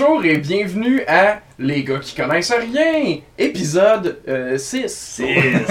[0.00, 4.18] bonjour et bienvenue à Les gars qui connaissent rien, épisode
[4.56, 5.22] 6.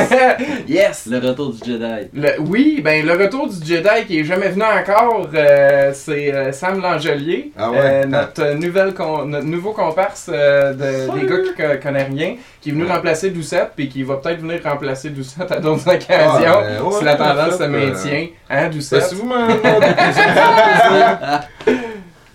[0.67, 1.07] yes!
[1.09, 2.09] Le retour du Jedi.
[2.13, 6.51] Le- oui, ben le retour du Jedi qui est jamais venu encore, euh, c'est euh,
[6.51, 7.77] Sam Langelier, Ah ouais?
[7.79, 12.35] euh, notre, nouvelle con- notre nouveau comparse euh, de, des gars qui co- connaissent rien,
[12.59, 16.09] qui est venu remplacer Doucette et qui va peut-être venir remplacer Doucette à d'autres occasions
[16.19, 18.27] Ah, ben, ouais, si la tendance se euh, maintient.
[18.49, 19.03] Hein, Doucette?
[19.03, 21.73] si vous m'en demandez plus,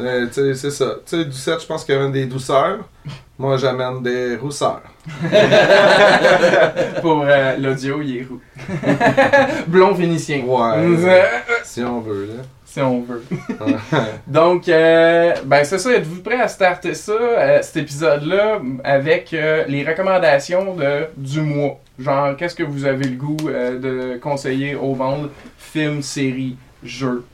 [0.03, 0.97] euh, c'est ça.
[1.07, 2.81] Tu sais, Doucette, je pense qu'il amène des douceurs.
[3.39, 4.83] Moi, j'amène des rousseurs.
[7.01, 8.41] Pour euh, l'audio, il est roux.
[9.67, 10.45] Blond vénitien.
[10.45, 11.23] Ouais.
[11.65, 12.43] Si on veut, là.
[12.65, 13.25] si on veut.
[14.27, 15.91] Donc, euh, ben c'est ça.
[15.93, 21.81] Êtes-vous prêts à starter ça, euh, cet épisode-là, avec les recommandations de, du mois?
[21.99, 25.31] Genre, qu'est-ce que vous avez le goût de conseiller au monde?
[25.57, 27.25] Films, séries, jeux,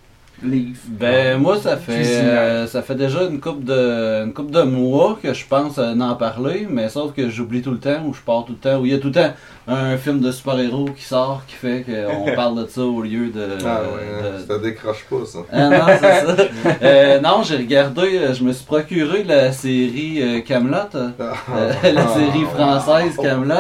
[0.43, 0.79] livres.
[0.89, 5.19] Ben moi ça fait euh, ça fait déjà une couple de une couple de mois
[5.23, 8.21] que je pense euh, n'en parler, mais sauf que j'oublie tout le temps ou je
[8.21, 9.33] pars tout le temps ou il y a tout le temps
[9.71, 13.49] un film de super-héros qui sort qui fait qu'on parle de ça au lieu de,
[13.67, 15.39] Ah ouais, de- ça décroche pas, ça.
[15.53, 16.37] Ah non, c'est ça.
[16.83, 21.11] Euh, non, j'ai regardé, euh, je me suis procuré la série euh, Camelot, euh,
[21.93, 22.15] la Ah.
[22.15, 23.55] série française Camelot.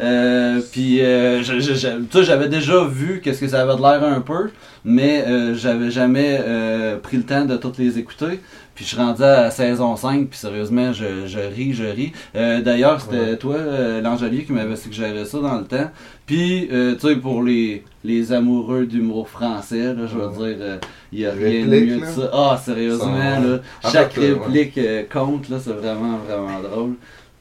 [0.00, 4.20] Euh, puis, euh, tu sais, j'avais déjà vu qu'est-ce que ça avait de l'air un
[4.20, 4.50] peu,
[4.84, 8.40] mais euh, j'avais jamais euh, pris le temps de toutes les écouter.
[8.74, 12.12] Puis je suis rendu à saison 5, puis sérieusement, je, je ris, je ris.
[12.34, 13.36] Euh, D'ailleurs, c'était Ouais.
[13.36, 15.90] toi, euh, l'Angelier, qui m'avait suggéré ça dans le temps.
[16.26, 20.54] Puis, euh, tu sais, pour les, les amoureux d'humour français, là, je veux Ouais.
[20.54, 20.76] dire, euh,
[21.12, 22.06] il n'y a rien de mieux là?
[22.08, 22.30] ça.
[22.32, 23.60] Ah, sérieusement, là,
[23.92, 24.40] chaque fait, euh, ouais.
[24.46, 26.94] réplique euh, compte, là, c'est vraiment, vraiment drôle.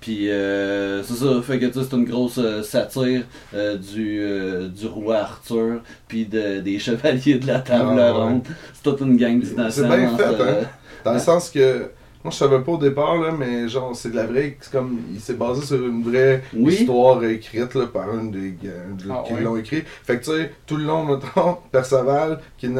[0.04, 3.24] Puis, euh, c'est ça, fait que c'est une grosse euh, satire
[3.54, 5.80] euh, du, euh, du roi Arthur,
[6.10, 8.12] puis de, des chevaliers de la table Ah, ouais.
[8.12, 8.42] ronde.
[8.74, 9.70] C'est toute une gang d'innocents.
[9.72, 10.68] C'est bien fait, hein?
[11.06, 11.90] Dans le sens que.
[12.22, 14.58] Moi, je savais pas au départ, là, mais genre, c'est de la vraie.
[14.60, 15.00] C'est comme.
[15.14, 16.74] Il s'est basé sur une vraie Oui.
[16.74, 19.42] histoire écrite là, par un des gars de- Ah, qui ouais.
[19.42, 19.84] l'ont écrit.
[20.04, 22.78] Fait que, tu sais, tout le long, mettons, Perceval, qui est une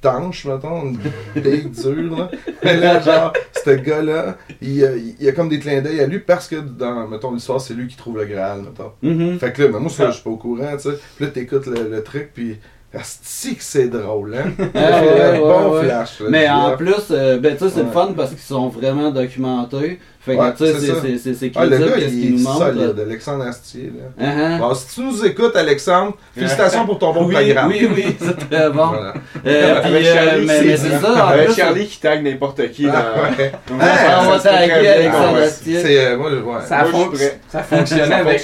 [0.00, 0.98] tanche, mettons, une
[1.40, 2.30] bille dure, là.
[2.62, 3.32] Mais là, genre,
[3.64, 6.56] ce gars-là, il, a- il y a comme des clins d'œil à lui parce que,
[6.56, 8.92] dans, mettons, l'histoire, c'est lui qui trouve le Graal, mettons.
[9.02, 9.38] Mhm.
[9.38, 10.98] Fait que là, mais moi, ça, je suis pas au courant, tu sais.
[11.16, 12.56] Puis là, t'écoutes le, le truc, puis.
[12.94, 14.50] Asti que c'est drôle, hein?
[14.74, 15.84] Ah, ouais, ouais, bon ouais.
[15.84, 16.20] flash.
[16.20, 17.92] là, Mais en plus, euh, ben tu sais, c'est le Ouais.
[17.92, 19.98] fun parce qu'ils sont vraiment documentés.
[20.28, 22.58] Fait que Ouais, tu sais, c'est Ah, crédible gars, qu'est-ce il qu'ils nous est montrent.
[22.66, 24.26] solide, Alexandre Astier, là.
[24.26, 24.58] Uh-huh.
[24.58, 27.68] Bon, si tu nous écoutes, Alexandre, félicitations pour ton bon Oui, programme.
[27.68, 28.86] oui, oui, c'est très bon.
[28.88, 29.14] Voilà.
[29.46, 31.98] Euh, puis, Avec euh, Charlie, mais, c'est mais c'est ça, en Avec plus, Charlie qui
[32.00, 32.92] tag n'importe qui dans.
[32.94, 33.52] Ah, ouais.
[33.68, 34.88] Donc, Ah, ça, on va taguer.
[34.88, 35.42] Alexandre Ah.
[35.44, 35.80] Astier.
[35.80, 36.54] C'est, euh, moi, je- ouais.
[36.66, 37.08] Ça, a Moi,
[37.48, 38.38] ça fonctionnait Ça avec.
[38.38, 38.42] je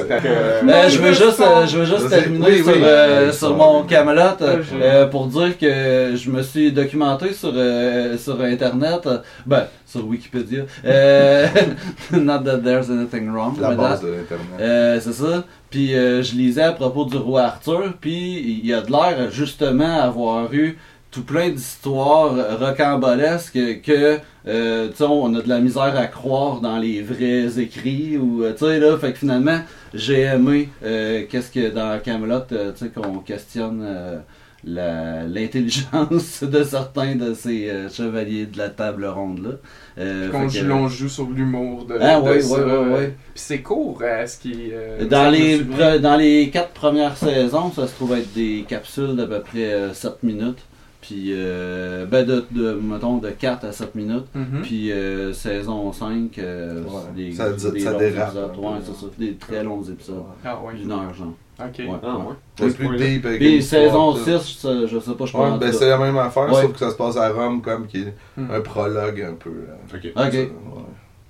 [0.00, 2.62] attaquer, euh, Euh, je veux juste, je veux juste terminer
[3.32, 7.52] sur, mon Camelot Ah, pour dire que je me suis documenté sur
[8.18, 9.08] sur internet,
[9.46, 10.64] ben sur Wikipédia.
[10.84, 11.46] Euh,
[12.12, 14.06] not that there's anything wrong La base that.
[14.06, 14.60] de l'Internet.
[14.60, 15.44] Euh, c'est ça.
[15.70, 19.30] Puis euh, je lisais à propos du roi Arthur, puis il y a de l'air
[19.30, 20.78] justement avoir eu
[21.10, 26.60] tout plein d'histoires rocambolesques que euh, tu sais, on a de la misère à croire
[26.60, 29.60] dans les vrais écrits ou euh, tu sais là, fait que finalement
[29.94, 33.86] j'ai aimé euh, qu'est-ce que dans Camelot, tu sais qu'on questionne
[34.64, 39.50] l'intelligence de certains de ces euh, chevaliers de la table ronde là.
[39.98, 42.54] Euh, fait que- joue- l'on joue sur l'humour de, Ah de ouais, ça.
[42.56, 43.06] ouais, ouais, ouais.
[43.34, 44.70] Puis c'est court, euh, ce qui.
[44.72, 49.16] euh, Dans les, pre- dans les quatre premières saisons, ça se trouve être des capsules
[49.16, 50.58] d'à peu près euh, 7 minutes.
[51.00, 54.26] Puis, euh, ben, de, de, mettons, de 4 à 7 minutes.
[54.36, 54.62] Mhm.
[54.62, 56.90] Puis, euh, saison 5, euh, Ouais.
[57.08, 58.50] c'est des, Ça des ça longs dérape épisodes.
[58.58, 59.06] Ouais, ça.
[59.18, 60.22] Des très longs épisodes.
[60.44, 60.74] Ah ouais.
[60.78, 61.32] D'une heure, genre.
[61.66, 61.78] Ok.
[61.78, 61.98] Ouais.
[62.02, 62.34] Ah, ouais.
[62.58, 64.18] C'est plus deep avec Puis, saison tout.
[64.24, 65.58] 6, je, je sais pas, je Ouais, pense.
[65.58, 66.62] ben c'est la même affaire, Ouais.
[66.62, 68.50] sauf que ça se passe à Rome, comme qui est Hmm.
[68.52, 69.50] un prologue un peu.
[69.50, 69.74] là.
[69.94, 70.12] Ok.
[70.16, 70.32] Ok.
[70.32, 70.50] Ouais.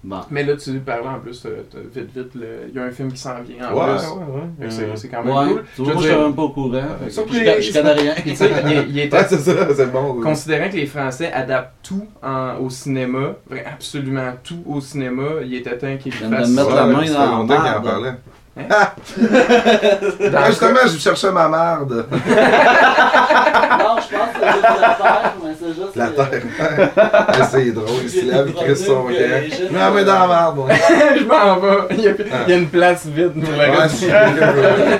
[0.04, 0.16] Bon.
[0.32, 1.62] Mais là, tu parlais en plus, euh,
[1.94, 4.04] vite, vite, il y a un film qui s'en vient en Ouais, plus.
[4.08, 4.66] ouais, ouais.
[4.66, 5.64] Que c'est- quand même Ouais, cool.
[5.76, 6.82] tu vois, Je moi, suis même pas au courant.
[7.08, 8.14] je, connais rien.
[8.26, 10.20] Il, il était Ouais, c'est ça, c'est bon.
[10.20, 15.78] Considérant que les Français adaptent tout en- au cinéma, absolument tout au cinéma, il était
[15.78, 18.12] temps qu'ils fassent me mettre Ouais, la main ça dans la longtemps qu'il en parlait.
[18.54, 18.64] Hein?
[18.70, 18.94] Ah!
[20.36, 22.06] Ah, justement, je cherchais ma marde?
[23.72, 25.96] Non, je pense que c'est juste la terre, mais c'est juste.
[25.96, 26.90] La euh, terre.
[27.28, 29.18] Ah, c'est drôle, il se lève, il crisse son que camp.
[29.18, 30.74] les jeunes- Mais en met dans la marde, ouais.
[31.18, 31.76] je m'en vais.
[31.90, 32.12] Il y, a,
[32.46, 34.06] il y a une place vide pour le Ouais, ça.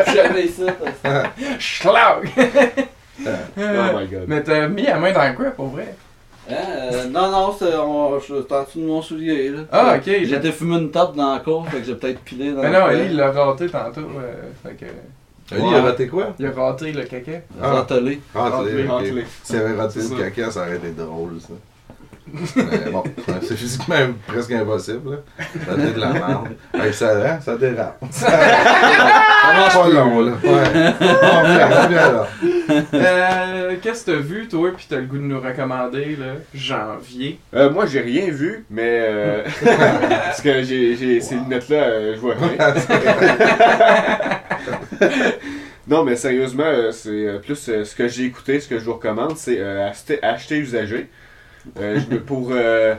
[0.01, 2.29] parce Schlag!
[3.25, 4.25] Oh my god.
[4.27, 5.95] Mais t'as mis la main dans quoi pour vrai?
[6.51, 6.55] Hein,
[6.93, 9.49] euh, non, non, c'est on- je suis en dessous de mon soulier.
[9.51, 9.61] Là.
[9.71, 10.03] Ah, ok.
[10.25, 12.79] J'étais fumé une top dans la cour, fait que j'ai peut-être pilé dans Mais le
[12.81, 14.01] non, lui, il l'a raté tantôt.
[14.01, 14.85] euh, fait que,
[15.55, 16.35] Ali, il a raté quoi?
[16.39, 17.33] il a raté le caca.
[17.63, 17.81] Ah.
[17.81, 17.89] Ok.
[17.89, 19.25] râtelé.
[19.45, 20.15] S'il avait raté le ça.
[20.17, 21.55] caca, ça aurait été drôle, ça.
[22.57, 23.03] Mais bon,
[23.43, 23.97] c'est physiquement
[24.27, 25.11] presque impossible.
[25.11, 25.17] Là.
[25.67, 26.49] Ça fait de la merde.
[26.75, 27.99] Hey, ça, hein, ça dérape.
[28.13, 30.33] Ça marche pas long, là.
[30.43, 30.95] Ouais.
[31.01, 32.27] On on vient là.
[32.95, 36.35] Euh, Qu'est-ce que t'as vu, toi, pis t'as le goût de nous recommander, là?
[36.55, 37.41] Janvier?
[37.55, 39.01] Euh, moi, j'ai rien vu, mais.
[39.03, 39.43] euh,
[40.25, 42.75] parce que j'ai, j'ai ces lunettes-là, euh, je vois rien.
[45.89, 49.61] non, mais sérieusement, c'est plus ce que j'ai écouté, ce que je vous recommande, c'est
[49.61, 51.09] acheter, acheter usagé.
[51.81, 52.49] Euh, je pour.
[52.53, 52.95] Euh,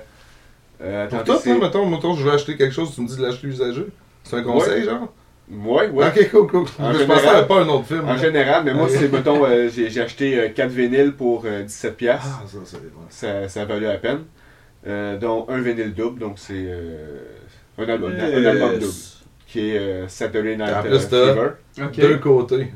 [0.81, 3.24] euh, Pour c'est- hein, mettons, mettons, je veux acheter quelque chose, tu me dis de
[3.25, 3.86] l'acheter usagé.
[4.24, 5.12] C'est un conseil, genre?
[5.51, 6.07] Ouais, ouais.
[6.07, 6.65] Ok, cool, cool.
[6.80, 8.01] En je général- pensais à pas un autre film.
[8.06, 8.18] En là.
[8.18, 11.92] général, mais moi, c'est, mettons, euh, j'ai, j'ai acheté 4 vinyles pour euh, 17$.
[11.95, 12.39] piastres.
[12.44, 13.01] Ah, ça, c'est bon.
[13.10, 14.19] ça, ça valait la peine.
[14.88, 17.19] Euh, dont un vinyle double, donc c'est euh,
[17.77, 18.92] un, album, un album double,
[19.48, 21.89] qui est euh, Saturday Night En euh, plus, t'as- Fever.
[22.01, 22.71] Deux côtés.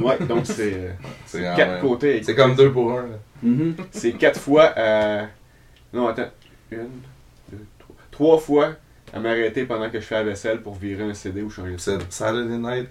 [0.00, 0.90] Ouais, donc c'est euh,
[1.26, 1.80] C'est en quatre même.
[1.80, 2.22] côtés.
[2.22, 3.02] C'est comme deux pour un.
[3.02, 3.16] là.
[3.42, 3.74] Mhm.
[3.90, 5.26] C'est quatre fois à...
[5.92, 6.30] Non, attends.
[6.70, 6.88] Une,
[7.50, 7.96] deux, trois.
[8.10, 8.72] Trois fois
[9.12, 11.76] à m'arrêter pendant que je fais la vaisselle pour virer un CD ou changer de
[11.78, 12.04] C'est CD.
[12.08, 12.88] Saturday Night.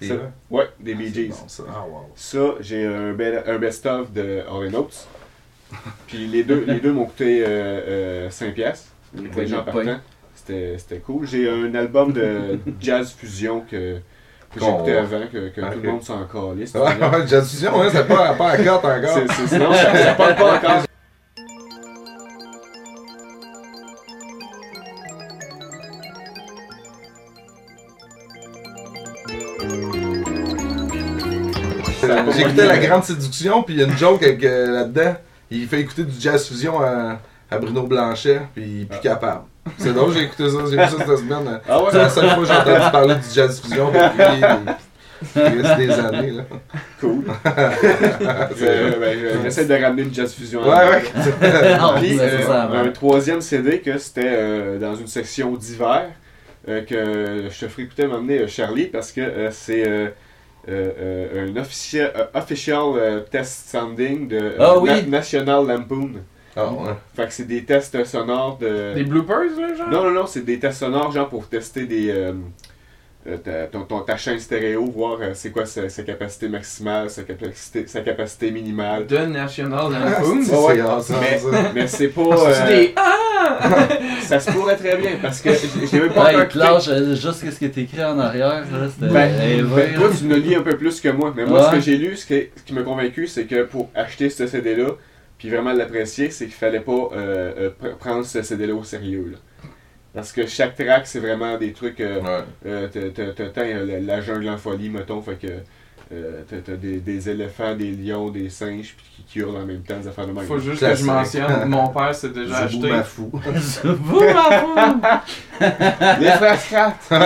[0.00, 0.18] Ça- Fever.
[0.50, 1.28] Ouais, des Bee Ah, c'est Gees.
[1.28, 1.62] bon, ça.
[1.68, 2.10] Ah, wow.
[2.16, 5.06] Ça, j'ai un, bel- un best-of de All Notes.
[6.06, 7.46] Puis les deux, les deux m'ont coûté euh,
[8.26, 8.88] euh, 5 piastres.
[9.14, 9.98] Les gens partant.
[10.34, 11.26] C'était cool.
[11.26, 13.98] J'ai un album de jazz fusion que,
[14.54, 15.72] que j'ai écouté avant, que, que Ok.
[15.72, 16.74] tout le monde s'en calisse.
[16.74, 19.10] Ouais, Jazz Fusion, hein, c'est pas, pas à carte encore.
[19.14, 20.82] C'est- c'est- Sinon, ça, ça parle pas encore.
[32.36, 35.14] J'écoutais La Grande Séduction, puis il y a une joke avec, euh, là-dedans.
[35.50, 37.20] Il fait écouter du Jazz Fusion à,
[37.50, 39.42] à Bruno Blanchet, puis il est plus capable.
[39.78, 41.60] C'est drôle, j'ai écouté ça, j'ai vu ça cette semaine.
[41.68, 41.88] Ah ouais?
[41.92, 44.40] C'est la seule fois que j'ai entendu parler du Jazz Fusion depuis
[45.86, 46.30] des, années.
[46.32, 46.42] Là.
[47.00, 47.24] Cool.
[48.62, 50.62] Euh, ben, je- J'essaie de ramener le jazz fusion.
[50.62, 51.02] Ouais, ouais.
[51.78, 56.06] Non, Puis, euh, ça, un troisième CD que c'était euh, dans une section d'hiver
[56.68, 60.08] euh, que je te ferai écouter m'emmener euh, Charlie parce que euh, c'est euh,
[60.68, 64.90] euh, euh, un officiel, euh, official euh, test sounding de euh, Ah oui.
[64.90, 66.10] Na- National Lampoon.
[66.56, 66.90] Ah, ouais.
[67.16, 68.94] Fait que c'est des tests sonores de.
[68.94, 69.88] Des bloopers, là, genre?
[69.90, 72.10] Non, non, non, c'est des tests sonores genre pour tester des.
[72.10, 72.32] euh,
[73.26, 77.08] euh, ta, ton- ton- ta chaîne stéréo, voir euh, c'est quoi sa, sa capacité maximale,
[77.08, 79.06] sa capacité, sa capacité minimale.
[79.06, 80.42] De National Ah, Lampoon.
[80.42, 80.74] c'est- Ouais,
[81.20, 81.70] mais- ça.
[81.74, 82.22] Mais c'est pas.
[82.36, 83.18] C'est euh, des Ah!
[84.22, 85.50] ça se pourrait très bien parce que
[85.90, 86.84] j'ai même pas Ouais, lâche
[87.14, 88.64] juste ce qui est écrit en arrière.
[88.72, 91.32] là, C'était Ben, ben, toi, tu me lis un peu plus que moi.
[91.34, 91.66] Mais moi, Ouais.
[91.66, 94.46] ce que j'ai lu, ce, qui- ce qui m'a convaincu, c'est que pour acheter ce
[94.46, 94.90] CD-là,
[95.42, 99.30] puis vraiment l'apprécier, c'est qu'il fallait pas euh, euh, pr- prendre ce CD-là au sérieux.
[99.32, 99.38] là.
[100.14, 102.00] Parce que chaque track, c'est vraiment des trucs.
[102.00, 102.44] euh, Ouais.
[102.66, 105.20] euh, t'as- t'as- t'as- t'as, euh, la, la jungle en folie, mettons.
[105.20, 105.48] Fait que
[106.12, 109.82] euh, t'as des, des éléphants, des lions, des singes, puis qui, qui hurlent en même
[109.82, 110.44] temps, des affaires de même.
[110.44, 111.06] Faut juste Classique.
[111.06, 112.88] que je mentionne, mon père s'est déjà acheté.
[112.88, 115.00] Ma femme!
[116.20, 116.94] Les frères Scrat!
[117.08, 117.16] C'est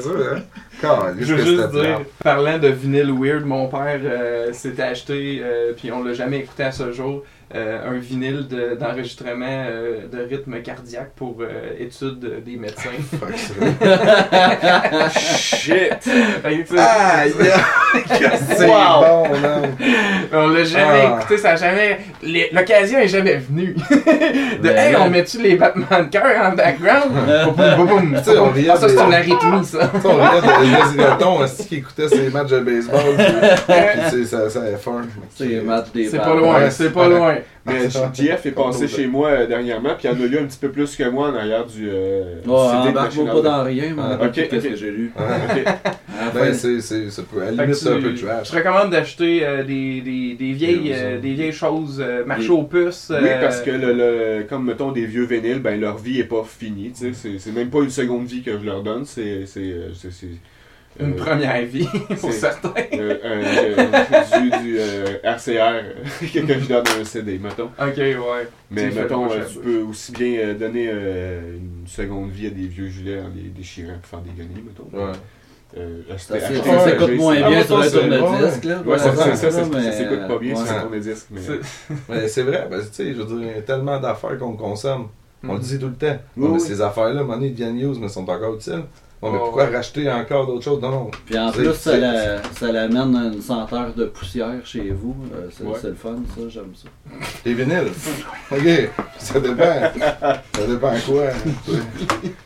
[0.00, 0.42] ça, hein?
[0.82, 5.90] Je veux juste dire, parlant de vinyle weird, mon père euh, s'était acheté, euh, puis
[5.90, 10.60] on l'a jamais écouté à ce jour, euh, un vinyle de- d'enregistrement euh, de rythme
[10.62, 12.90] cardiaque pour euh, études des médecins.
[13.20, 15.08] Fuck ça.
[15.10, 16.08] Shit!
[16.44, 16.64] Aïe!
[18.56, 19.00] C'est Wow.
[19.00, 19.76] bon, man!
[20.32, 21.18] on l'a jamais Ah.
[21.18, 21.98] écouté, ça a jamais.
[22.52, 23.74] L'occasion est jamais venue.
[23.90, 25.02] de Ben hey, là.
[25.02, 27.12] on met-tu les battements de cœur en background?
[27.56, 29.90] Boum, boum, boum, Tu sais, on riait Ah, ça, c'est des- une arythmie, ça.
[29.94, 34.10] Tu sais, on riait de Désiraton, aussi qui écoutait ses matchs de baseball, puis, puis
[34.10, 35.02] tu sais, ça, ça avait fun.
[35.34, 36.18] C'est match des C'est
[36.92, 37.35] pas loin,
[37.66, 38.12] Ouais, loin.
[38.18, 40.58] Mais JF est passé chez moi euh, dernièrement, puis il en a lu un petit
[40.58, 41.88] peu plus que moi en arrière du.
[41.90, 45.12] Euh, du Ouais, CD embarque-moi pas dans rien, mais Ah, ok, qu'est-ce que j'ai lu.
[45.16, 48.50] La Ben, c'est, c'est, c'est, peu- à la Fait que limite, c'est un peu trash.
[48.50, 51.22] Je recommande d'acheter euh, des, des, des, vieilles, Des euh, choses.
[51.22, 52.56] des vieilles choses, euh, marché Oui.
[52.58, 53.12] aux puces.
[53.14, 56.42] Oui, parce que le, le- comme mettons des vieux vinyles, ben leur vie est pas
[56.44, 56.92] finie.
[56.92, 59.44] tu sais, C'est c'est même pas une seconde vie que je leur donne, c'est.
[60.98, 61.86] Une euh, première vie,
[62.20, 62.72] pour c'est- certains.
[62.94, 65.82] euh, un- euh, du, du euh, RCR
[66.32, 67.64] que, que je donne un CD, mettons.
[67.78, 68.14] Ok, ouais.
[68.70, 72.66] Mais mettons, euh, tu peux aussi bien euh, donner euh, une seconde vie à des
[72.66, 74.88] vieux gilets en les déchirant pour faire des guenilles, mettons.
[74.96, 75.12] Ouais.
[75.76, 78.82] Euh, Ça, s'écoute moins c'est- Ah, bien ouais, sur tourne-disque, là.
[78.86, 79.36] Ouais, ça,
[79.92, 81.40] s'écoute pas bien sur un tourne-disque, mais.
[82.28, 84.52] C'est- vrai, parce que tu sais, je veux dire, il y a tellement d'affaires qu'on
[84.56, 85.08] consomme.
[85.44, 85.60] On le Mhm.
[85.60, 86.58] dit tout le temps.
[86.58, 88.84] Ces affaires-là, money deviennent news, mais sont encore utiles.
[89.22, 89.74] Bon, mais Oh, pourquoi ouais.
[89.76, 90.80] racheter encore d'autres choses?
[90.82, 91.10] Non, non.
[91.24, 95.16] Puis en C'est- plus, ça, c'est- la- ça l'amène une senteur de poussière chez vous.
[95.34, 95.72] Euh, c'est Ouais.
[95.80, 96.88] c'est le fun, ça, j'aime ça.
[97.44, 97.88] Les vinyles.
[98.52, 99.64] ok, ça dépend.
[100.54, 101.28] ça dépend quoi.
[101.64, 101.72] Tu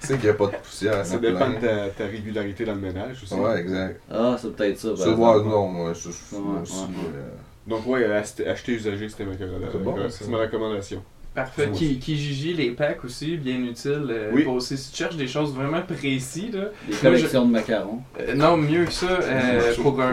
[0.01, 1.05] sais qu'il n'y a pas de poussière.
[1.05, 1.51] Ça en dépend plein.
[1.51, 3.35] de ta, ta régularité dans le ménage aussi.
[3.35, 4.01] Ouais, exact.
[4.11, 4.91] Ah, c'est peut-être ça.
[4.91, 5.21] exemple.
[5.21, 6.75] ouais, non, moi, c'est Ouais, moi aussi.
[6.83, 6.87] ouais,
[7.17, 7.29] euh,
[7.67, 11.03] Donc, ouais, acheter, acheter usagé, c'était ma, C'est bon, c'est ma recommandation.
[11.35, 11.69] Parfait.
[11.73, 11.79] Oui.
[11.79, 14.07] Qui, Kijiji, les packs aussi, bien utiles.
[14.11, 14.43] euh, Oui.
[14.45, 16.65] pour aussi, si tu cherches des choses vraiment précises, là.
[16.87, 18.01] Des Moi, collections de macarons.
[18.21, 20.11] Euh, non, mieux que ça, euh, pour un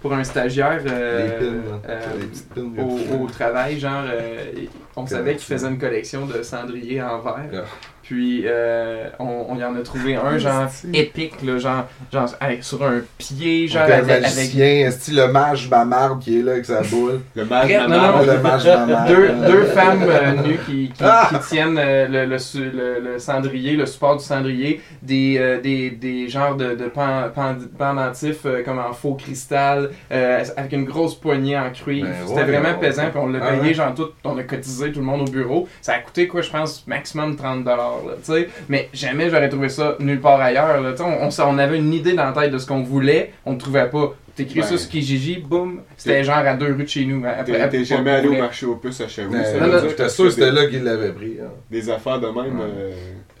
[0.00, 1.90] pour un stagiaire euh, pins,
[2.58, 4.52] euh, au, au travail, genre, euh,
[4.94, 7.48] on savait qu'il faisait une collection de cendriers en verre.
[7.52, 7.64] Ah.
[8.08, 12.64] Puis euh, on, on y en a trouvé un genre épique, là, genre, genre avec-
[12.64, 14.90] sur un pied, genre un avec, avec magicien,
[15.26, 17.20] le mage Bamarde qui est là avec sa boule.
[17.34, 18.16] Le mage Bref, non, Mamar.
[18.26, 18.32] non.
[18.32, 19.08] le mage Bamarde.
[19.08, 21.28] deux, deux femmes euh, nues qui, qui, Ah!
[21.30, 25.90] qui tiennent euh, le, le, le- le cendrier, le support du cendrier, des, euh, des,
[25.90, 30.84] des genres de, de pen- pen- pendentifs euh, comme en faux cristal, euh, avec une
[30.86, 32.06] grosse poignée en cuir.
[32.06, 32.88] Ben C'était ouais, vraiment ouais.
[32.88, 35.30] pesant, puis on l'a Ah payé, genre tout, on a cotisé tout le monde au
[35.30, 35.68] bureau.
[35.82, 37.64] Ça a coûté quoi, je pense, maximum 30$,
[38.06, 38.48] là, tu sais.
[38.68, 41.02] Mais jamais j'aurais trouvé ça nulle part ailleurs, là, tu sais.
[41.04, 43.52] On, on, s- on avait une idée dans la tête de ce qu'on voulait, on
[43.54, 44.14] ne trouvait pas.
[44.34, 47.24] T'écris ça sur Kijiji, boum, c'était genre à deux rues de chez nous.
[47.26, 49.08] Après- T'es jamais allé au marché aux puces à
[49.88, 51.38] J'étais que sûr que c'était là qu'il l'avait pris.
[51.42, 51.48] hein.
[51.68, 52.60] Des affaires de même.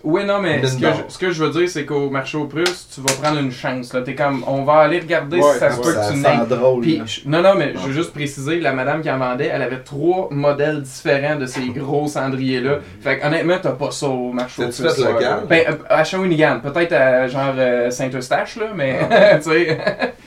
[0.04, 0.22] Ouais.
[0.22, 2.44] Oui, non, mais ce que, je, ce que je veux dire, c'est qu'au marché aux
[2.44, 3.92] puces, tu vas prendre une chance.
[3.92, 4.00] Là.
[4.02, 6.18] T'es comme, on va aller regarder Ouais, si ça se ouais, peut Ça que tu
[6.20, 6.46] n'aies.
[6.56, 6.82] drôle.
[6.82, 9.60] Puis, je- non, non, mais je veux juste préciser, la madame qui en vendait, elle
[9.62, 12.78] avait trois modèles différents de ces gros cendriers-là.
[13.00, 14.80] Fait que, honnêtement, t'as pas ça au marché aux puces.
[14.94, 15.10] fait là.
[15.12, 15.40] local?
[15.48, 19.00] Ben, euh, à Shawinigan, peut-être à genre euh, Saint-Eustache, là, mais,
[19.42, 19.78] tu sais.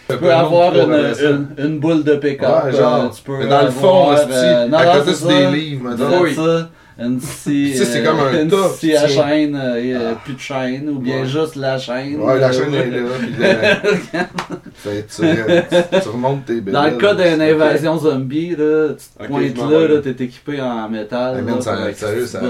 [0.09, 2.65] Tu peux avoir une, une, une boule de pick-up.
[2.65, 3.05] Ouais, genre.
[3.05, 5.49] euh, tu peux Mais dans le fond, avoir, hostie, euh, non, à côté des ça.
[5.51, 5.89] livres.
[6.21, 6.35] Oui.
[6.35, 6.69] ça.
[7.01, 10.19] Tu sais, c'est euh, comme un top à chaîne, euh, euh, Ah.
[10.23, 11.25] plus de chaîne, ou bien Ouais.
[11.27, 12.19] juste la chaîne.
[12.19, 12.99] Ouais, la chaîne est là.
[13.19, 14.25] Puis là,
[14.73, 16.71] fait, tu, tu remontes tes bébés.
[16.71, 20.89] Dans le cas d'une invasion zombie, là, tu te pointes là, là, t'es équipé en
[20.89, 21.37] métal.
[21.37, 22.41] Hey, là, man, ça- sérieux, ça-.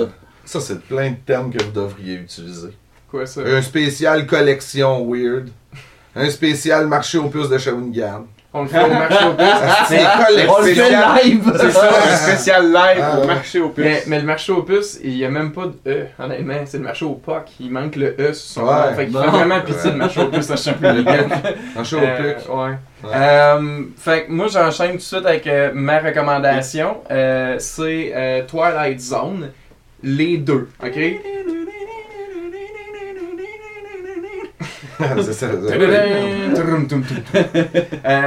[0.43, 2.69] Ça, c'est plein de termes que vous devriez utiliser.
[3.09, 3.41] Quoi, ça?
[3.45, 5.49] Un spécial collection weird.
[6.15, 8.25] Un spécial marché aux puces de Shawinigan.
[8.53, 9.47] On le fait au marché aux puces.
[9.87, 11.05] C'est le fait spécial.
[11.23, 11.53] live!
[11.57, 11.89] C'est ça.
[11.89, 13.85] un spécial live Ah, au marché aux puces.
[13.85, 16.55] Mais, mais le marché aux puces, il n'y a même pas de E, honnêtement.
[16.65, 17.43] C'est le marché au POC.
[17.61, 18.73] Il manque le E sur son Ouais.
[18.89, 18.95] nom.
[18.95, 21.05] Fait qu'il fait vraiment pitié le marché aux puces à Champignon.
[21.75, 22.47] Marché aux Euh, puces.
[22.49, 22.55] ouais.
[23.03, 23.09] Ouais.
[23.15, 26.97] Euh, fait que moi, j'enchaîne tout de suite avec euh, ma recommandation.
[27.09, 29.49] Euh, c'est euh, Twilight Zone.
[30.03, 30.97] Les deux, ok?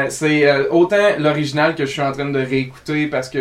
[0.09, 3.39] C'est autant l'original que je suis en train de réécouter parce que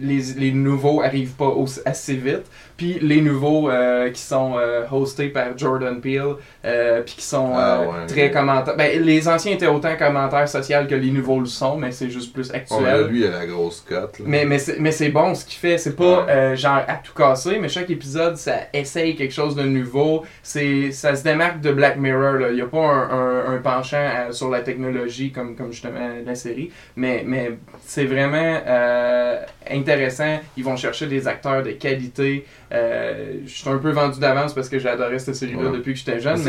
[0.00, 2.44] les, nouveaux arrivent pas assez vite.
[2.76, 7.52] Puis les nouveaux euh, qui sont euh, hostés par Jordan Peele, euh, puis qui sont
[7.54, 8.06] Ah, euh, ouais.
[8.08, 8.76] très commentaires.
[8.76, 12.32] Ben, les anciens étaient autant commentaires sociaux que les nouveaux le sont, mais c'est juste
[12.32, 12.82] plus Oh, actuel.
[12.82, 14.18] là, lui, il a la grosse cote.
[14.18, 14.24] là.
[14.26, 15.78] Mais, mais, c'est, mais c'est bon ce qu'il fait.
[15.78, 16.32] C'est pas Ouais.
[16.32, 20.24] euh, genre à tout casser, mais chaque épisode, ça essaye quelque chose de nouveau.
[20.42, 22.34] C'est, ça se démarque de Black Mirror.
[22.40, 22.48] là.
[22.50, 23.96] Il n'y a pas un, un- un penchant
[24.28, 26.72] à- sur la technologie comme, comme justement la série.
[26.96, 27.52] Mais, mais
[27.86, 29.38] c'est vraiment euh,
[29.70, 30.40] intéressant.
[30.56, 32.44] Ils vont chercher des acteurs de qualité.
[32.74, 35.76] Euh, je suis un peu vendu d'avance parce que adoré cette série-là Ouais.
[35.78, 36.40] depuis que j'étais jeune.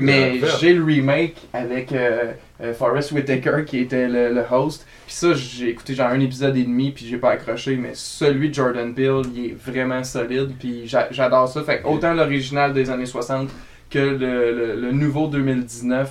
[0.00, 4.86] Mais j'ai le remake avec euh, euh, Forrest Whitaker qui était le, le host.
[5.06, 7.76] Puis ça, j'ai écouté genre un épisode et demi puis j'ai pas accroché.
[7.76, 10.52] Mais celui de Jordan Peele, il est vraiment solide.
[10.58, 11.62] Puis j'a- j'adore ça.
[11.62, 13.48] Fait que autant l'original des années 60
[13.90, 14.16] que le,
[14.52, 16.10] le- le nouveau 2019.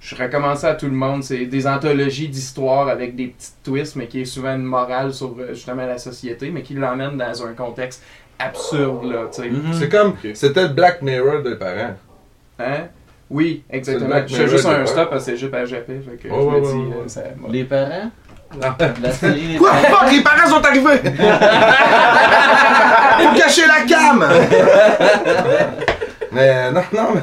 [0.00, 1.22] Je recommande ça à tout le monde.
[1.24, 5.34] C'est des anthologies d'histoire avec des petites twists, mais qui est souvent une morale sur
[5.54, 8.02] justement la société, mais qui l'emmène dans un contexte
[8.38, 9.48] absurde, là, tu sais.
[9.50, 9.72] Mhm.
[9.72, 11.94] C'est comme, c'était le Black Mirror des parents.
[12.58, 12.84] Hein?
[13.30, 14.16] Oui, exactement.
[14.26, 15.86] Je fais juste un stop parce que c'est juste à JP.
[15.86, 16.94] Fait que je ouais, me ouais, dis, ouais.
[17.04, 17.20] euh, ça-.
[17.50, 18.10] Les parents?
[19.02, 19.70] La série Les Quoi?
[19.82, 20.04] parents?
[20.06, 20.98] Fuck, les parents sont arrivés!
[23.22, 24.24] Pour cacher la cam!
[26.32, 27.20] mais non, non, mais.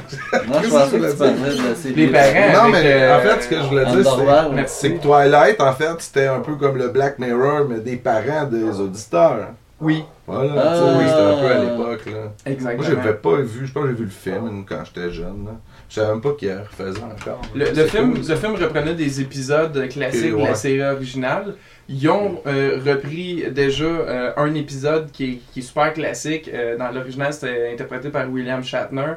[0.47, 1.95] Non, je Qu'est-ce pensais que que tu tu parlais de la série.
[1.95, 2.53] Les parents.
[2.63, 5.95] Non, mais euh, en fait, ce que je voulais dire, c'est que Twilight, en fait,
[5.99, 9.47] c'était un peu comme le Black Mirror, mais des parents des auditeurs.
[9.81, 10.73] Oui, Voilà, Ah.
[10.77, 12.11] tu sais, c'était un peu à l'époque, là.
[12.21, 12.83] Moi, exactement.
[12.83, 15.51] je l'avais pas vu, je pense que j'ai vu le film quand j'étais jeune, là.
[15.89, 17.41] Je savais même pas qu'il refaisait encore.
[17.55, 18.27] Le, le film, cool.
[18.29, 20.55] le film reprenait des épisodes classiques de la ouais.
[20.55, 21.55] série originale.
[21.89, 26.49] Ils ont euh, repris déjà euh, un épisode qui est, qui est super classique.
[26.53, 29.13] Euh, dans l'original, c'était interprété par William Shatner.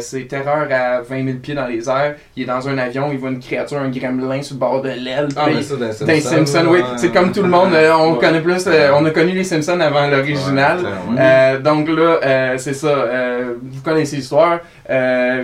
[0.00, 2.16] C'est Terreur à 20 000 pieds dans les airs.
[2.36, 4.88] Il est dans un avion, il voit une créature, un gremlin sur le bord de
[4.88, 5.28] l'aile.
[5.36, 6.80] Ah, mais ça, dans les Simpsons, oui.
[6.96, 8.18] C'est comme tout le monde, on Ouais.
[8.18, 10.78] connaît plus, on a connu les Simpsons avant l'original.
[11.16, 13.06] Ouais, donc là, c'est ça.
[13.62, 14.60] vous connaissez l'histoire.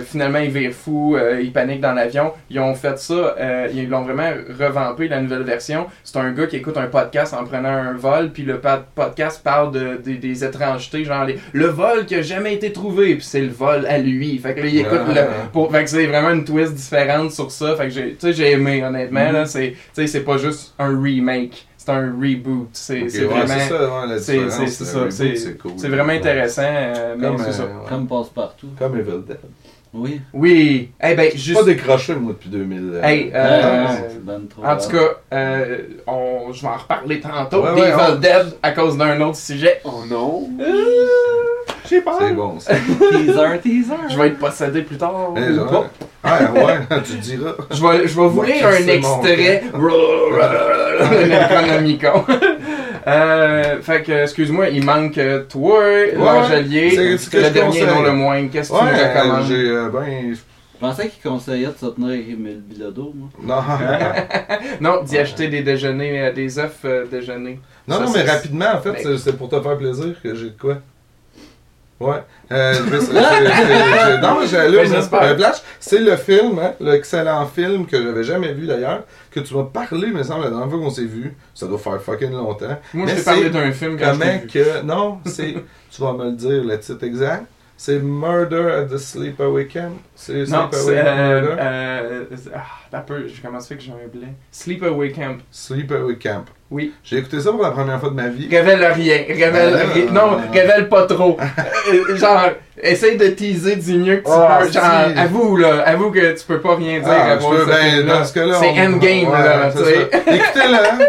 [0.05, 2.33] Finalement, ils virent fous, euh, ils paniquent dans l'avion.
[2.49, 3.35] Ils ont fait ça,
[3.73, 5.87] ils l'ont vraiment revampé, la nouvelle version.
[6.03, 8.59] C'est un gars qui écoute un podcast en prenant un vol, puis le
[8.95, 13.15] podcast parle de, des- des étrangetés, genre les- le vol qui a jamais été trouvé,
[13.15, 14.37] puis c'est le vol à lui.
[14.39, 15.13] Fait que là, il écoute Ah.
[15.13, 15.21] le,
[15.51, 17.75] pour, fait que c'est vraiment une twist différente sur ça.
[17.75, 19.45] Fait que j'ai, tu sais, j'ai aimé, honnêtement, là.
[19.45, 21.67] C'est, tu sais, c'est pas juste un remake.
[21.77, 22.69] c'est un reboot.
[22.73, 25.73] C'est ouais, vraiment, c'est ça, ouais, c'est- cool.
[25.77, 26.17] c'est vraiment Ouais.
[26.17, 26.63] intéressant.
[26.65, 27.61] euh, mais Comme, ça.
[27.61, 27.71] euh, ouais.
[27.87, 28.69] Comme passe-partout.
[28.79, 29.37] Comme Evil Dead.
[29.97, 30.19] Oui.
[30.33, 30.91] Oui.
[31.01, 31.59] Eh ben, Je suis juste.
[31.59, 32.99] pas décroché, moi, depuis 2000.
[33.01, 37.21] Hey, Ah, euh, c'est ben trop En tout cas, euh, on, je vais en reparler
[37.21, 37.63] tantôt.
[37.63, 39.79] Ouais, des ouais, Evil on- Dead à cause d'un autre sujet.
[39.85, 40.49] Oh non!
[41.89, 42.17] J'ai peur.
[42.19, 42.73] C'est bon, ça.
[43.11, 43.93] teaser, teaser.
[44.09, 45.33] Je vais être possédé plus tard.
[45.37, 45.85] Eh, ou genre,
[46.23, 46.39] pas.
[46.53, 47.53] Ouais, ouais, tu diras.
[47.69, 49.63] Je vais, je vais vous Ouais, lire un extrait.
[51.29, 52.25] Necronomicon.
[53.07, 55.81] Euh, fait que, excuse-moi, il manque euh, toi,
[56.15, 57.85] l'Angelier, le je dernier conseille.
[57.85, 58.47] non le moins.
[58.47, 59.45] Qu'est-ce que tu recommandes?
[59.47, 63.29] j'ai, euh, ben, Je pensais qu'il conseillait de se tenir avec Emile Bilodeau, moi.
[63.43, 63.61] non.
[64.81, 67.59] Non, d'y acheter des déjeuners, euh, des œufs euh, déjeuners.
[67.87, 70.33] Non, Ça, non, mais rapidement, en fait, Mais- c'est- c'est pour te faire plaisir que
[70.35, 70.77] j'ai de quoi.
[71.99, 72.21] Ouais.
[72.51, 72.73] Euh,
[75.79, 80.07] c'est- le film, hein, l'excellent film que j'avais jamais vu d'ailleurs, que tu m'as parlé,
[80.07, 81.33] me semble, la dernière fois qu'on s'est vu.
[81.53, 82.77] Ça doit faire fucking longtemps.
[82.93, 84.81] Moi, je t'ai parlé d'un film quand je que.
[84.83, 85.53] Non, c'est.
[85.91, 87.45] tu vas me le dire, le titre exact.
[87.77, 89.91] C'est Murder at the Sleepaway Camp.
[90.15, 90.45] C'est.
[90.45, 91.55] Sleepaway Euh, Murder.
[91.59, 92.23] euh,
[92.53, 92.61] ah,
[93.01, 94.27] peu, je commence fait que j'ai un blé.
[94.51, 95.37] Sleepaway Camp.
[95.51, 96.45] Sleepaway Camp.
[96.71, 96.93] Oui.
[97.03, 98.47] J'ai écouté ça pour la première fois de ma vie.
[98.49, 99.23] Révèle rien.
[99.27, 100.05] Révèle Ah, rien.
[100.11, 100.51] Non, ah.
[100.51, 101.37] révèle pas trop.
[101.87, 102.49] Euh, genre,
[102.81, 104.71] essaye de teaser du mieux que tu Ah, peux.
[104.71, 105.19] Genre, si.
[105.19, 105.83] avoue, là.
[105.85, 108.17] Avoue que tu peux pas rien dire Ah, à peux, ben, film-là.
[108.17, 108.55] dans ce cas-là.
[108.59, 109.69] C'est on- endgame, ouais, là.
[109.69, 111.05] Écoutez-le.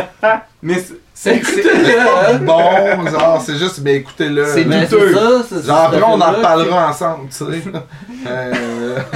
[0.62, 1.42] Mais c'est- C'est
[2.42, 4.46] bon, genre, c'est juste, mais écoutez-le.
[4.46, 4.86] C'est douteux.
[4.88, 7.44] c'est ça, c'est Genre, après, on en reparlera ensemble, tu sais.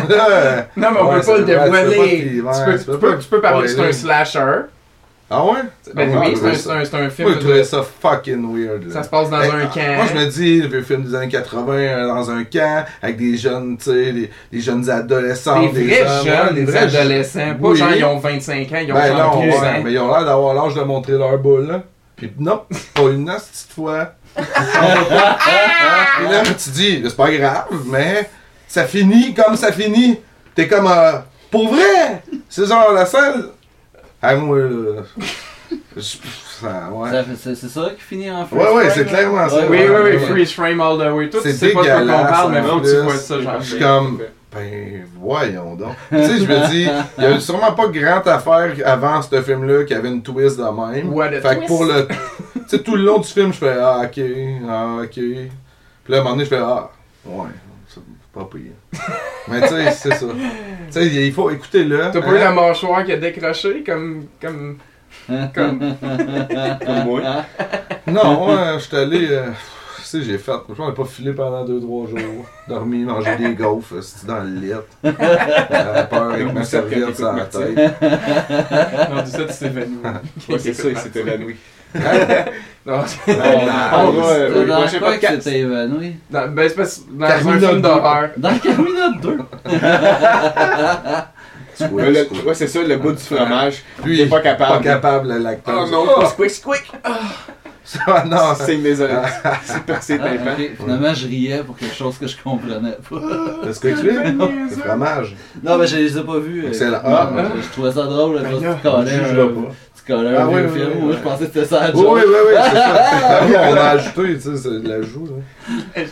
[0.08, 2.20] Là, Non, mais on Ouais, peut pas le c'est vrai, tu peux pas dévoiler.
[2.20, 4.60] Tu peux- tu tu peux peux- pas tu peux parler que c'est un slasher.
[5.34, 5.60] Ah ouais?
[5.94, 7.28] Ben Ah, oui, c'est un- film.
[7.28, 8.84] Moi, je trouvais ça fucking weird.
[8.88, 8.92] Là.
[8.92, 9.96] Ça se passe dans un camp.
[9.96, 13.38] Moi, je me dis, le film des années 80, euh, dans un camp, avec des
[13.38, 15.62] jeunes, tu sais, des, des jeunes adolescents.
[15.72, 17.54] Des vrais hommes, jeunes, des vrais adolescents.
[17.62, 17.76] Pas Oui.
[17.78, 19.80] genre ils ont 25 ans, ils ont Ben genre non, 12 ouais, ans.
[19.82, 21.82] mais ils ont l'air d'avoir l'âge de montrer leur boule, là.
[22.14, 22.60] Puis non,
[22.92, 24.12] pas une petite fois.
[24.36, 24.44] Puis
[26.30, 28.28] là, tu dis, c'est pas grave, mais
[28.72, 30.18] ça finit comme ça finit.
[30.54, 31.12] T'es comme, euh,
[31.50, 32.22] pour vrai!
[32.48, 33.50] C'est genre la seule.
[34.22, 35.02] Ah, moi, là.
[35.94, 37.10] je- ça, ouais.
[37.10, 39.66] Ça fait- C'est c'est ça qui finit en freeze Ouais, ouais, c'est clairement ça.
[39.68, 40.18] Oui, oui, oui, ouais.
[40.20, 41.28] freeze frame all the way.
[41.28, 43.00] Toi, tu C'est sais pas de quoi qu'on dégueulasse, parle, mais en non, tu plus.
[43.02, 43.60] vois ça, genre.
[43.60, 44.18] Je suis comme,
[44.54, 45.94] ben, voyons donc.
[46.10, 49.84] tu sais, je me dis, il y a sûrement pas grande affaire avant ce film-là
[49.84, 51.12] qui avait une twist de même.
[51.12, 51.66] What a fait que twist.
[51.66, 52.06] pour le.
[52.08, 54.20] Tu sais, tout le long du film, je fais, ah, ok,
[54.66, 55.10] ah, ok.
[55.10, 55.50] Puis
[56.08, 56.88] là, à un moment donné, je fais, ah,
[57.26, 57.48] ouais,
[58.32, 58.72] pas pire.
[59.48, 60.26] Mais tu sais, c'est ça.
[60.26, 61.98] Tu sais, il faut écouter le.
[62.12, 64.26] T'as pas eu la mâchoire qui a décroché comme.
[64.40, 64.78] comme.
[65.54, 65.94] comme.
[66.86, 67.44] Comme moi?
[68.06, 69.28] Non, ouais, je suis allé.
[69.30, 69.46] euh,
[69.96, 70.52] tu sais, j'ai fait.
[70.76, 72.46] Je n'ai pas filé pendant 2-3 jours.
[72.68, 74.72] Dormi, mangé des gaufres, c'était dans le lit?
[75.04, 77.76] J'avais peur avec ma serviette sur la tête.
[79.10, 79.98] Non, du ça, tu t'évanouis.
[80.48, 81.56] Ouais, c'est ça, il s'est évanoui.
[81.94, 82.94] Non,
[83.28, 86.16] Ah, ouais, dans prochain quoi que évanoui?
[86.32, 87.80] non, ben, c'est parce dans un Carmina film deux.
[87.80, 88.28] d'horreur.
[88.36, 89.38] Dans Carmina 2.
[91.74, 92.46] Squick, Ouais, le- squick.
[92.46, 93.82] ouais, c'est ça, le bout du fromage.
[94.04, 94.84] Lui, il est pas Pas capable.
[94.84, 95.90] capable, le lactose.
[95.94, 96.92] Oh non, squick, squick!
[98.06, 99.16] Ah, non, C'est mes oreilles.
[99.64, 100.52] C'est percé Ah, tympan.
[100.52, 100.70] ok.
[100.78, 103.16] Finalement, je riais pour quelque chose que je comprenais pas.
[103.66, 105.34] le squick flip, le fromage.
[105.64, 106.64] Non, mais je les ai pas vus.
[106.64, 107.00] euh, Excellent.
[107.04, 108.40] Ah, Ah, je, je trouvais ça drôle.
[108.40, 108.50] Ben
[108.84, 109.74] on un, jugera pas.
[110.06, 110.90] Tu Ah, oui, oui, film.
[110.94, 111.16] oui, Moi, oui.
[111.18, 112.14] je pensais que c'était ça la Oui, joke.
[112.14, 112.94] oui, oui, oui, c'est ça.
[113.24, 115.26] Ah oui, on a ajouté, tu sais, c'est de l'ajout.
[115.26, 116.04] là.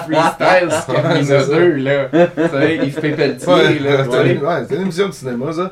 [0.00, 1.54] Freestyle, c'est Carmina C'est ça.
[1.56, 2.04] 2, là.
[2.12, 4.04] Tu sais, Yves Pépeltier, Ouais, là.
[4.04, 5.70] tu c'était une, ouais, c'était une émission de cinéma, ça.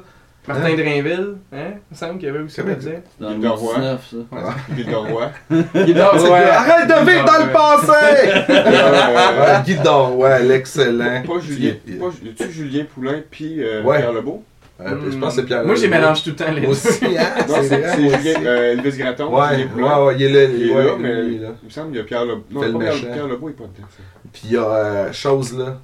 [0.48, 1.58] Martin Drainville, hein?
[1.90, 2.90] Il me semble qu'il y avait aussi là-dedans.
[3.20, 3.74] Dans le Il dort, ouais.
[3.76, 4.54] 19, ça.
[4.74, 5.30] Guy de Roy.
[5.50, 6.50] Ouais.
[6.50, 8.48] Arrête de vivre dans le passé!
[8.48, 11.22] Ouais, Guy Dorway, l'excellent.
[11.26, 11.72] Pas Julien.
[12.00, 13.98] Pas, y a-tu Julien Poulain puis euh, Ouais.
[13.98, 14.42] Pierre Lebeau?
[14.80, 15.64] Euh, Je pense que c'est Pierre.
[15.64, 16.68] Moi, j'ai mélange tout le temps les deux.
[16.68, 17.22] Aussi, hein?
[17.48, 19.26] Non, C'est c'est c'est euh, Elvis Gratton.
[19.34, 19.98] Ouais, Poulain.
[20.00, 20.52] ouais, ouais, il est là.
[20.54, 21.48] Il est ouais, là, mais lui, là.
[21.62, 22.42] il me semble qu'il y a Pierre Lebeau.
[22.50, 23.12] Non, Fait le pas Pierre.
[23.12, 23.88] Pierre Lebeau, il est pas dedans.
[23.90, 24.02] ça.
[24.32, 25.76] Puis il y a euh, Chose là.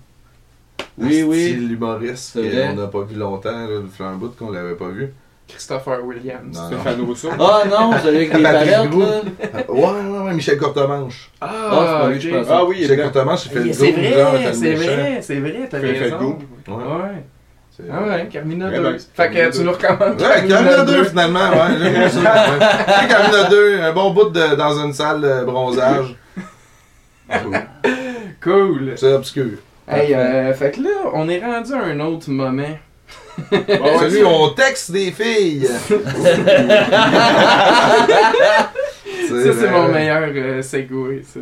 [0.99, 1.53] Oui, oui.
[1.53, 5.13] l'humoriste C'est qu'on n'a pas vu longtemps, fait un bout qu'on l'avait pas vu.
[5.47, 6.59] Christopher Williams.
[7.07, 7.29] Rousseau.
[7.39, 9.01] Ah non, celui avec palettes, Roux.
[9.01, 9.21] là.
[9.69, 11.31] Ouais, ouais, ouais, Michel Courtemanche.
[11.41, 12.47] Ah, c'est pas lui, je pense.
[12.51, 13.03] Ah oui, il Michel.
[13.03, 15.81] Courtemanche, il fait le C'est goût, genre, vrai, fait le c'est vrai, c'est vrai, t'as
[15.81, 16.19] Fait- fait raison.
[16.19, 16.39] le goût.
[16.81, 17.25] Ouais.
[17.93, 18.83] Ah ouais, Carmina Ouais, 2.
[18.83, 19.65] ben, Fait que tu 2.
[19.65, 22.21] nous recommandes Ouais, Carmina 2 finalement, ouais, j'aime ça.
[22.51, 22.59] Ouais.
[22.87, 26.15] Tu sais, Carmina 2, un bon bout de, dans une salle de bronzage.
[27.31, 27.59] Cool.
[28.43, 28.93] Cool.
[28.97, 29.59] C'est obscur.
[29.89, 32.77] Hey, euh, fait que là, on est rendu à un autre moment.
[33.51, 35.69] Celui où on texte des filles.
[39.29, 41.41] Ça, c'est mon meilleur euh, segway, ça.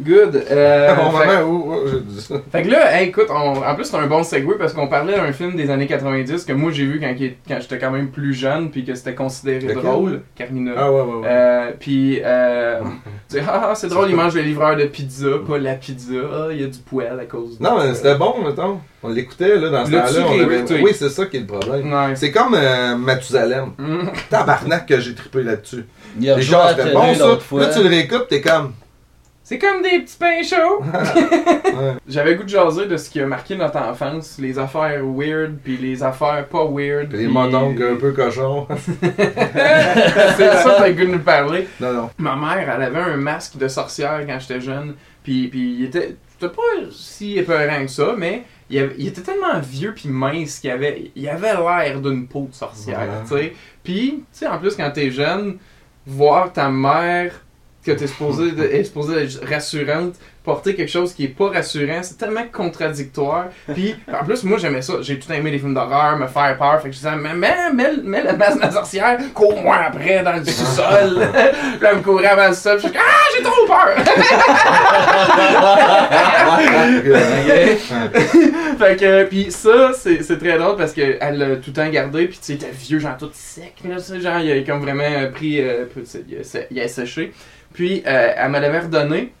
[0.00, 0.44] Good.
[0.50, 1.16] Euh, Au
[1.86, 2.34] fait- dit ça.
[2.50, 5.14] Fait que là, hey, écoute, on- en plus c'est un bon segue parce qu'on parlait
[5.14, 7.14] d'un film des années 90 que moi j'ai vu quand,
[7.60, 9.82] j'étais quand même plus jeune puis que c'était considéré Lequel?
[9.82, 10.72] drôle, Carmina.
[10.76, 11.26] Ah ouais, ouais, ouais.
[11.26, 12.80] Euh, puis, euh,
[13.30, 16.14] tu sais, ah, ah, c'est drôle, il mange le livreur de pizza, pas la pizza.
[16.32, 18.80] Ah, il y a du poêle à cause de Non, mais c'était bon, mettons.
[19.02, 20.44] On l'écoutait, là, dans ce temps-là.
[20.44, 20.82] avait-?
[20.82, 21.92] Oui, c'est ça qui est le problème.
[21.92, 22.16] Ouais.
[22.16, 23.72] C'est comme euh, Mathusalem.
[23.78, 24.08] Mm.
[24.30, 25.84] Tabarnak que j'ai trippé là-dessus.
[26.18, 27.36] Il a Les gens, c'était bon ça.
[27.38, 27.60] fois.
[27.60, 28.72] Là, tu le réécoutes, t'es comme.
[29.46, 30.82] C'est comme des petits pains chauds.
[31.74, 31.94] Ouais.
[32.06, 35.76] J'avais goût de jaser de ce qui a marqué notre enfance, les affaires weird puis
[35.76, 37.10] les affaires pas weird.
[37.12, 38.68] Les puis- mononcles un peu cochons.
[39.02, 41.66] c'est ça que t'as goût de nous parler.
[41.80, 42.10] non, non.
[42.18, 44.94] Ma mère, elle avait un masque de sorcière quand j'étais jeune.
[45.22, 46.16] Puis, puis il était.
[46.38, 50.58] C'était pas si épeurant que ça, mais il, avait- il était tellement vieux puis mince
[50.58, 53.06] qu'il avait, il avait l'air d'une peau de sorcière, Ouais.
[53.28, 53.52] tu sais.
[53.82, 55.58] Puis, tu sais, en plus, quand t'es jeune,
[56.06, 57.32] voir ta mère,
[57.84, 62.02] que t'es supposé, de- est supposée être rassurante, porter quelque chose qui est pas rassurant,
[62.02, 63.46] c'est tellement contradictoire.
[63.72, 64.94] Puis, en plus, moi, j'aimais ça.
[65.00, 66.80] J'ai tout aimé les films d'horreur, me faire peur.
[66.82, 67.54] Fait que je disais, mais, mais,
[68.22, 71.14] le masque de la sorcière, cours-moi après dans le sous-sol.
[71.14, 71.20] Puis
[71.80, 72.78] là, elle me courait avant le sol.
[72.82, 73.00] Je suis ah,
[73.36, 73.96] j'ai trop peur!
[78.78, 82.26] fait que, puis ça, c'est c'est très drôle parce qu'elle l'a tout le temps gardé,
[82.26, 85.04] puis tu sais, était vieux, genre tout sec, là, tu genre, il a comme vraiment
[85.04, 87.32] euh, pris, euh, tu il, a, sé- il a séché.
[87.74, 89.34] Puis, euh, elle me redonné,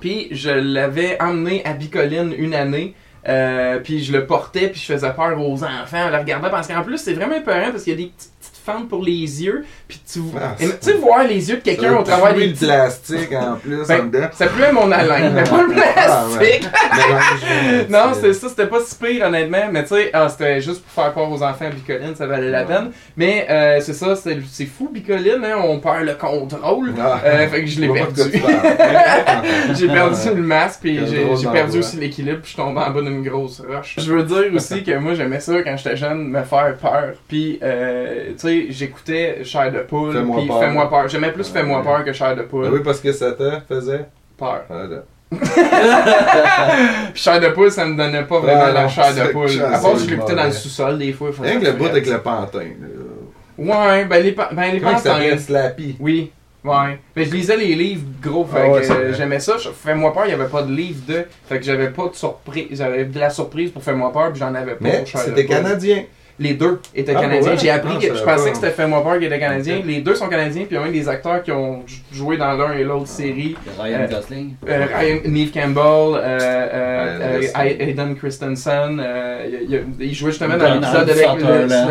[0.00, 2.94] puis je l'avais emmené à Bicoline une année,
[3.28, 6.68] euh, puis je le portais, puis je faisais peur aux enfants en le regardant, parce
[6.68, 9.12] qu'en plus, c'est vraiment épeurant, parce qu'il y a des petites fentes pour les
[9.44, 12.48] yeux, puis tu Ah, et, tu sais, voir les yeux de quelqu'un au travers des
[12.50, 14.36] petits- plastique en plus, Ben, en.
[14.36, 15.74] Ça puait mon haleine, mais pas le
[16.06, 16.60] Ah, ouais.
[16.60, 16.68] plastique!
[17.90, 20.92] Non, c'était ça, c'était pas si pire honnêtement, mais tu sais, ah, c'était juste pour
[21.04, 22.66] faire peur aux enfants Bicoline, ça valait la Ouais.
[22.66, 22.90] peine.
[23.16, 26.92] Mais euh, c'est ça, c'est c'est fou Bicoline, hein, on perd le contrôle.
[27.00, 27.20] Ah.
[27.24, 28.22] Euh, fait que je l'ai perdu.
[29.74, 33.00] j'ai perdu le masque, puis j'ai perdu aussi l'équilibre, puis je suis tombé en bas
[33.02, 33.96] d'une grosse roche.
[33.98, 37.12] Je veux dire aussi que moi j'aimais ça quand j'étais jeune, me faire peur.
[37.28, 40.60] Puis, euh, tu sais, j'écoutais Chair de poule, Fais-moi puis peur.
[40.60, 41.08] Fais-moi peur.
[41.08, 41.84] J'aimais plus Fais-moi Ouais.
[41.84, 42.68] peur que Chair de Ah poule.
[42.72, 44.06] oui, parce que ça te faisait.
[44.38, 44.62] Peur.
[44.68, 45.02] Voilà.
[47.12, 49.50] Puis Chair de poule, ça me donnait pas vraiment Ah, la chair de poule.
[49.62, 51.30] À part si je l'écoutais dans le sous-sol des fois.
[51.40, 52.58] Rien que le bout avec le pantin.
[52.58, 52.88] là.
[53.58, 55.18] Ouais, ben les, pa- ben, les Comment ça.
[55.38, 55.96] Slappy?
[56.00, 56.32] Oui,
[56.64, 56.98] ouais.
[57.14, 59.54] Mais je lisais les livres gros, fait Ah ouais, que euh, j'aimais ça.
[59.58, 61.24] Fais-moi peur, il n'y avait pas de livre de.
[61.48, 62.66] Fait que j'avais pas de surprise.
[62.72, 66.04] J'avais de la surprise pour Fais-moi peur, puis j'en avais pas Mais pour c'était canadien.
[66.38, 67.50] Les deux étaient Ah, canadiens.
[67.52, 67.58] ouais?
[67.58, 68.50] J'ai appris Ah, que je pensais pas.
[68.50, 69.80] que c'était Fais-moi peur qui était canadien.
[69.84, 72.52] Les deux sont canadiens, puis il y a même des acteurs qui ont joué dans
[72.54, 73.54] l'un et l'autre série.
[73.78, 74.54] Ryan Euh, Gosling.
[74.68, 80.30] Euh, Ryan- Neve Campbell, euh, euh, Ouais, euh, Hayden Christensen, euh, il, il- il jouait
[80.30, 81.26] justement dans l'épisode avec,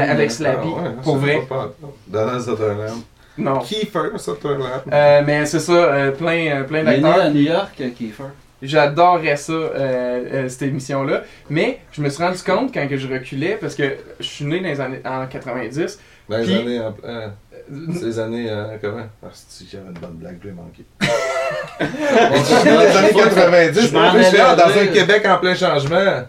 [0.09, 1.33] avec Slappy, Ah ouais, pour vrai.
[1.39, 1.71] fait pas.
[2.07, 3.01] Donald Sutherland.
[3.37, 3.59] Non.
[3.59, 4.81] Kiefer Sutherland.
[4.91, 7.25] Euh, mais c'est ça, euh, plein, euh, plein Il est né d'acteurs.
[7.25, 8.23] à New York, euh, Kiefer.
[8.61, 11.23] J'adorais ça, euh, euh, cette émission-là.
[11.49, 14.59] Mais je me suis rendu compte quand que je reculais, parce que je suis né
[14.59, 15.99] dans les années en 90.
[16.29, 16.81] Dans les années.
[17.05, 17.27] euh,
[17.93, 18.47] ces années.
[18.49, 19.05] euh, comment?
[19.23, 20.85] Ah, c'est j'avais une bonne blague, je l'ai manqué.
[21.79, 21.87] Bon,
[22.65, 24.87] les années 90, Je allais dans un.
[24.87, 26.23] Québec en plein changement.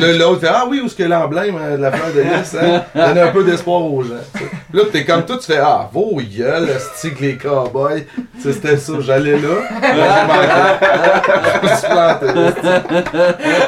[0.00, 2.56] Là, l'autre fait Ah oui, où est-ce que l'emblème euh, de la fleur de lys,
[2.60, 2.82] hein?
[2.94, 4.14] Donne un peu d'espoir aux gens.
[4.34, 4.50] tu sais.
[4.72, 8.06] Là, t'es comme toi, tu fais Ah, vos gueules, stick les cowboys.
[8.40, 9.94] C'était ça, j'allais là.
[9.96, 10.78] Là,
[11.62, 12.26] je me suis planté.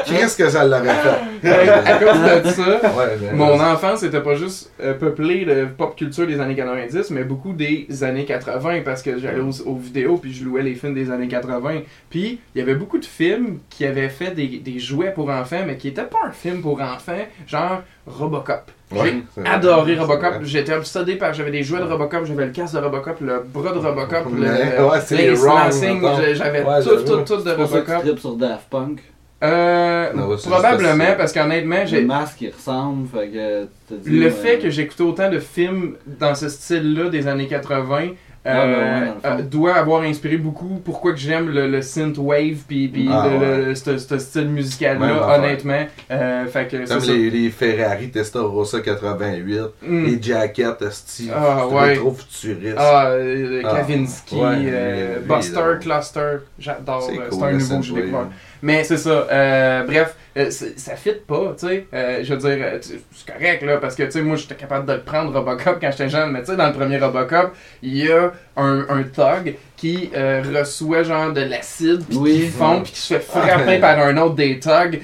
[0.05, 1.34] Qu'est-ce que ça l'aurait fait?
[1.49, 2.63] À cause de ça,
[2.95, 7.11] Ouais, ben, Mon enfance était pas juste euh, peuplée de pop culture des années 90,
[7.11, 10.75] mais beaucoup des années 80 parce que j'allais aux, aux vidéos puis je louais les
[10.75, 11.81] films des années 80.
[12.09, 15.63] Puis il y avait beaucoup de films qui avaient fait des, des jouets pour enfants,
[15.65, 17.13] mais qui étaient pas un film pour enfants,
[17.47, 18.71] genre Robocop.
[18.91, 20.43] Ouais, J'ai adoré Robocop.
[20.43, 21.33] J'étais obsédé par.
[21.33, 24.43] J'avais des jouets de Robocop, j'avais le casque de Robocop, le bras de Robocop, le,
[24.43, 25.35] ouais, les
[26.35, 28.19] j'avais Ouais, tout, tout, tout de Robocop.
[28.19, 28.99] sur Daft Punk.
[29.43, 32.01] Euh, Non, probablement parce qu'honnêtement, j'ai.
[32.01, 33.67] Le masque, il ressemble, fait que.
[34.09, 38.11] Le fait que j'écoutais autant de films dans ce style-là des années 80
[38.47, 42.57] euh, Ah, ben euh, doit avoir inspiré beaucoup pourquoi que j'aime le, le synth wave
[42.67, 43.65] puis puis Ah, le- ouais.
[43.69, 47.11] le- ce ce style musical là honnêtement euh, fait que c'est Comme ça.
[47.11, 50.05] les, les Ferrari Testarossa 88, Mm.
[50.05, 51.95] les jackets, esti, Ah, ouais.
[51.95, 52.75] trop futuriste.
[52.77, 53.13] Ah,
[53.63, 55.61] Ah, Kavinsky, ouais, euh, lui, lui, Buster.
[55.81, 57.01] Cluster, j'adore.
[57.01, 58.27] C'est cool, un le nouveau que j'ai découvert.
[58.65, 59.27] Mais c'est ça.
[59.31, 61.85] euh, bref, euh, ça fit pas, tu sais.
[61.93, 64.87] Euh, je veux dire, euh, c'est correct, là, parce que, tu sais, moi, j'étais capable
[64.87, 66.31] de le prendre, Robocop, quand j'étais jeune.
[66.31, 70.41] Mais, tu sais, dans le premier Robocop, il y a un, un thug qui euh,
[70.57, 72.33] reçoit, genre, de l'acide, puis Oui.
[72.39, 73.79] qui fond, puis qui se fait frapper Ouais.
[73.79, 74.99] par un autre des thugs.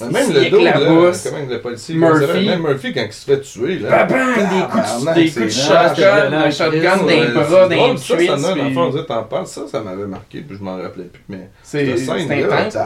[0.00, 1.28] Même le dos, là, éclabousse.
[1.28, 2.26] comment le policier, Murphy.
[2.26, 4.04] ça même Murphy, quand il se fait tuer, là.
[4.04, 7.44] Bam, bam, des coups de, Tabarnak, des c'est coups de shotgun, un shotgun c'est bras,
[7.62, 10.56] dans les drôle, ça, ça donne, puis- dirait, t'en parles, ça, ça m'avait marqué, puis
[10.58, 11.50] je m'en rappelais plus, mais...
[11.62, 12.76] C'est intense.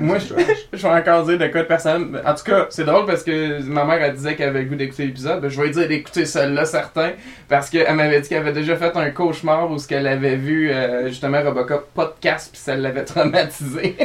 [0.00, 0.36] Moi, c'est
[0.72, 2.22] je, vais encore dire de quoi de personnel.
[2.24, 4.74] En tout cas, c'est drôle parce que ma mère, elle disait qu'elle avait le goût
[4.74, 5.40] d'écouter l'épisode.
[5.40, 7.12] Ben, je vais lui dire d'écouter celle-là, certain.
[7.48, 10.70] Parce qu'elle m'avait dit qu'elle avait déjà fait un cauchemar où ce qu'elle avait vu,
[10.70, 13.96] euh, justement, Robocop podcast, puis ça l'avait traumatisé.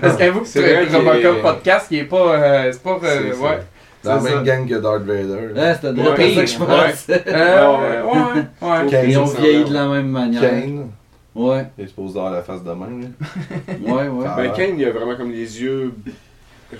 [0.00, 2.16] parce qu'avoue que Robocop podcast, il est pas.
[2.34, 2.90] euh, c'est pas.
[2.90, 3.58] euh, C'est- c'est- ouais.
[4.04, 4.42] Dans la C'est même ça.
[4.44, 5.52] gang que Darth Vader.
[5.54, 6.90] Ouais, c'était de Ouais, ça que je ouais.
[6.90, 7.24] pensais.
[7.26, 8.90] Euh, ouais, ouais.
[8.90, 9.10] Kane.
[9.10, 10.40] Ils ont vieilli de la même manière.
[10.42, 10.90] Kane,
[11.34, 13.74] Ouais, il est supposé avoir la face de même, là.
[13.94, 14.24] ouais, ouais.
[14.26, 14.36] Ah.
[14.36, 15.92] Ben, Kane, il a vraiment comme les yeux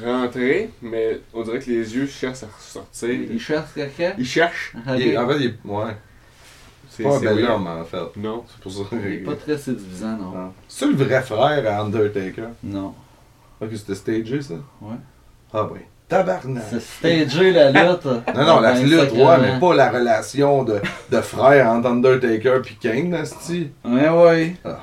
[0.04, 3.08] rentrés, mais on dirait que les yeux cherchent à ressortir.
[3.10, 4.12] Ils cherchent quelqu'un.
[4.18, 4.72] Il cherche.
[4.96, 5.54] Il est- En fait, il est...
[5.64, 5.92] Ouais.
[6.88, 7.98] C'est pas un c'est bel homme, en fait.
[8.16, 8.44] Non.
[8.48, 10.30] C'est pour ça Il est pas très séduisant, non.
[10.30, 10.52] Non.
[10.68, 12.48] C'est le vrai frère à Undertaker.
[12.64, 12.94] Non.
[13.60, 14.54] Ok, c'était stagé, ça?
[14.82, 14.96] Ouais.
[15.52, 15.80] Ah oui.
[16.08, 16.62] Tabarnak.
[16.70, 18.04] C'est stagé la lutte.
[18.34, 19.28] Non, non, la Ben, lutte, sacrément.
[19.30, 23.70] ouais, mais pas la relation de, de frère entre Undertaker puis Kane, asti.
[23.84, 24.54] Ouais, ouais.
[24.64, 24.78] Ah.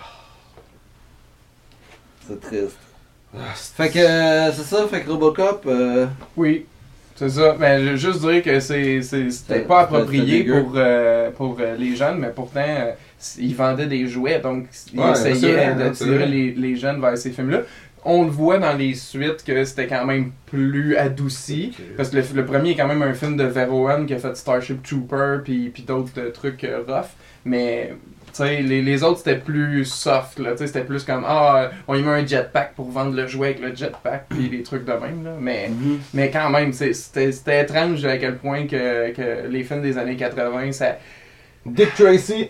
[2.28, 2.78] C'est triste.
[3.36, 6.06] Ah, c'est- Fait que, euh, c'est ça, fait que Robocop, euh,
[6.38, 6.66] Oui,
[7.16, 7.56] c'est ça.
[7.60, 11.76] Mais je veux juste dire que c'est, c'est- c'était pas approprié pour, euh, pour euh,
[11.78, 12.92] les jeunes, mais pourtant, euh,
[13.38, 17.60] ils vendaient des jouets, donc ils Ouais, essayaient d'attirer les, les jeunes vers ces films-là.
[18.06, 21.76] On le voit dans les suites que c'était quand même plus adouci.
[21.96, 24.36] Parce que le, le premier est quand même un film de Verhoeven qui a fait
[24.36, 27.10] Starship Trooper puis, puis d'autres euh, trucs euh, rough.
[27.46, 27.94] Mais
[28.40, 30.40] les, les autres c'était plus soft.
[30.58, 33.76] C'était plus comme Ah, on y met un jetpack pour vendre le jouet avec le
[33.76, 35.24] jetpack puis les trucs de même.
[35.24, 35.32] Là.
[35.40, 36.00] Mais, mhm.
[36.14, 40.72] mais quand même, c'était étrange à quel point que, que les films des années 80,
[40.72, 40.98] ça.
[41.66, 42.50] Dick Tracy.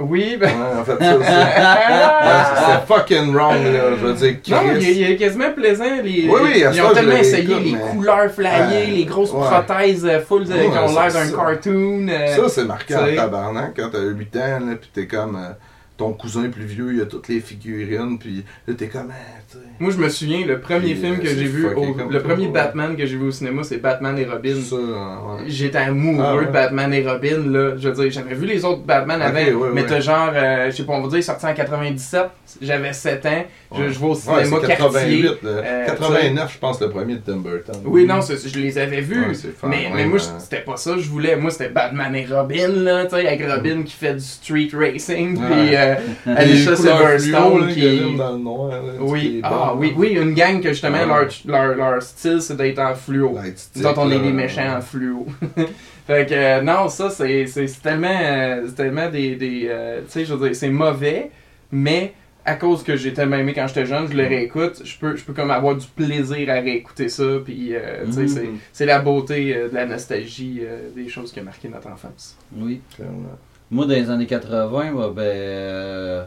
[0.00, 0.50] Oui, Ouais, ben.
[0.80, 2.68] en fait, ça, c'est...
[2.68, 3.90] Ouais, c'est fucking wrong, là.
[3.98, 4.92] Je veux dire, Non, il est, Chris.
[4.96, 5.84] il est quasiment plaisant.
[6.04, 9.04] Les, Oui, oui, à ils ont tellement le essayé les mais- couleurs flyées, Ouais, les
[9.04, 9.40] grosses ouais.
[9.46, 12.06] prothèses euh, full Ouais, qui ont l'air d'un cartoon.
[12.08, 15.34] euh, Ça, c'est marquant en tabarnak quand t'as 8 ans, là, pis t'es comme.
[15.36, 15.50] euh,
[15.98, 19.08] ton cousin plus vieux, il a toutes les figurines, puis là, t'es comme.
[19.48, 19.58] sais.
[19.80, 22.46] Moi, je me souviens, le premier Puis, film euh, que j'ai vu, au- le premier
[22.46, 22.52] ouais.
[22.52, 24.54] Batman que j'ai vu au cinéma, c'est Batman et Robin.
[24.54, 25.42] Ouais.
[25.48, 26.46] J'étais amoureux Ah ouais.
[26.46, 27.74] de Batman et Robin, là.
[27.76, 30.76] Je veux dire, j'avais vu les autres Batman Ok, avant, mais t'as genre, euh, je
[30.76, 32.22] sais pas, on va dire, sorti en 97,
[32.62, 33.44] j'avais 7 ans,
[33.76, 35.22] je, je vais au cinéma c'est quartier.
[35.22, 35.50] 88, là.
[35.50, 37.74] euh, 89, je pense, le premier de Tim Burton.
[37.84, 39.26] Oui, non, je les avais vus,
[39.64, 41.36] mais, mais moi, c'était pas ça que je voulais.
[41.36, 45.34] Moi, c'était Batman et Robin, là, tu sais, avec Robin qui fait du street racing,
[45.36, 45.87] puis euh,
[46.26, 47.74] Les Alicia Silverstone qui...
[47.80, 48.70] qui allument dans le noir.
[48.70, 49.94] là, ce qui Oui, ah bon, oui, là.
[49.96, 51.06] oui, une gang que justement, Ouais.
[51.06, 53.30] leur, leur, leur style, c'est d'être en fluo.
[53.36, 55.26] Autres, on est des méchants en fluo.
[56.06, 57.46] fait que, euh, non, ça, c'est
[57.82, 59.36] tellement, euh, c'est tellement des.
[59.36, 61.30] des euh, tu sais, je veux dire, c'est mauvais,
[61.70, 62.12] mais
[62.44, 65.22] à cause que j'ai tellement aimé quand j'étais jeune, je le réécoute, je peux, je
[65.22, 68.28] peux comme avoir du plaisir à réécouter ça, puis, euh, tu sais, Mhm.
[68.28, 71.88] c'est- c'est la beauté euh, de la nostalgie euh, des choses qui ont marqué notre
[71.88, 72.38] enfance.
[72.56, 72.80] Oui.
[72.96, 73.36] clairement.
[73.70, 76.24] Moi, dans les années 80, bah, ben, euh,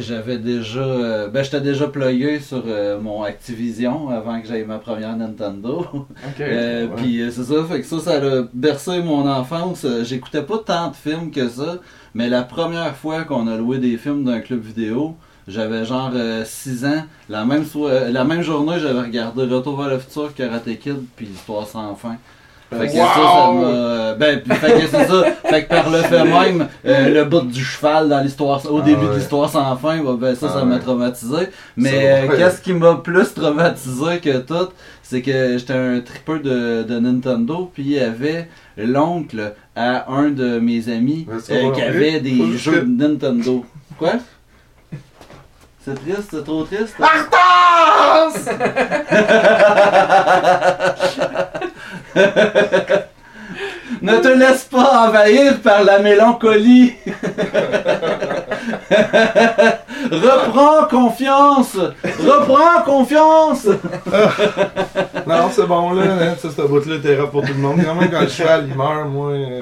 [0.00, 0.80] j'avais déjà.
[0.80, 5.80] euh, ben, j'étais déjà plugué sur euh, mon Activision avant que j'aie ma première Nintendo.
[5.92, 6.06] Ok.
[6.40, 6.92] Euh, ouais.
[6.96, 9.86] Puis c'est ça, fait que ça, ça a bercé mon enfance.
[10.02, 11.78] J'écoutais pas tant de films que ça,
[12.14, 15.14] mais la première fois qu'on a loué des films d'un club vidéo,
[15.46, 16.12] j'avais genre
[16.44, 17.04] 6 ans.
[17.28, 21.26] La même, so- la même journée, j'avais regardé Retour vers le futur, Karate Kid, puis
[21.26, 22.16] Histoire sans fin.
[22.70, 23.62] Fait que ça, ça m'a.
[23.64, 25.24] euh, Ben, puis, fait que c'est ça.
[25.48, 28.84] Fait que par le fait même, euh, le bout du cheval dans l'histoire, au Ah
[28.84, 29.12] début ouais.
[29.14, 30.80] de l'histoire sans fin, bah, ben, ça, Ah ça m'a ouais.
[30.80, 31.48] traumatisé.
[31.78, 31.92] Mais
[32.28, 34.68] euh, qu'est-ce qui m'a plus traumatisé que tout,
[35.02, 40.28] c'est que j'étais un tripeur de, de Nintendo, puis il y avait l'oncle à un
[40.28, 43.64] de mes amis euh, va, qui avait des jeux que- de Nintendo.
[43.98, 44.12] Quoi?
[45.84, 46.96] C'est triste, c'est trop triste.
[47.00, 48.50] Arthas!
[54.02, 56.92] Ne te laisse pas envahir par la mélancolie.
[60.10, 61.74] Reprends confiance.
[62.04, 63.66] Reprends confiance.
[65.26, 66.04] Non, c'est bon, là.
[66.04, 67.82] hein, ça, ce bout-là était pour tout le monde.
[67.84, 69.60] Quand même, quand le cheval, il meurt, moi, euh,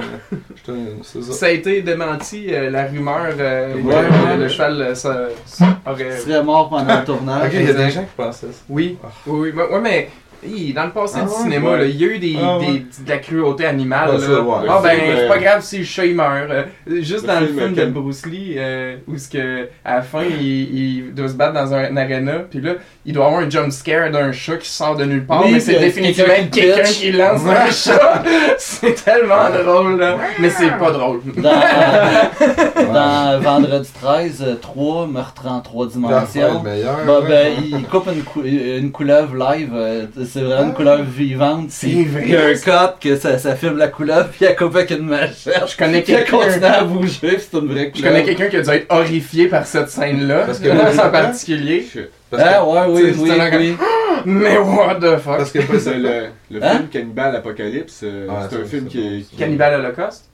[1.02, 1.32] c'est ça.
[1.32, 4.36] Ça a été démenti, euh, la rumeur euh, Ouais, ouais.
[4.38, 7.46] le cheval euh, ça, ça aurait Il serait mort pendant le tournage.
[7.48, 8.62] Ok, il y a des gens qui pensaient ça.
[8.68, 9.60] Oui, oui, oui.
[9.60, 10.08] Ouais, ouais, mais
[10.44, 11.78] hi, dans le passé Ah du ouais, cinéma, ouais.
[11.78, 12.82] là, il y a eu des, Ah des- ouais.
[13.04, 14.08] de la cruauté animale.
[14.10, 14.18] Ah, là.
[14.20, 14.66] ça, ouais.
[14.68, 16.50] Ah, ben, c'est pas euh, grave si le chat il meurt.
[16.50, 16.64] Euh,
[17.00, 20.02] juste le dans le film, de quel- Bruce Lee, euh, où ce que, à la
[20.02, 22.72] fin, il, il doit se battre dans un, arena, puis là,
[23.04, 25.60] il doit avoir un jump scare d'un chat qui sort de nulle part, Oui, mais
[25.60, 28.22] c'est euh, définitivement quelqu'un qui lance un chat.
[28.58, 30.16] c'est tellement drôle, là.
[30.38, 31.20] Mais c'est pas drôle.
[31.36, 31.50] Dans,
[32.92, 36.62] dans Vendredi 13, euh, 3 meurtres en 3 L'affaire dimensions.
[37.06, 39.70] Bah, ben, il coupe une, cou- une couleuvre live.
[39.74, 41.66] euh, c'est vraiment une couleur vivante.
[41.70, 44.44] C'est puis vrai, Il y a un code que ça, ça filme la couleur, puis
[44.44, 45.62] elle coupe avec une machette.
[45.68, 46.38] Je connais quelqu'un.
[46.38, 48.12] continue à bouger, c'est une vraie Je couleur.
[48.12, 50.44] connais quelqu'un qui a dû être horrifié par cette scène-là.
[50.46, 51.86] Parce que- en particulier.
[52.30, 53.76] Parce que, Ah ouais, oui, oui, oui.
[54.24, 55.36] Mais what the fuck?
[55.38, 56.70] parce que C'est le, le Hein?
[56.76, 58.00] film Cannibal Apocalypse.
[58.02, 59.36] euh, Ah, c'est un film qui est.
[59.38, 60.24] Cannibal Holocaust?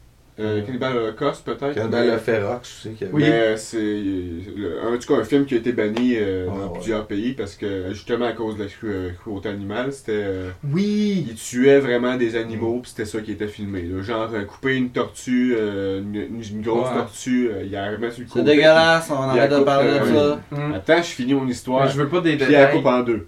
[0.43, 1.75] Euh, Cannibal Holocaust, peut-être.
[1.75, 3.15] Cannibal mais- le Ferox, je sais qu'il y avait.
[3.15, 3.23] Oui.
[3.23, 6.53] Mais euh, c'est le- en tout cas un film qui a été banni euh, Ah,
[6.59, 6.79] dans ouais.
[6.79, 10.51] plusieurs pays parce que justement à cause de la cru- euh, cruauté animale, c'était euh,
[10.73, 11.27] Oui!
[11.31, 13.83] ils tuaient vraiment des animaux puis c'était ça qui était filmé.
[13.83, 14.03] là.
[14.03, 16.97] Genre couper une tortue, euh, une, grosse Ouais.
[16.97, 19.91] tortue, euh, il y a remet sur le C'est dégueulasse, on Il arrête de parler
[20.01, 20.41] de ça.
[20.51, 20.73] Hmm.
[20.75, 21.85] Attends, je finis mon histoire.
[21.85, 23.27] Mais je veux pas des Puis elle coupe en deux.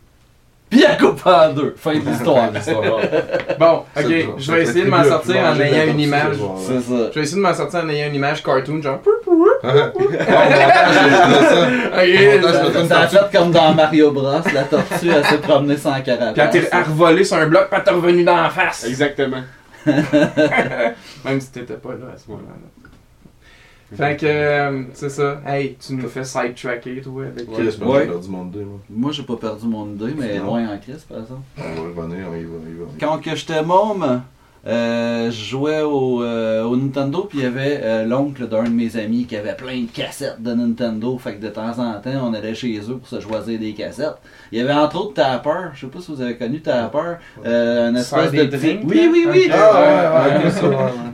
[0.74, 1.72] Puis elle coupe en deux.
[1.76, 2.50] Fin de l'histoire.
[3.60, 6.34] Bon, ok, je vais essayer de m'en sortir en ayant une image.
[6.66, 7.10] C'est ça.
[7.10, 8.98] Je vais essayer de m'en sortir en ayant une image cartoon, genre.
[12.88, 13.00] ça.
[13.00, 16.50] A fait comme dans Mario Bros, la tortue elle s'est promenée sans Puis elle carapace.
[16.50, 18.84] t'est revolé sur un bloc, puis elle t'est revenu dans la face.
[18.84, 19.42] Exactement.
[19.86, 22.83] Même si t'étais pas là à ce moment-là.
[23.96, 25.40] Fait que, euh, c'est ça.
[25.46, 27.50] Hey, tu nous fais sidetracker, toi, avec.
[27.52, 27.84] Chris, Ouais.
[27.84, 28.78] moi, j'ai perdu mon idée, moi.
[28.90, 30.44] Moi j'ai pas perdu mon idée, mais Non.
[30.46, 31.42] loin en crise par exemple.
[31.58, 32.84] On va revenir, on y va, on y va.
[32.98, 34.16] Quand que j'étais môme, euh,
[34.66, 38.96] je jouais au, euh, au Nintendo, puis il y avait euh, l'oncle d'un de mes
[38.96, 41.18] amis qui avait plein de cassettes de Nintendo.
[41.18, 44.16] Fait que de temps en temps, on allait chez eux pour se choisir des cassettes.
[44.52, 47.90] Il y avait entre autres Tapper, je sais pas si vous avez connu Tapper, euh,
[47.90, 49.50] un espèce de drinks, Oui, oui, oui!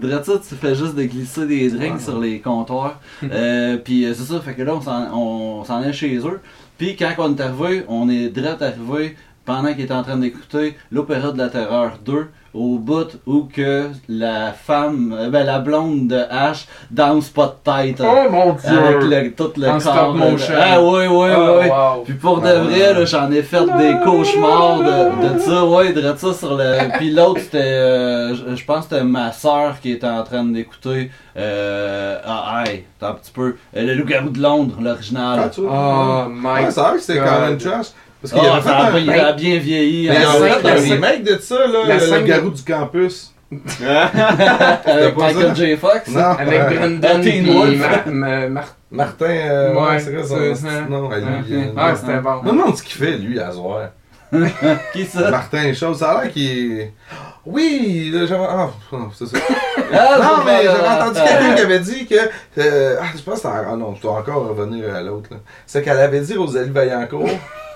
[0.00, 3.00] Tu fais juste de glisser des drinks sur les comptoirs.
[3.24, 6.40] Euh, puis euh, c'est ça, fait que là, on s'en, on s'en est chez eux.
[6.78, 10.76] Puis quand on est arrivé, on est direct arrivé pendant qu'il était en train d'écouter
[10.92, 16.08] l'Opéra de la Terreur 2 au bout où que la femme, euh, ben la blonde
[16.08, 18.02] de H danse pas de tête.
[18.04, 18.76] Oh mon dieu!
[18.76, 19.80] avec le, tout le En corps.
[19.82, 20.30] stop là.
[20.30, 20.54] motion.
[20.58, 21.68] Ah oui, oui, Ah, oui.
[21.68, 22.02] wow.
[22.04, 26.00] Puis pour de Ah, vrai, j'en ai fait des cauchemars de, de ça, ouais, de
[26.16, 26.96] ça sur le.
[26.98, 31.12] Puis l'autre, c'était, euh, je pense que c'était ma soeur qui était en train d'écouter.
[31.36, 33.54] Euh, ah, hey, attends un petit peu.
[33.76, 35.38] Euh, le loup-garou de Londres, l'original.
[35.70, 36.26] Ah.
[36.26, 37.28] Oh my Ouais, c'est vrai que c'était God.
[37.28, 37.86] quand même trash.
[38.22, 38.98] Parce qu'il ça a, un...
[38.98, 40.08] il a bien vieilli.
[40.08, 40.60] Mais hein.
[40.60, 43.32] fait un remake de ça, là, la le, garou du campus.
[43.82, 45.54] Avec Michael ça?
[45.54, 45.76] J.
[45.76, 46.08] Fox.
[46.08, 47.78] Non, Avec euh, Brendan Wolf.
[48.06, 50.46] Ma- Ma- Mar- Martin, euh, Ouais, ouais, c'est vrai, son lui.
[50.52, 51.96] Euh, Ah, non.
[51.96, 52.42] c'était bon.
[52.42, 53.88] Me demande ce qu'il fait, lui, à soir.
[54.92, 55.30] Qui ça?
[55.30, 56.90] Martin Chose, ça a l'air qu'il.
[57.44, 58.44] Oui, j'avais...
[58.48, 59.38] Ah, non, c'est ça.
[59.92, 62.14] Ah, non, mais j'avais entendu euh, quelqu'un qui avait dit que...
[62.58, 63.54] euh, ah, je pense que c'était...
[63.68, 65.30] Ah non, je dois encore revenir à l'autre.
[65.66, 67.28] C'est qu'elle avait dit Rosalie Vaillancourt...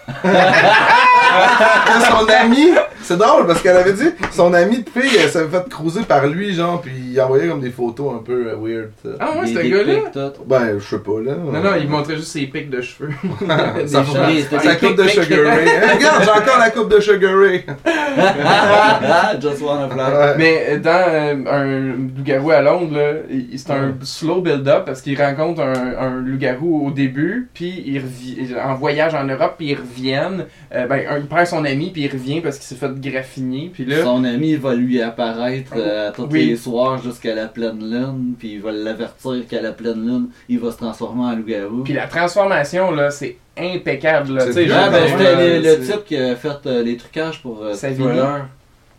[0.07, 2.71] que son ami...
[3.03, 6.27] C'est drôle, parce qu'elle avait dit son ami de fille, elle s'avait fait cruiser par
[6.27, 8.93] lui, genre, puis il envoyait comme des photos un peu euh, weird.
[9.03, 9.11] ça.
[9.21, 9.95] Ah ouais, des gars-là?
[10.05, 10.45] pics, tout.
[10.47, 11.33] Ben, je sais pas, là.
[11.35, 13.11] Non, non, il montrait juste ses pics de cheveux.
[13.87, 14.41] ça Des.
[14.41, 15.23] C'était Sa des coupe de pics, pics.
[15.25, 15.69] Sugar Ray.
[15.85, 17.65] Hein, regarde, j'ai encore la coupe de Sugar Ray.
[19.43, 20.01] Just wanna fly.
[20.01, 20.35] Ouais.
[20.39, 21.81] Mais euh, dans euh, un
[22.17, 25.75] loup-garou à Londres, là, il- c'est un slow build-up parce qu'il rencontre un,
[26.07, 30.47] un loup-garou au début, puis il revient en voyage en Europe, puis ils reviennent.
[30.75, 33.71] Euh, ben, un- il perd son ami, puis il revient parce qu'il s'est fait graffiner.
[33.73, 36.47] Puis là, Son ami va lui apparaître euh, tous Oui.
[36.47, 40.59] les soirs jusqu'à la pleine lune, puis il va l'avertir qu'à la pleine lune, il
[40.59, 41.83] va se transformer en loup-garou.
[41.85, 44.33] puis la transformation, là, c'est impeccable.
[44.35, 47.91] Là, ben, c'était ouais, le, type qui a fait euh, les trucages pour euh, Sa.
[47.93, 48.49] Thriller.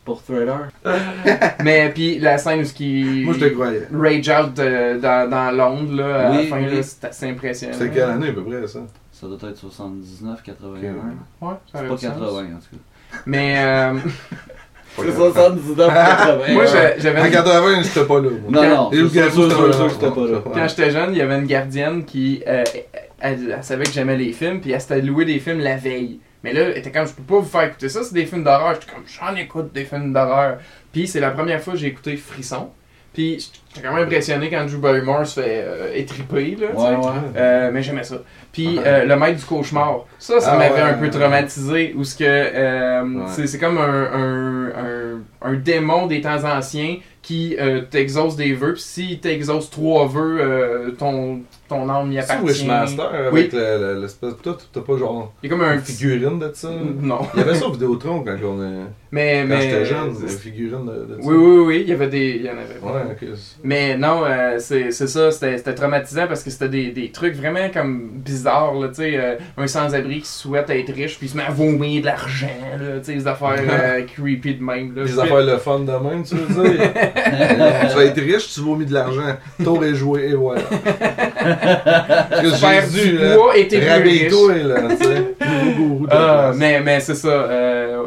[0.05, 0.69] Pour Thriller.
[1.63, 3.87] Mais puis la scène où qui Moi, je te croyais.
[3.91, 6.75] rage out euh, dans, dans Londres là, à Oui, la fin, oui.
[6.75, 7.73] là, c'est assez impressionnant.
[7.77, 8.79] C'était quelle année à peu près ça?
[9.29, 10.75] Ça doit être 79, 81.
[10.75, 10.97] Ok,
[11.41, 12.01] Ouais, ça C'est pas du sens.
[12.01, 12.43] 80 en tout
[12.75, 13.21] cas.
[13.25, 13.93] Mais euh,
[14.97, 16.53] C'est 79, 80.
[16.53, 18.29] moi, j'avais En une- 80, j'étais pas là.
[18.29, 18.49] moi.
[18.49, 19.83] Non, non, sûr, sûr, pas là.
[19.87, 20.41] que c'était pas là.
[20.53, 22.63] Quand j'étais jeune, il y avait une gardienne qui euh,
[23.19, 26.19] elle, elle savait que j'aimais les films, puis elle s'était loué des films la veille.
[26.43, 28.43] Mais là, elle était comme, je peux pas vous faire écouter ça, c'est des films
[28.43, 28.75] d'horreur.
[28.75, 30.59] J'étais comme, j'en écoute des films d'horreur.
[30.93, 32.69] Puis c'est la première fois que j'ai écouté Frisson.
[33.13, 33.39] Puis
[33.73, 36.67] j'étais quand même impressionné quand Drew Barrymore se fait euh, étriper, là.
[36.73, 37.11] Ouais, ouais.
[37.37, 38.17] Euh, mais j'aimais ça.
[38.55, 41.93] Puis euh, le maître du cauchemar, ça, ça Ah m'avait ouais, un peu traumatisé.
[41.97, 43.23] Où ce que euh, Ouais.
[43.27, 43.81] c'est c'est comme un,
[44.13, 48.73] un, un, un démon des temps anciens qui euh, t'exauce des vœux.
[48.73, 52.45] Puis s'il t'exauce trois vœux, euh, ton, ton âme y C'est appartient.
[52.61, 53.39] Wishmaster Oui.
[53.41, 53.59] avec le-
[53.95, 54.33] le- l'espèce.
[54.43, 56.69] Toi, t'as pas genre Il y a comme un une figurine de ça?
[57.01, 57.21] Non.
[57.33, 58.85] Il y avait ça au Vidéotron quand on est.
[59.11, 61.27] Mais, Quand mais j'étais jeune, une figurine de, de ça.
[61.27, 62.35] Oui, oui, oui, il y avait des.
[62.39, 62.79] Il y en avait.
[62.99, 63.15] Ouais.
[63.63, 64.23] Mais non,
[64.59, 68.44] c'est c'est ça, c'était c'était traumatisant parce que c'était des, des trucs vraiment comme bizarres,
[68.45, 71.51] là, tu sais, euh, un sans-abri qui souhaite être riche puis il se met à
[71.51, 72.47] vomir de l'argent,
[72.79, 75.03] là, tu sais, des affaires euh, creepy de même, là.
[75.03, 76.91] Des affaires le fun de même, tu veux dire?
[77.89, 79.37] Tu vas être riche, tu vomis de l'argent.
[79.63, 80.61] Tour est joué, et voilà.
[82.41, 83.93] Jésus, du là, poids et t'es plus riche.
[83.93, 85.35] Rhabille-toi, là, tu sais.
[86.11, 87.47] Ah, mais, mais c'est ça.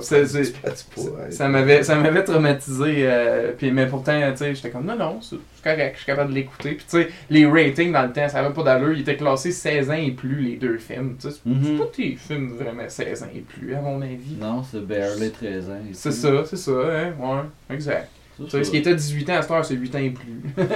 [1.30, 5.20] ça m'avait ça m'avait traumatisé euh, puis mais pourtant tu sais j'étais comme non non
[5.20, 6.70] c'est correct je suis capable de l'écouter.
[6.74, 8.92] Puis tu sais les ratings dans le temps ça avait pas d'allure.
[8.92, 11.34] Ils étaient classés 16 ans et plus les deux films tu sais.
[11.36, 11.78] C'est c'est Mhm.
[11.78, 14.36] pas des films vraiment 16 ans et plus à mon avis.
[14.40, 15.80] Non, c'est barely 13 ans.
[15.90, 18.08] et c'est ça c'est ça hein ouais exact.
[18.38, 20.42] Tu sais ce qui était 18 ans à cette heure c'est 8 ans et plus.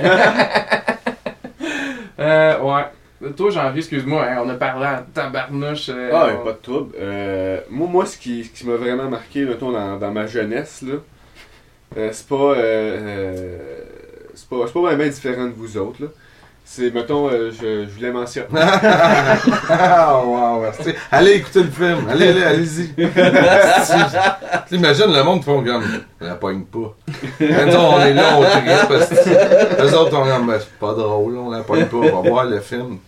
[2.18, 2.84] Euh, ouais
[3.30, 6.58] toi janvier excuse-moi hein, on a parlé en tabarnouche euh, Ah, ouais, on- pas de
[6.58, 6.94] trouble.
[6.98, 10.82] Euh, moi, moi, ce qui, ce qui m'a vraiment marqué mettons, dans, dans ma jeunesse,
[10.82, 10.94] là,
[11.96, 12.54] euh, c'est pas.
[14.34, 16.02] C'est pas, c'est pas vraiment différent de vous autres.
[16.02, 16.08] Là.
[16.64, 18.48] C'est, mettons, euh, je, je voulais mentionner.
[19.68, 20.94] ah, wow, merci.
[21.10, 22.08] Allez écouter le film.
[22.08, 22.94] Allez, allez, allez-y.
[24.68, 25.84] T'imagines, le monde font comme.
[26.20, 26.94] On la pogne pas.
[27.40, 27.46] Nous,
[27.76, 28.88] on est là, on tripe.
[28.88, 30.46] parce que Eux autres, on est comme.
[30.46, 31.96] Ben, c'est pas drôle, on la pogne pas.
[31.98, 32.98] On va voir le film.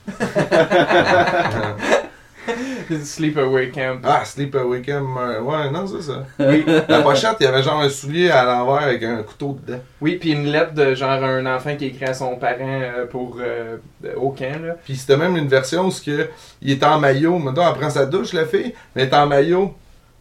[3.02, 5.06] Sleepaway Camp Ah, Sleepaway Camp.
[5.18, 6.24] euh, Ouais, non, c'est ça.
[6.88, 9.80] La pochette, il y avait genre un soulier à l'envers avec un couteau dedans.
[10.00, 13.38] Oui, puis une lettre de genre un enfant qui écrit à son parent euh, pour
[13.40, 13.76] euh,
[14.16, 14.74] au camp là.
[14.84, 16.28] Puis c'était même une version où ce que,
[16.62, 17.38] il est en maillot.
[17.38, 19.74] Maintenant, elle prend sa douche, la fille, mais elle est en maillot.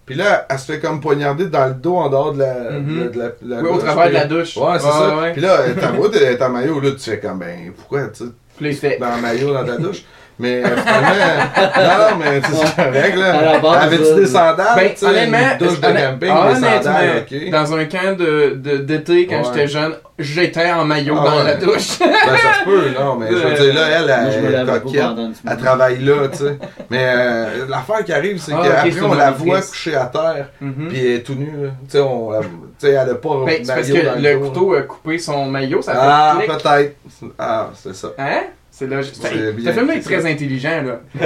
[0.06, 3.12] Puis là, elle se fait comme poignarder dans le dos en dehors de la, Mhm.
[3.12, 3.84] de la, de la Oui, au douche.
[3.84, 4.58] travers de la douche.
[4.58, 5.18] Ouais, c'est Ouais, ça.
[5.18, 5.32] ouais.
[5.32, 8.32] Puis là, ta voix est en maillot, là, tu fais comme, ben, pourquoi, tu sais,
[8.58, 8.98] Puis là, il fait.
[8.98, 10.04] dans le maillot dans ta douche?
[10.40, 11.10] Mais euh, finalement,
[11.78, 13.82] non, non, mais tu sais, c'est correct, là.
[13.82, 14.76] Avais-tu euh, des sandales?
[14.76, 17.50] Ben, tu sais, honnêtement, une douche de camping, honnêtement, des sandales, ok.
[17.52, 19.44] dans un camp de, de- d'été quand Ouais.
[19.46, 21.44] j'étais jeune, j'étais en maillot Ah dans ouais.
[21.44, 22.00] la douche.
[22.00, 25.02] Ben, ça se peut, non, mais je veux dire, là, elle, elle pas coquette.
[25.50, 26.58] Elle travaille là, tu sais.
[26.90, 30.88] Mais euh, l'affaire qui arrive, c'est Ah, qu'après, on la voit couchée à terre, Mhm.
[30.90, 31.70] puis elle est tout nue, là.
[31.86, 32.46] Tu sais, on la- tu
[32.80, 35.82] sais, elle a pas Ben, de c'est parce que le couteau a coupé son maillot,
[35.84, 36.96] ça fait Ah, peut-être.
[37.38, 38.08] Ah, c'est ça.
[38.18, 38.42] Hein?
[38.76, 39.14] C'est logique.
[39.56, 41.02] Bien film-là est très intelligent, là.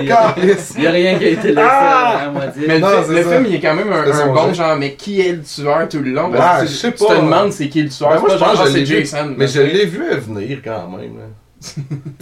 [0.00, 2.30] Il y a- rien qui a été laissé Ah!
[2.34, 2.52] à.
[2.66, 5.32] Mais le, Non, le film, il est quand même un, bon genre, mais qui est
[5.32, 6.30] le tueur tout le long?
[6.32, 7.14] Ah, Parce que je sais tu pas.
[7.14, 8.08] te demandes c'est qui le tueur.
[8.08, 8.86] Ben, moi, pas je pense genre, que je c'est.
[8.86, 9.34] Jason.
[9.36, 11.24] Mais je l'ai vu venir quand même, là.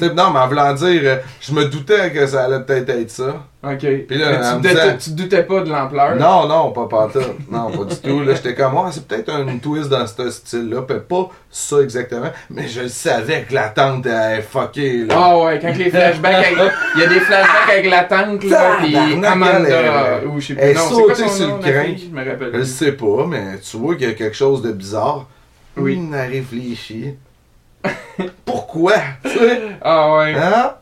[0.01, 3.45] Non, mais en voulant dire, euh, je me doutais que ça allait peut-être être ça.
[3.63, 3.81] Ok.
[4.09, 6.17] Puis là, Mais tu, me te- disait- tu te doutais pas de l'ampleur?
[6.17, 7.51] Non, non, pas pantoute.
[7.51, 8.23] Non, pas du tout.
[8.23, 10.83] Là, j'étais comme, ah, c'est peut-être un twist dans ce style-là.
[10.83, 12.31] Puis pas ça exactement.
[12.49, 15.15] Mais je le savais que la tante elle est fuckée, là.
[15.19, 18.77] Ah ouais, quand les flashbacks, avec- il y a des flashbacks avec la tante, là,
[18.83, 20.63] pis Amanda, ou je sais plus.
[21.29, 21.63] Sur le
[21.97, 22.09] fille?
[22.11, 22.51] Je me rappelle.
[22.53, 25.27] Je le sais pas, mais tu vois qu'il y a quelque chose de bizarre.
[25.77, 26.01] Oui.
[26.01, 27.15] On a réfléchi.
[28.45, 28.95] Pourquoi?
[29.23, 29.61] Tu sais?
[29.83, 30.35] Ah ouais.
[30.35, 30.75] Hein?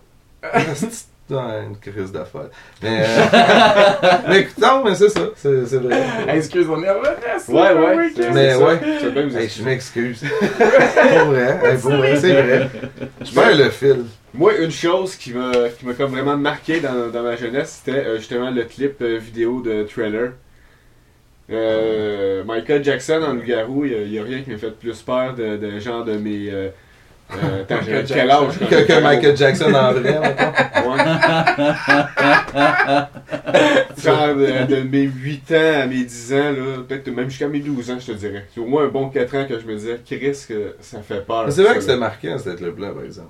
[1.27, 2.51] C'est une crise d'affaires.
[2.83, 4.19] Mais, euh...
[4.29, 5.23] mais écoute, non, mais c'est ça.
[5.37, 6.03] C'est c'est vrai.
[6.29, 8.13] Hey, Excuse, on est Ouais, ouais.
[8.35, 8.79] Mais ouais.
[9.35, 10.21] Hey, je m'excuse.
[10.41, 11.61] pour vrai.
[11.65, 12.71] Hey, pour vrai, c'est vrai.
[13.23, 14.05] Je perds le fil.
[14.35, 18.05] Moi, une chose qui m'a qui m'a comme vraiment marqué dans, dans ma jeunesse, c'était
[18.05, 20.33] euh, justement le clip euh, vidéo de Trailer.
[21.51, 25.57] Euh, Michael Jackson en loup-garou, il n'y a, rien qui m'a fait plus peur de,
[25.57, 26.51] de genre de mes.
[27.33, 28.87] Euh, euh, attends, j'avais Michael quel âge?
[28.87, 30.19] Que, Michael Jackson en vrai.
[30.19, 30.99] Ouais.
[34.03, 37.61] Genre de, de mes 8 ans à mes 10 ans, là, peut-être même jusqu'à mes
[37.61, 38.47] 12 ans, je te dirais.
[38.55, 41.25] C'est au moins un bon 4 ans que je me disais, Chris, que ça fait
[41.27, 41.47] peur.
[41.51, 43.29] C'est vrai que c'était marquant, cet clip-là, par exemple.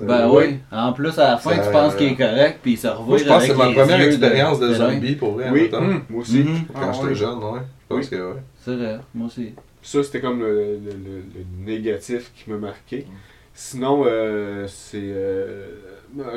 [0.00, 0.58] Ben oui.
[0.70, 3.04] En plus, à la fin, Ça- tu penses qu'il est correct, puis il se revoit
[3.06, 5.68] Moi, je pense que c'est ma première expérience de, de zombie, pour vrai, Oui.
[5.72, 6.02] Hum.
[6.08, 6.38] moi aussi.
[6.38, 6.58] Mhm.
[6.72, 7.14] Quand Ah, j'étais ouais.
[7.16, 7.60] jeune, ouais.
[7.90, 8.42] Je pense que ouais.
[8.64, 9.54] C'est vrai, moi aussi.
[9.82, 13.06] Ça, c'était comme le, le- le- le négatif qui m'a marqué.
[13.54, 14.98] Sinon, euh, c'est.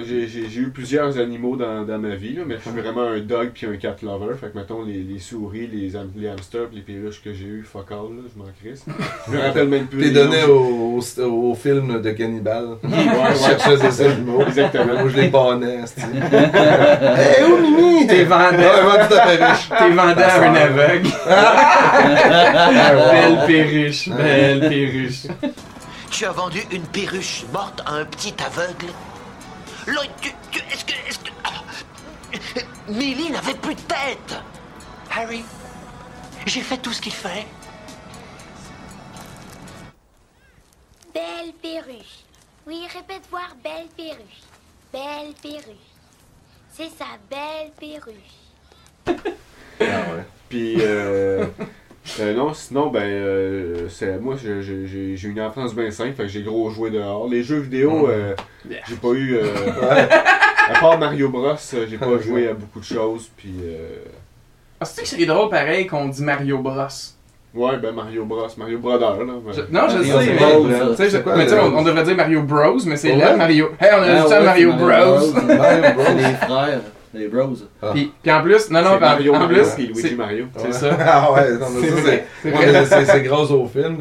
[0.06, 3.04] J'ai j'ai- j'ai eu plusieurs animaux dans, dans ma vie, là, mais je suis vraiment
[3.04, 4.36] un dog puis un cat lover.
[4.40, 7.64] Fait que, mettons, les, les souris, les, ham- les hamsters les perruches que j'ai eu,
[7.64, 8.86] fuck all, là, je m'en crisse.
[9.28, 10.02] Je me rappelle même plus.
[10.02, 12.78] T'es donné au, au, au film de cannibale.
[12.84, 13.50] Ouais, Je ouais.
[13.58, 14.42] cherchais des animaux.
[14.46, 14.94] Exactement.
[15.00, 15.80] Moi, je les bannais.
[17.18, 18.08] Hey, où Mimi?
[18.08, 19.70] T'es Ouais, ta perruche.
[19.70, 21.10] t'es vendé à un aveugle.
[23.12, 25.28] Belle perruche, belle perruche.
[26.10, 28.92] Tu as vendu une perruche morte à un petit aveugle?
[29.92, 30.94] Lloyd, tu, tu- est-ce que...
[31.10, 31.32] Est-ce que...
[31.44, 31.64] Ah.
[32.88, 34.40] Millie n'avait plus de tête
[35.14, 35.44] Harry,
[36.46, 37.46] j'ai fait tout ce qu'il fallait.
[41.14, 42.24] Belle perruche.
[42.66, 44.42] Oui, répète voir belle perruche.
[44.94, 45.90] Belle perruche.
[46.74, 48.16] C'est ça, belle perruche.
[49.08, 49.14] Ah
[49.82, 50.26] ouais.
[50.48, 51.46] Puis, euh,
[52.20, 56.44] euh, non, sinon, ben, euh, c'est, moi, j'ai une enfance bien simple, fait que j'ai
[56.44, 57.28] gros joué dehors.
[57.30, 58.34] Les jeux vidéo, euh,
[58.88, 59.36] j'ai pas eu.
[59.36, 60.06] euh,
[60.70, 63.54] à part Mario Bros, euh, j'ai pas joué à beaucoup de choses, puis.
[63.64, 63.98] euh,
[64.80, 66.88] Ah, c'est que c'est drôle pareil qu'on dit Mario Bros?
[67.54, 69.34] Ouais, ben Mario Bros, Mario Brothers, là.
[69.46, 69.52] ben.
[69.54, 70.80] Je- non, je Mario sais, Bros, mais.
[70.80, 72.96] tu sais, je- C'est quoi, mais tu sais, on, on devrait dire Mario Bros, mais
[72.96, 73.36] c'est là?
[73.36, 73.72] Mario.
[73.80, 75.56] Hey, on a Ah dit ouais, Mario c'est Bros.
[75.58, 76.04] Mario Bros.
[76.18, 76.82] Les frères.
[77.14, 77.50] Les bros.
[77.94, 80.46] Puis, puis en plus, non, non, en, Mario en Mario plus, puis Luigi c'est Mario.
[80.58, 80.98] c'est ça.
[81.00, 83.98] Ah ouais, non, mais C'est grâce au film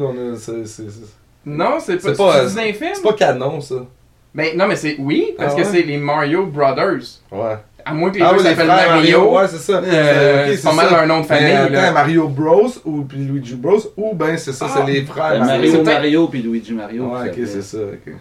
[1.45, 2.91] Non, c'est pas, C'est pas, c'est un film.
[2.93, 3.75] C'est pas canon, ça.
[4.33, 5.69] Ben, non, mais c'est oui, parce Ah que ouais?
[5.73, 7.19] c'est les Mario Brothers.
[7.31, 7.57] Ouais.
[7.83, 9.35] À moins que les Ah deux oui, s'appellent Mario.
[9.35, 9.73] Ouais, c'est ça.
[9.83, 10.95] Euh, Ok, c'est pas mal ça.
[10.97, 11.93] leur nom de famille, attends.
[11.93, 14.73] Mario Bros ou puis Luigi Bros ou ben c'est ça, Ah.
[14.85, 15.83] c'est les frères Euh, Mario.
[15.83, 17.05] Mario puis Luigi Mario.
[17.07, 18.13] Ouais, ok, c'est ça, ok.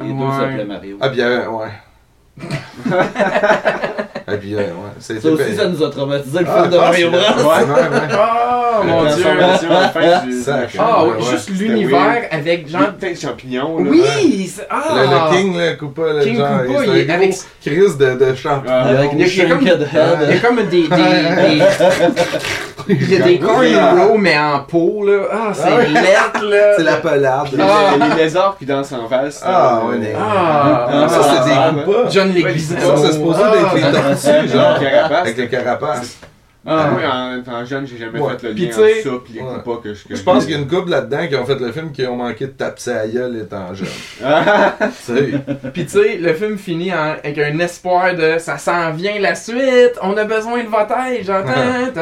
[0.00, 0.96] Les deux s'appelaient Mario.
[1.00, 1.68] Ah, euh, ouais.
[4.30, 4.64] Ah, puis euh, ouais.
[4.98, 7.18] C'est Ça aussi, ça nous a traumatisé le Ah, film de Mario Bros.
[7.18, 7.24] Ouais,
[7.64, 8.08] ouais, ouais.
[8.12, 9.24] Oh mon dieu.
[10.78, 11.30] Ah, Ouais, ouais, ouais.
[11.30, 13.90] juste l'univers avec Genre plein de champignons, là.
[13.90, 14.46] Oui!
[14.54, 15.30] c'est- Le, Ah!
[15.30, 17.34] le King, là, Koopa, le King genre, Koopa, il est avec-
[17.64, 18.70] crise de, de champion.
[18.72, 20.42] Ah, Avec Il y a- des il y a Shanked Head.
[20.42, 20.88] comme des.
[22.88, 23.66] Il y a des corn
[23.98, 25.24] row, mais en peau, là.
[25.30, 26.72] Ah, c'est Ah lettre, là.
[26.76, 27.48] C'est la pelade.
[27.52, 28.06] Les, Ah.
[28.16, 29.42] les lézards qui dansent en valse.
[29.44, 30.88] Ah, là, ouais, euh, les- Ah!
[30.90, 32.10] Ah, ça, c'est Ah, des Koopas.
[32.10, 32.80] John Ouais, Leguizamo.
[32.80, 35.18] Ça, c'est supposé Ah, d'être les tortues, genre.
[35.20, 36.16] Avec les carapaces.
[36.70, 38.32] Ah, Moi, en, en jeune, j'ai jamais Ouais.
[38.38, 39.46] fait le Puis lien entre ça pis les Ouais.
[39.64, 41.58] coupas que je que Je pense qu'il y a une couple là-dedans qui ont fait
[41.58, 43.88] le film qui ont manqué de taper à gueule étant jeune.
[44.24, 44.74] Ah,
[45.06, 45.32] tu sais.
[45.72, 49.34] Pis tu sais, le film finit en- avec un espoir de ça s'en vient la
[49.34, 51.48] suite, on a besoin de votre aide, j'entends.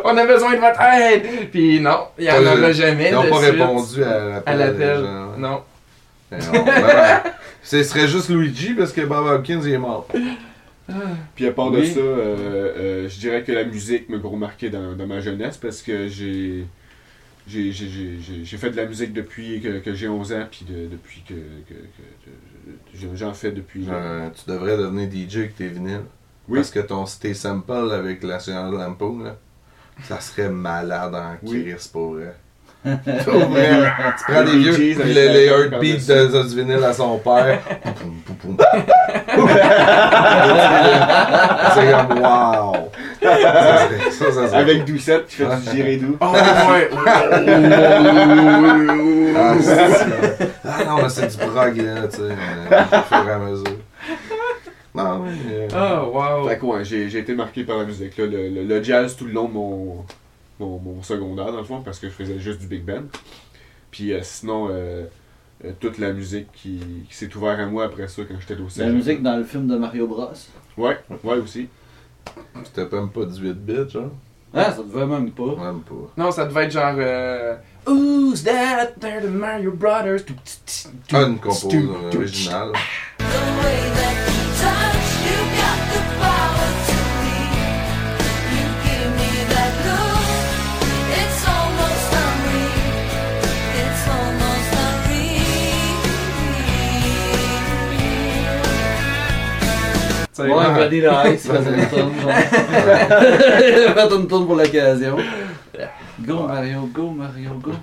[0.04, 1.50] on a besoin de votre aide.
[1.50, 4.04] Puis non, il y en Pas- aura jamais Ils n'ont pas suite répondu
[4.46, 5.00] à l'appel.
[5.38, 5.50] Non.
[5.50, 5.62] Non,
[6.30, 7.20] ben, ben,
[7.62, 10.06] Ce serait juste Luigi parce que Bob Hopkins il est mort.
[11.34, 12.74] Puis à part de ça, euh,
[13.04, 16.08] euh, je dirais que la musique m'a gros marqué dans, dans ma jeunesse parce que
[16.08, 16.64] j'ai
[17.48, 20.46] j'ai j'ai- j'ai- j'ai- j'ai fait de la musique depuis que, que j'ai 11 ans,
[20.50, 23.86] puis de- depuis que, que- que- que- j'en fais depuis.
[23.90, 26.02] Euh, tu devrais devenir DJ avec tes vinyles.
[26.48, 26.58] Oui.
[26.58, 28.38] Parce que ton, tes samples avec la
[28.70, 29.36] Lampoon, là,
[30.02, 31.62] ça serait malade en Oui.
[31.64, 32.34] Chris pour vrai.
[32.84, 33.24] Tu
[34.26, 37.58] prends des Les vieux, puis les, les heartbeats de, du vinyle à son père.
[38.00, 39.48] Poum, poum, poum, poum.
[41.74, 42.90] C'est comme wow!
[43.22, 46.16] Ça, ça, ça Avec Doucette qui fait du giré doux.
[46.20, 46.88] Oh ouais.
[49.36, 53.38] Ah, c'est- ah non, mais c'est du prog, là, tu sais, au fur et à
[53.38, 53.76] mesure.
[54.94, 55.68] Non, mais.
[55.72, 56.48] euh, Oh wow.
[56.48, 58.16] Fait que ouais, j'ai j'ai été marqué par la musique.
[58.18, 60.04] Là, le, le- le jazz tout le long de mon,
[60.60, 63.04] mon, mon secondaire, dans le fond, parce que je faisais juste du big band.
[63.90, 65.06] Puis euh, sinon, euh,
[65.64, 68.68] euh, toute la musique qui, qui s'est ouverte à moi après ça quand j'étais au
[68.76, 70.28] La musique dans le film de Mario Bros.
[70.76, 71.68] Ouais, ouais aussi.
[72.64, 74.10] C'était même pas 18 bits, genre?
[74.52, 75.56] Ah, ça devait même pas.
[75.56, 76.12] Même pas.
[76.16, 76.94] Non, ça devait être genre.
[76.98, 77.56] Euh...
[77.86, 78.98] Who's that?
[79.00, 80.22] They're the Mario Brothers?
[81.12, 82.16] Ah, une tout.
[82.16, 82.72] originale.
[100.44, 100.74] Ouais, Ouais.
[100.78, 102.12] Vanilla Ice faisait une tourne.
[102.20, 102.30] genre.
[102.30, 105.16] Il a fait une tourne pour l'occasion.
[106.20, 107.70] Go Mario, go Mario, go.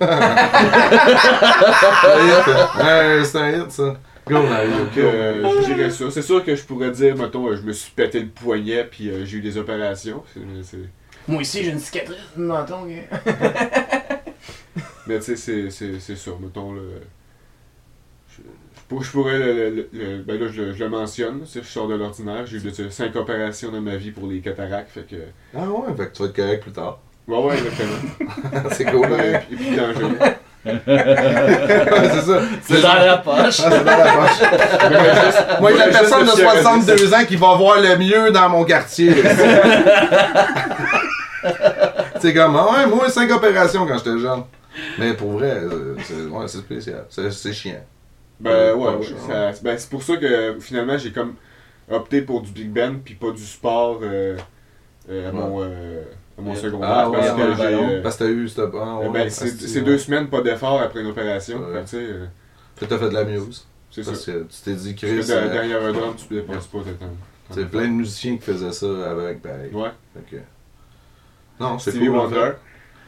[3.24, 3.66] C'est un hit, hein.
[3.68, 3.96] Ça.
[4.28, 4.70] Go, Mario.
[4.98, 6.04] Euh, ça.
[6.10, 9.08] C'est sûr que je pourrais dire, mettons, euh, je me suis pété le poignet puis
[9.08, 10.22] euh, j'ai eu des opérations.
[10.62, 10.78] C'est-
[11.26, 12.86] Moi aussi, j'ai une cicatrice de menton.
[12.86, 13.18] gars.
[15.06, 16.82] Mais tu sais, c'est- c'est c'est ça, mettons, le...
[18.88, 21.88] Pour- je pourrais, le, le- le- ben là, je, le- je le mentionne, je sors
[21.88, 25.16] de l'ordinaire, j'ai eu de- cinq opérations dans ma vie pour les cataractes, fait que...
[25.54, 26.98] Ah ouais, fait que tu vas être correct plus tard.
[27.26, 27.98] Ouais, ouais, exactement.
[28.72, 30.16] c'est cool, Et puis- et puis dangereux.
[30.64, 30.74] Ouais,
[32.14, 32.40] c'est ça.
[32.62, 33.36] C'est dans la poche.
[33.64, 35.60] Ah, c'est dans la poche.
[35.60, 38.64] Moi, la personne de le ciel, 62 ans qui va voir le mieux dans mon
[38.64, 39.14] quartier.
[42.20, 44.42] c'est comme, ah ouais, moi, 5 opérations quand j'étais jeune.
[44.98, 47.04] Mais pour vrai, euh, c'est ouais, c'est spécial.
[47.08, 47.84] C'est c'est chiant.
[48.40, 51.34] Ben ouais, Pas ouais, ça- ben, c'est pour ça que finalement j'ai comme
[51.90, 54.36] opté pour du big band puis pas du sport euh,
[55.10, 56.02] euh, à, mon, euh,
[56.38, 58.58] à mon Euh, secondaire Ah ouais, parce ouais, que euh, Parce que t'as eu cette.
[58.74, 59.80] Ah, euh, ouais, ben, c'est ouais.
[59.84, 61.84] deux semaines pas d'effort après une opération Ouais.
[61.84, 61.96] fait que, tu
[62.84, 63.66] euh, t'as fait de la muse.
[63.90, 66.14] c'est ça Parce que tu t'es dit, Parce Chris, que derrière euh, derrière un drum
[66.16, 67.06] tu dépenses pas de temps
[67.50, 69.72] c'est plein de musiciens qui faisaient ça avec, pareil.
[69.72, 70.42] ouais Fait que-
[71.58, 72.10] Non, c'est cool.
[72.10, 72.50] Wonder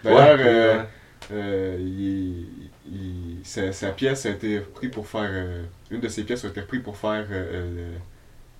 [0.03, 0.85] d'ailleurs Ouais, euh, ouais.
[1.33, 6.23] euh, il- il- sa, sa pièce a été prise pour faire euh, une de ses
[6.25, 7.91] pièces a été prise pour faire euh, euh,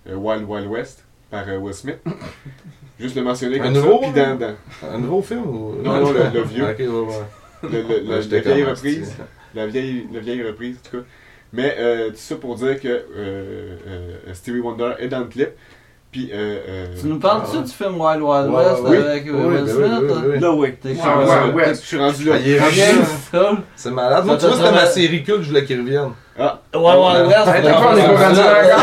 [0.07, 1.99] le- Wild Wild West par Will Smith
[2.99, 4.57] juste le mentionner Un comme nouveau, ça dans, dans-
[4.95, 5.75] Un nouveau film ou.
[5.83, 6.65] Non, non, le- le vieux.
[6.71, 7.25] Ok, ouais, ouais.
[7.63, 9.15] le- le- la vieille reprise.
[9.55, 11.05] La vieille, la vieille reprise, en tout cas.
[11.53, 11.77] Mais
[12.11, 13.05] tout ça pour dire que
[14.33, 15.49] Stevie Wonder est dans le clip.
[16.13, 17.63] Puis, euh, euh, Tu nous parles-tu Ah.
[17.63, 19.87] du film Wild Wild Ouais, West avec oui, euh, Will ben Smith?
[20.01, 20.41] oui, oui, oui.
[20.41, 20.75] là, oui.
[20.83, 21.49] T'es ça.
[21.55, 21.69] ouais.
[21.69, 22.35] Je suis rendu là.
[23.33, 23.51] Ah.
[23.77, 24.25] C'est malade.
[24.25, 26.11] Moi, tu vois, c'était ma série culte, je voulais qu'il revienne.
[26.37, 27.63] Wild Wild West.
[27.63, 28.77] D'accord, on est pas rendu là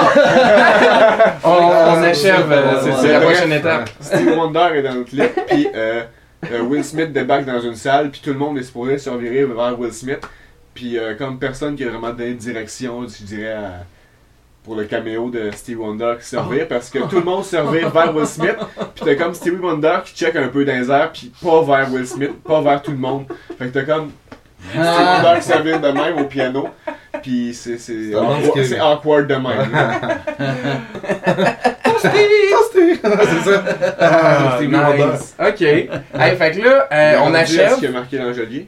[1.43, 1.53] encore.
[1.97, 3.89] on, achève, euh, Ouais, c'est la prochaine étape.
[3.99, 6.03] Steve Wonder est dans le clip, puis euh,
[6.51, 9.43] euh, Will Smith débarque dans une salle, puis tout le monde est supposé se revirer
[9.45, 10.19] vers Will Smith.
[10.73, 13.83] Puis euh, comme personne qui a vraiment donné de direction, je dirais, à-
[14.67, 17.55] pour le caméo de Steve Wonder qui se revire, parce que tout le monde se
[17.55, 18.57] revire vers Will Smith,
[18.95, 21.89] puis t'as comme Stevie Wonder qui check un peu dans les airs, puis pas vers
[21.89, 23.27] Will Smith, pas vers tout le monde.
[23.57, 24.11] Fait que t'as comme
[24.69, 25.21] Steve Ah.
[25.23, 26.67] Wonder qui se revire de même au piano,
[27.23, 28.11] puis c'est c'est
[28.65, 29.69] c'est awkward de même.
[33.07, 33.63] c'est ça.
[33.99, 35.05] Ah, Stevie Wonder.
[35.13, 35.35] nice.
[35.39, 35.61] Ok.
[35.61, 37.79] Hey, fait que là, euh, on Rendu à ce achève.
[37.79, 38.67] qui a marqué l'Angelier.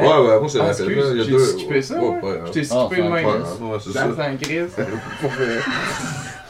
[0.00, 1.38] Ouais, ouais, moi, c'est Ah, la Il y a j'ai deux.
[1.44, 2.20] skippé ça, Ouais, ouais.
[2.22, 3.14] ouais, Je t'ai Ah, skippé même.
[3.14, 4.06] ouais, c'est ça.
[4.08, 4.36] Vrai.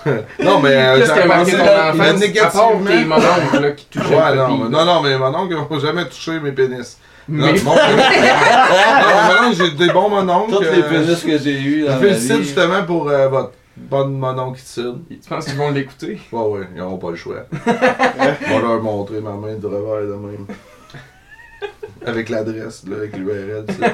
[0.43, 3.17] Non, mais euh, j'ai a marqué pensé ton le tes négativement.
[3.17, 6.05] mononcles là, qui touchaient Ouais, le non, mais- non, non, mais mon oncle n'a jamais
[6.07, 6.97] touché mes pénis.
[7.29, 10.53] Non, Mais- mon mon oncle, j'ai des bons mononcles.
[10.55, 13.53] Tous les euh, pénis que j'ai eu Je dans ma félicite justement pour euh, votre
[13.77, 15.01] bonne mononcitude.
[15.11, 16.19] Tu penses qu'ils vont l'écouter?
[16.33, 17.45] Ouais, ouais, ils n'auront pas le choix.
[17.67, 20.47] On va leur montrer ma main de revers de même.
[22.11, 23.81] Avec l'adresse, là, avec l'URL, tu sais.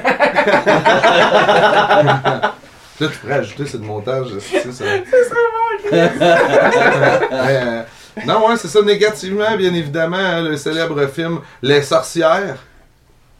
[2.99, 4.83] Là, tu pourrais ajouter ce montage, tu sais, ça.
[5.93, 7.83] Euh,
[8.25, 12.57] non, ouais, c'est ça, négativement, bien évidemment, hein, le célèbre film Les Sorcières.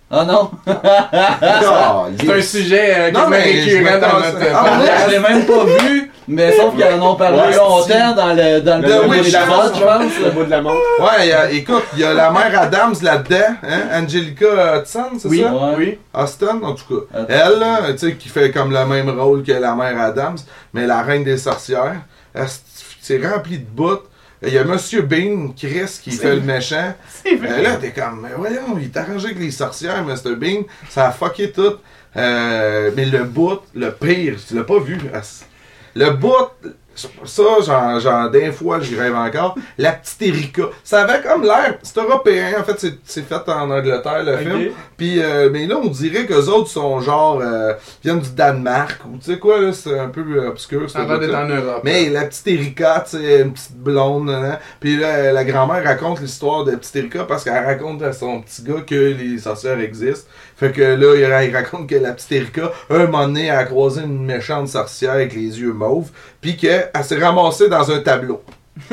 [0.09, 0.51] Ah non!
[0.67, 5.03] Ah, C'est un sujet euh, Non, mais récurrent dans notre Ah, podcast.
[5.07, 8.59] Je l'ai même pas vu, mais sauf qu'ils en ont parlé Ouais, longtemps dans le,
[8.61, 10.19] dans le The premier Witch épisode, House, je pense.
[10.25, 10.75] Le bout de la montre.
[10.99, 15.05] Ouais, il y a- écoute, il y a la mère Adams là-dedans, hein, Angelica Hudson,
[15.19, 15.53] c'est Oui, ça?
[15.53, 15.75] Ouais.
[15.78, 15.99] oui.
[16.13, 17.17] Austin, en tout cas.
[17.19, 17.25] Attends.
[17.30, 20.38] Elle, là, tu sais, qui fait comme le même rôle que la mère Adams,
[20.73, 22.01] mais la reine des sorcières,
[23.01, 23.99] c'est rempli de bouts.
[24.45, 26.93] Il y a Monsieur Bean, Chris, qui fait le méchant.
[27.23, 27.63] C'est Euh, vrai.
[27.63, 30.36] là, t'es comme, mais voyons, il est arrangé avec les sorcières, Mr.
[30.36, 30.61] Bean.
[30.89, 31.73] Ça a fucké tout.
[32.15, 34.99] Euh, mais le bout, le pire, tu l'as pas vu.
[35.95, 36.51] Le bout,
[37.25, 39.55] ça, j'en, j'en, des fois, j'y rêve encore.
[39.77, 40.63] La petite Erika.
[40.83, 44.71] Ça avait comme l'air, c'est européen, en fait, c'est, c'est fait en Angleterre, le film.
[44.97, 47.73] Puis, euh, mais là, on dirait que les autres sont genre, euh,
[48.03, 50.89] viennent du Danemark, ou tu sais quoi, là, c'est un peu euh, obscur.
[50.89, 51.81] Ça va d'être en Europe.
[51.83, 54.57] Mais la petite Erika, tu sais, une petite blonde, nan.
[54.79, 58.63] puis là, la grand-mère raconte l'histoire de petite Erika parce qu'elle raconte à son petit
[58.63, 60.29] gars que les sorcières existent.
[60.58, 64.01] Fait que là, il, raconte que la petite Erika, un moment donné, elle a croisé
[64.01, 66.10] une méchante sorcière avec les yeux mauves,
[66.41, 68.41] puis qu'elle s'est ramassée dans un tableau.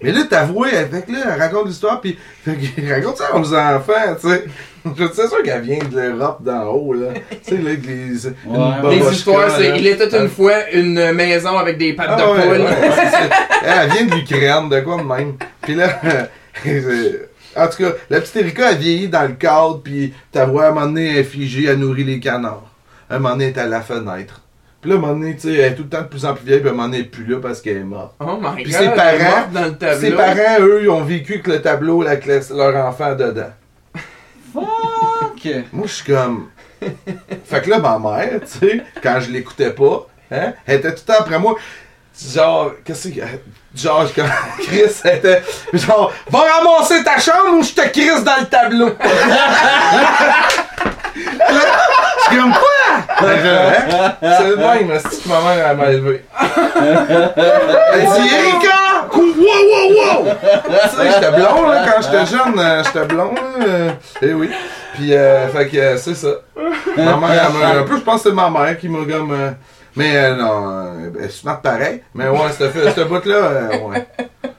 [0.00, 2.16] Mais là, t'avoues, avec là, elle raconte l'histoire, puis
[2.88, 4.44] raconte ça aux enfants, tu sais.
[4.96, 7.08] Je suis sûr qu'elle vient de l'Europe d'en haut, là.
[7.30, 8.26] Tu sais, là, avec les.
[8.26, 8.90] Ouais.
[8.90, 12.42] Les histoires, c'est il était une fois une maison avec des pattes Ah de ouais,
[12.42, 12.60] poule.
[12.64, 13.82] ouais, c'est ça.
[13.82, 15.34] elle vient de l'Ukraine, de quoi de même.
[15.62, 16.00] Puis là,
[16.62, 17.27] c'est-
[17.58, 20.68] en tout cas, la petite Erika a vieilli dans le cadre, puis ta voix, à
[20.68, 22.64] un moment donné, elle est figée, elle nourrit les canards.
[23.10, 24.40] Un moment donné, elle est à la fenêtre.
[24.80, 26.24] Puis là, à un moment donné, tu sais, elle est tout le temps de plus
[26.24, 27.84] en plus vieille, puis à un moment donné, elle est plus là parce qu'elle est
[27.84, 28.14] morte.
[28.20, 30.00] Oh my Puis god, ses elle est parents- morte dans le tableau.
[30.00, 33.50] Ses parents, eux, ils ont vécu avec le tableau, avec le- leur enfant dedans.
[34.52, 35.48] Fuck!
[35.72, 36.46] Moi, je suis comme.
[37.44, 41.02] fait que là, ma mère, tu sais, quand je l'écoutais pas, hein, elle était tout
[41.08, 41.56] le temps après moi.
[42.34, 43.20] Genre, qu'est-ce que.
[43.76, 44.28] Genre, je- quand
[44.62, 45.42] Chris était.
[45.72, 48.90] Genre, va ramasser ta chambre ou je te crisse dans le tableau.
[51.14, 53.18] Je suis comme quoi?
[53.20, 56.24] C'est le même, c'est que ma mère elle m'a élevé.
[57.92, 59.08] Elle dit Erika!
[59.12, 60.34] Wow, wow, wow!
[60.62, 63.66] tu sais, j'étais blond là, quand j'étais jeune, euh, j'étais blond là.
[63.66, 63.90] euh,
[64.22, 64.50] eh oui.
[64.94, 66.28] Puis, euh, fait que euh, c'est ça.
[66.96, 69.32] Ma mère, elle m'a- un peu, je pense que c'est ma mère qui m'a comme.
[69.32, 69.50] euh,
[69.98, 72.00] mais euh, non, euh, smart pareil.
[72.14, 74.06] Mais ouais, ce, bout-là, euh, ouais.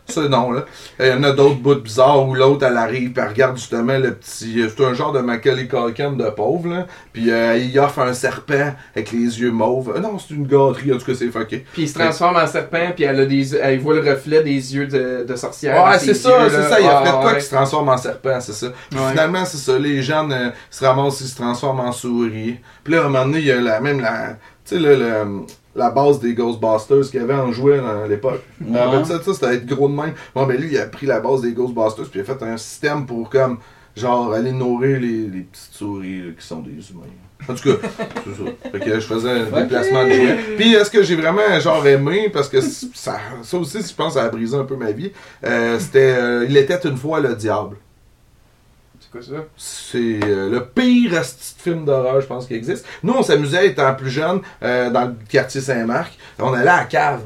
[0.08, 0.66] Ça, non, là.
[1.00, 3.96] Il y en a d'autres bouts bizarres où l'autre, elle arrive, puis elle regarde justement
[4.00, 4.60] le petit.
[4.60, 6.88] euh, C'est un genre de Macaulay Culkin de pauvre, là.
[7.14, 9.94] Puis euh, il offre un serpent avec les yeux mauves.
[9.96, 11.64] Euh, non, c'est une gâterie, en tout cas, c'est fucké.
[11.74, 14.76] Puis il se transforme en serpent, puis elle, a des, elle voit le reflet des
[14.76, 15.86] yeux de, de sorcière.
[15.86, 16.80] Ouais, c'est ça, c'est ça.
[16.80, 17.38] Il a Ah, quoi ouais.
[17.38, 18.68] qui se transforme en serpent, c'est ça.
[18.90, 19.12] Puis Ouais.
[19.12, 19.78] finalement, c'est ça.
[19.78, 22.58] Les jeunes euh, se ramassent, ils se transforment en souris.
[22.84, 24.38] Puis là, à un moment donné, il y a la, même la.
[24.70, 25.42] Tu sais, le-
[25.76, 28.42] la base des Ghostbusters qu'il y avait en jouet à l'époque.
[28.60, 28.80] Ouais.
[28.80, 30.14] rappelles ça, ça, c'était être gros de même.
[30.36, 32.58] Bon, ben lui, il a pris la base des Ghostbusters, puis il a fait un
[32.58, 33.60] système pour, comme,
[33.96, 37.04] genre, aller nourrir les, les petites souris là, qui sont des humains.
[37.48, 37.88] En tout cas,
[38.26, 38.52] c'est ça.
[38.72, 40.38] Fait que je faisais un déplacement de jouets.
[40.58, 44.24] Puis, est-ce que j'ai vraiment, genre, aimé, parce que ça, ça aussi, je pense, ça
[44.24, 45.12] a brisé un peu ma vie.
[45.46, 47.78] Euh, c'était euh, Il était une fois le diable.
[49.12, 49.44] C'est quoi ça?
[49.58, 52.86] C'est euh, le pire film d'horreur, je pense, qui existe.
[53.02, 56.18] Nous, on s'amusait étant plus jeune euh, dans le quartier Saint-Marc.
[56.38, 57.22] On allait à la cave.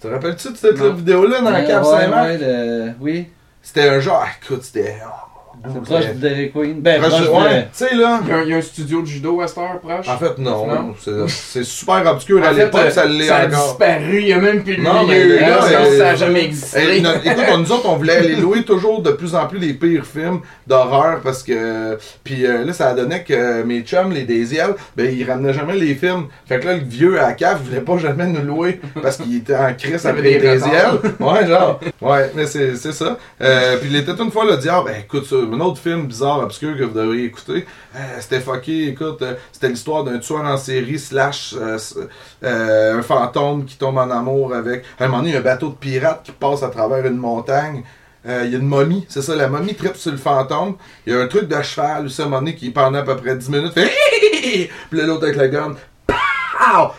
[0.00, 2.26] Tu Te rappelles-tu de cette vidéo-là dans la cave ouais, Saint-Marc?
[2.28, 3.28] ouais, le- Oui,
[3.62, 4.98] C'était un genre, ah, écoute, c'était.
[5.06, 5.25] oh,
[5.72, 6.80] c'est proche de Dairy Queen.
[6.80, 7.30] Ben, proche proche de...
[7.30, 8.20] Ouais, tu sais, là.
[8.22, 10.08] Il y, a un, il y a un studio de judo à cette heure proche?
[10.08, 10.66] En fait, non.
[10.66, 10.94] Non?
[11.28, 12.42] C'est- super obscur.
[12.44, 13.66] à l'époque, euh, ça l'est ça a encore.
[13.78, 16.80] disparu, il n'y a même plus de Non, mais là, euh, ça n'a jamais existé.
[16.96, 19.58] Eh, no- écoute, on- nous autres, on voulait aller louer toujours de plus en plus
[19.58, 21.98] les pires films d'horreur parce que.
[22.24, 25.74] Puis euh, là, ça a donné que mes chums, les Daisiel, ben ils ramenaient jamais
[25.76, 26.26] les films.
[26.46, 29.36] Fait que là, le vieux à la cave voulait pas jamais nous louer parce qu'il
[29.36, 30.98] était en crise avec les retards.
[31.20, 31.80] Ouais, genre.
[32.00, 33.16] Ouais, mais c'est c'est ça.
[33.40, 36.40] Euh, puis il était une fois le dire, ben écoute, ça, un autre film bizarre,
[36.40, 37.66] obscur que vous devriez écouter.
[37.94, 43.64] Euh, C'était fucké, écoute, euh, c'était l'histoire d'un tueur en série slash euh, un fantôme
[43.64, 44.84] qui tombe en amour avec.
[44.98, 47.04] À un moment donné, il y a un bateau de pirates qui passe à travers
[47.06, 47.82] une montagne.
[48.28, 50.74] Il y a une momie, c'est ça, la momie tripe sur le fantôme.
[51.06, 53.02] Il y a un truc de cheval aussi, à un moment donné, qui pendant à
[53.04, 53.88] peu près 10 minutes fait
[54.90, 55.76] Puis l'autre avec la gun.
[56.08, 56.90] Pow!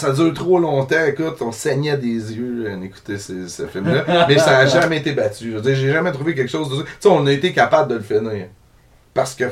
[0.00, 4.26] Ça dure trop longtemps, écoute, on saignait des yeux à écouter ce, ce film-là.
[4.28, 5.50] Mais ça a jamais été battu.
[5.50, 6.82] Je veux dire, j'ai jamais trouvé quelque chose de ça.
[6.84, 8.46] Tu sais, on a été capable de le finir.
[9.12, 9.44] Parce que.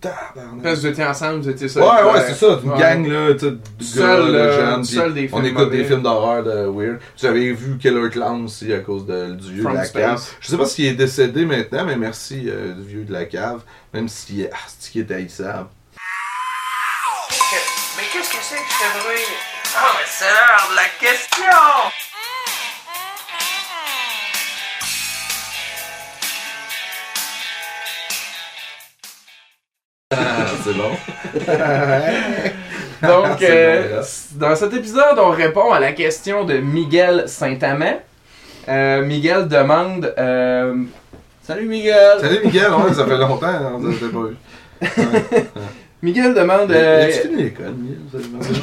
[0.00, 0.62] tabarnak.
[0.62, 1.82] Parce que vous étiez ensemble, vous étiez Ouais, seul.
[2.06, 2.78] ouais, c'est ça, une Ouais.
[2.78, 3.46] gang là, tu
[3.84, 6.98] Seul, gars, euh, jeunes, seul des on films écoute des films d'horreur de weird.
[7.16, 10.02] J'avais vu Killer Clown aussi à cause de, du vieux From de la Space.
[10.02, 10.22] cave.
[10.40, 13.60] Je sais pas s'il est décédé maintenant, mais merci euh, du vieux de la cave,
[13.94, 15.68] même s'il est, ah, est haïssable.
[17.96, 19.53] Mais qu'est-ce que c'est que ce bruit?
[19.76, 21.90] Oh, mais c'est l'heure de la question
[30.10, 30.90] Ah, c'est bon.
[33.06, 34.02] Donc, C'est euh,
[34.36, 38.00] dans cet épisode, on répond à la question de Miguel Saint-Amand.
[38.68, 40.74] Euh, Miguel demande euh,
[41.42, 42.18] Salut Miguel!
[42.20, 44.36] Salut Miguel, ouais, ça fait longtemps, hein, on s'était pas vu.
[46.02, 47.98] Miguel demande euh, As-tu fini l'école, Miguel?
[48.12, 48.54] vous?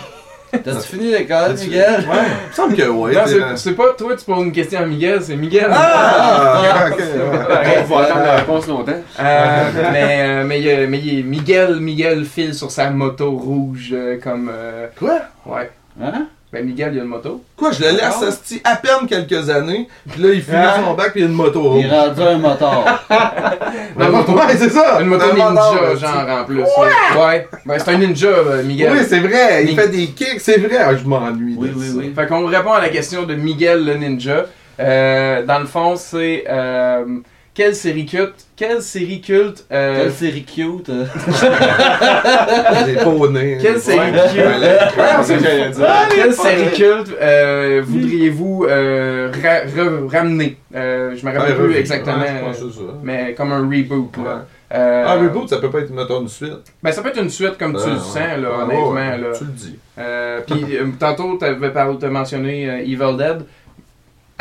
[0.51, 1.99] T'as-tu fini l'école, Miguel?
[2.01, 3.13] Ouais, il me semble que oui.
[3.13, 3.21] Non,
[3.55, 5.67] c'est- pas toi, tu poses une question à Miguel, c'est Miguel.
[5.71, 7.77] Ah, ok, ouais.
[7.89, 8.91] On va attendre la réponse longtemps.
[9.19, 14.49] Euh, mais euh, mais, a- mais Miguel, Miguel file sur sa moto rouge euh, comme.
[14.53, 15.19] euh, Quoi?
[15.45, 15.71] ouais.
[16.01, 16.27] Hein?
[16.53, 17.41] Ben, Miguel, il y a une moto.
[17.55, 20.79] Quoi, je le laisse asti, à peine quelques années, puis là, il finit Ah.
[20.85, 21.75] son bac, puis il y a une moto.
[21.79, 23.05] Il est rendu un moteur.
[23.99, 24.99] Une moto, Ouais, c'est ça!
[25.01, 26.61] une moto Un ninja, genre en plus.
[26.61, 27.21] Ouais.
[27.25, 27.47] Ouais.
[27.65, 28.91] Ben, c'est un ninja, euh, Miguel.
[28.91, 30.77] Oui, c'est vrai, il fait des kicks, c'est vrai.
[30.79, 31.93] Ah, je m'ennuie Oui, oui, ça.
[31.97, 32.13] oui.
[32.13, 34.45] Fait qu'on répond à la question de Miguel le ninja.
[34.79, 37.05] Euh, dans le fond, c'est euh,
[37.53, 40.89] quelle série culte, quelle série culte, euh, Quelle série cute.
[40.89, 41.05] euh.
[42.85, 43.57] J'ai pas au nez.
[43.61, 44.11] Quelle série Ouais.
[44.11, 45.85] que j'allais dire.
[46.15, 50.57] quelle série culte euh, voudriez-vous euh, ra- re- ramener?
[50.75, 52.93] Euh, Je me rappelle plus exactement, Ouais, je pense que c'est ça.
[53.03, 54.15] mais comme un reboot.
[54.17, 54.23] Là.
[54.23, 54.39] Ouais.
[54.73, 56.71] Euh, Ah, Reboot, ça peut pas être, mettons, une suite.
[56.81, 57.99] Ben, ça peut être une suite comme tu Ouais, le ouais.
[57.99, 58.91] sens, là, honnêtement.
[58.91, 59.27] ouais, là.
[59.37, 59.77] Tu le dis.
[59.99, 60.63] Euh, Puis
[60.97, 63.43] tantôt, tu avais mentionné euh, Evil Dead.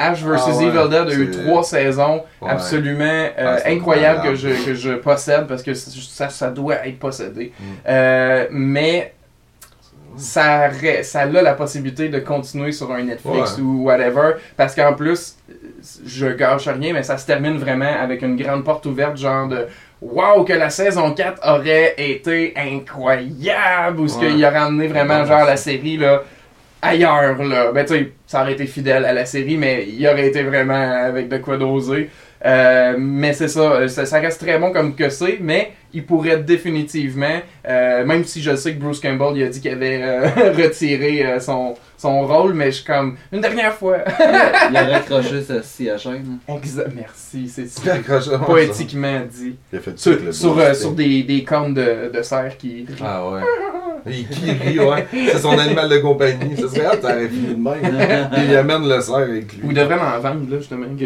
[0.00, 2.50] Ash vs Ah ouais, Evil Dead a eu trois saisons Ouais.
[2.50, 6.98] absolument euh, Ah, incroyables que je, que je possède parce que ça, ça doit être
[6.98, 7.52] possédé.
[7.58, 7.64] Mm.
[7.88, 9.12] Euh, mais
[10.16, 10.70] ça,
[11.02, 13.62] ça a la possibilité de continuer sur un Netflix Ouais.
[13.62, 15.36] ou whatever parce qu'en plus,
[16.04, 19.66] je gâche rien, mais ça se termine vraiment avec une grande porte ouverte, genre de
[20.02, 24.00] Wow, que la saison 4 aurait été incroyable!
[24.00, 26.22] Ou ce qu'il aurait amené vraiment, genre, la série, là,
[26.82, 27.72] ailleurs, là.
[27.72, 30.74] Ben, tu sais, ça aurait été fidèle à la série, mais il aurait été vraiment
[30.74, 32.10] avec de quoi doser.
[32.44, 36.06] Euh, mais c'est ça, euh, ça, ça reste très bon comme que c'est, mais il
[36.06, 40.00] pourrait définitivement, euh, même si je sais que Bruce Campbell il a dit qu'il avait
[40.02, 43.98] euh, retiré euh, son, son rôle, mais je suis comme, une dernière fois.
[44.70, 46.38] Il a raccroché sa scie à chaîne.
[46.48, 49.56] Exa- Merci, c'est Il poétiquement dit.
[49.72, 50.76] Il a fait Sur, tout le sur, euh, style.
[50.82, 53.04] sur des, des cornes de, de cerf qui rient.
[53.04, 53.40] Ah ouais.
[54.06, 55.06] Il qui rit, ouais.
[55.12, 56.56] C'est son animal de compagnie.
[56.56, 58.30] Ça serait hâte, t'aurais fini de même.
[58.48, 59.60] Il amène le cerf avec lui.
[59.64, 60.86] Ou il devrait m'en vendre, là, justement.
[60.98, 61.04] Que...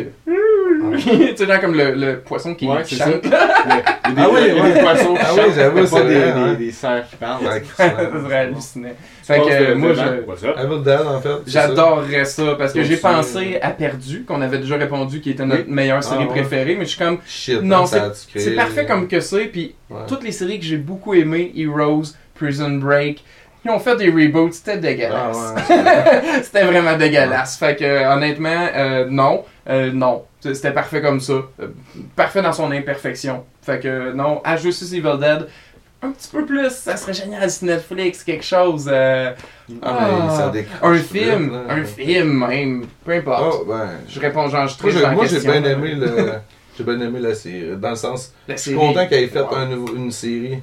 [0.98, 3.20] tu sais, genre comme le, le poisson qui Ouais, chante.
[3.24, 4.72] Il y a des, Ah oui, ouais.
[4.74, 6.48] des poissons qui Ah oui, chantent, j'avoue, pas c'est des, vrai, hein.
[6.58, 7.44] des, des cerfs qui parlent.
[7.44, 7.88] Ouais, ça
[8.22, 8.88] serait hallucinant.
[9.22, 10.48] Fait que euh, moi, je...
[10.48, 11.28] En fait.
[11.46, 15.68] J'adorerais ça parce que j'ai pensé à Perdu, qu'on avait déjà répondu, qui était notre
[15.68, 16.40] meilleure série Ah, ouais.
[16.40, 19.74] préférée, mais je suis comme, Shit, Non, hein, c'est parfait comme que c'est, puis
[20.08, 22.02] toutes les séries que j'ai beaucoup aimées, Heroes,
[22.34, 23.24] Prison Break,
[23.64, 25.54] ils ont fait des reboots, c'était Ah, dégueulasse.
[25.56, 26.42] ouais.
[26.42, 27.56] c'était vraiment dégueulasse.
[27.56, 31.68] Fait que honnêtement, euh, non, Euh, non, c'était parfait comme ça, Euh,
[32.16, 33.44] parfait dans son imperfection.
[33.62, 35.46] Fait que non, à Justice Evil Dead,
[36.02, 36.68] un petit peu plus.
[36.70, 38.90] Ça serait génial si Netflix, quelque chose.
[38.92, 39.32] euh,
[39.80, 40.08] Ah,
[40.42, 43.60] ah, un film, un film même, peu importe.
[43.60, 43.88] Oh, ben.
[44.08, 46.08] Je réponds, genre, je triche moi, j'ai bien aimé le.
[46.76, 47.76] J'ai bien aimé la série.
[47.76, 48.32] Dans le sens.
[48.48, 48.84] La Je suis série.
[48.84, 49.54] content qu'elle ait fait Wow.
[49.54, 50.58] un nouveau- une série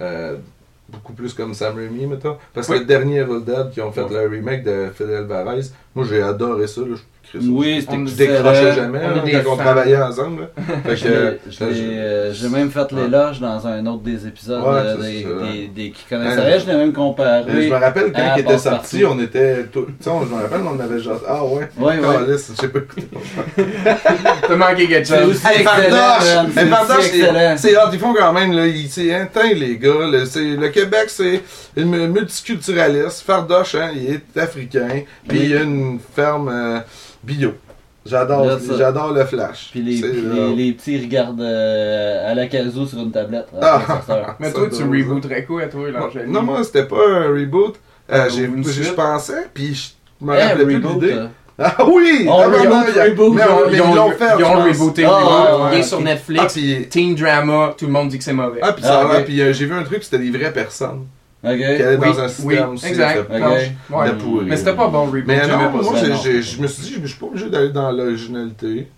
[0.00, 0.36] euh,
[0.88, 2.38] beaucoup plus comme Sam Raimi, mettons.
[2.54, 2.78] Parce que Oui.
[2.78, 6.66] le dernier Evil Dead qui ont fait le remake de Fidel Alvarez, moi j'ai adoré
[6.66, 6.80] ça.
[6.80, 7.02] Là, je
[7.34, 8.74] Oui, On c'était Je décrochais excellent.
[8.74, 10.48] jamais on hein, des quand on travaillait ensemble.
[10.86, 10.94] là.
[12.32, 13.02] J'ai même fait Ouais.
[13.02, 16.60] l'éloge dans un autre des épisodes Ouais, euh, des, des, des qui connaissaient.
[16.60, 17.44] Je l'ai même comparé.
[17.48, 19.64] je me rappelle quand il était sorti, on était.
[19.72, 21.20] tout- Tu sais, on- je me rappelle, on avait genre.
[21.28, 21.68] Ah ouais.
[21.78, 22.38] Ouais, ouais.
[22.38, 23.08] Sais pas écouté.
[24.48, 25.40] T'as manqué quelque C'est chose.
[25.46, 25.58] Hey.
[25.60, 25.66] Hey,
[26.54, 27.54] C'est Fardoche, aussi c'est- excellent.
[27.56, 29.88] C'est hot, ils font quand même, là, ils- c'est intense, les gars.
[30.10, 31.42] là, le Québec, c'est
[31.76, 33.22] une multiculturaliste.
[33.26, 35.02] Fardoche, hein, il est africain.
[35.28, 36.80] Puis il y a une ferme euh,
[37.22, 37.54] bio.
[38.06, 39.68] J'adore, j'adore le flash.
[39.72, 43.48] Puis les, les, les petits regardent euh, à la casou sur une tablette.
[43.60, 43.82] Ah.
[44.08, 44.36] Ah.
[44.40, 46.28] Mais toi, tu rebooterais quoi, toi, Non, l'Angélique?
[46.28, 47.74] Non, moi, c'était pas un reboot.
[48.10, 48.50] Euh, j'ai-
[48.82, 49.74] je pensais, puis
[50.20, 51.12] je me Eh, rappelais plus l'idée.
[51.12, 51.26] euh.
[51.62, 52.24] Ah oui!
[52.26, 53.34] On Ah, non, reboot, non, il y a- reboot.
[53.34, 55.30] mais Ils on- ils ont- ils l'ont fait, ils ont rebooté Ah, reboot.
[55.30, 56.00] ouais, Il est ouais, sur.
[56.00, 56.42] Netflix.
[56.42, 58.60] Ah, puis, Teen Drama, tout le monde dit que c'est mauvais.
[58.62, 59.12] ah, puis Ah, ça, ok.
[59.14, 61.04] ah, puis euh, j'ai vu un truc, c'était des vraies personnes
[61.42, 61.56] Ok.
[61.56, 62.86] qui allaient oui, dans un oui, système aussi.
[62.86, 63.28] exact.
[63.30, 63.40] ça- Ok.
[63.90, 64.08] Non, ouais.
[64.08, 64.46] de pourri.
[64.46, 65.24] Mais c'était pas bon reboot.
[65.26, 68.88] Mais non, moi, je me suis dit, je suis pas obligé d'aller dans l'originalité.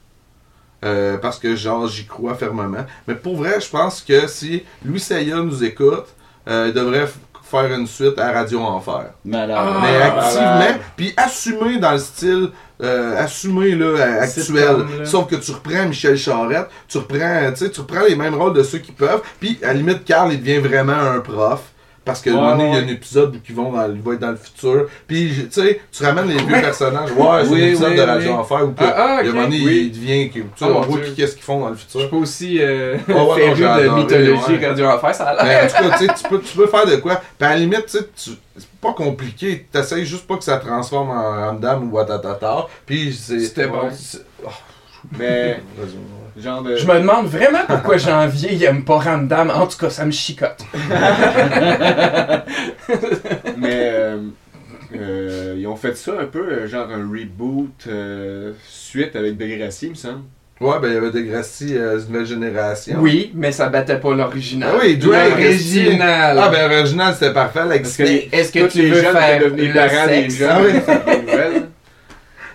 [0.84, 2.84] Euh, parce que, genre, j'y crois fermement.
[3.06, 6.06] Mais pour vrai, je pense que si Louis Saya nous écoute,
[6.48, 7.06] euh, il devrait
[7.44, 9.10] faire une suite à Radio Enfer.
[9.24, 9.56] Malade.
[9.56, 12.48] Ah, Mais activement, puis assumer dans le style
[12.82, 14.56] euh, assumé là, actuel.
[14.98, 15.04] Là.
[15.04, 18.54] Sauf que tu reprends Michel Charette, tu reprends, tu sais, tu reprends les mêmes rôles
[18.54, 21.60] de ceux qui peuvent, puis à la limite, Carl, il devient vraiment un prof.
[22.04, 22.84] Parce que Ouais, un moment donné, il y a ouais.
[22.84, 24.86] un épisode où ils vont dans, il va être dans le futur.
[25.06, 27.12] Puis, tu sais, tu ramènes les vieux personnages.
[27.12, 28.34] Ouais, c'est Oui, un épisode oui, de Radio oui.
[28.36, 29.82] Enfer où Ah, ah, il moment donné, Oui.
[29.86, 30.30] il devient.
[30.30, 32.00] Tu sais, Oh, on voit qui- qu'est-ce qu'ils font dans le Je futur.
[32.00, 34.66] suis pas aussi euh, ouais, non, j'ai de mythologie ouais.
[34.68, 35.64] Radio Enfer, ça a l'air.
[35.64, 37.20] en tout cas, tu sais, tu peux, tu peux faire de quoi.
[37.38, 39.66] Puis à la limite, tu sais, tu- c'est pas compliqué.
[39.70, 42.66] T'essayes juste pas que ça transforme en Ramdam ou Watatata.
[42.84, 43.38] Puis c'est.
[43.38, 43.88] C'était bon.
[45.18, 45.60] Mais,
[46.38, 46.76] genre de.
[46.76, 49.50] Je me demande vraiment pourquoi Janvier il aime pas Ramdam.
[49.50, 50.64] En tout cas, ça me chicote.
[53.56, 54.18] Mais euh,
[54.94, 59.86] euh, ils ont fait ça un peu, euh, genre un reboot euh, suite avec Degrassi,
[59.86, 60.22] il me semble.
[60.60, 62.96] Ouais, ben il y avait Degrassi, euh, nouvelle génération.
[63.00, 64.70] Oui, mais ça battait pas l'original.
[64.72, 66.38] Ah oui, Drake, L'original.
[66.38, 69.36] Ah, ben l'original c'était parfait Parce que est-ce que tous tu les veux jeunes faire
[69.36, 70.50] étaient devenus le parents des jeunes.
[70.50, 71.62] Ah oui.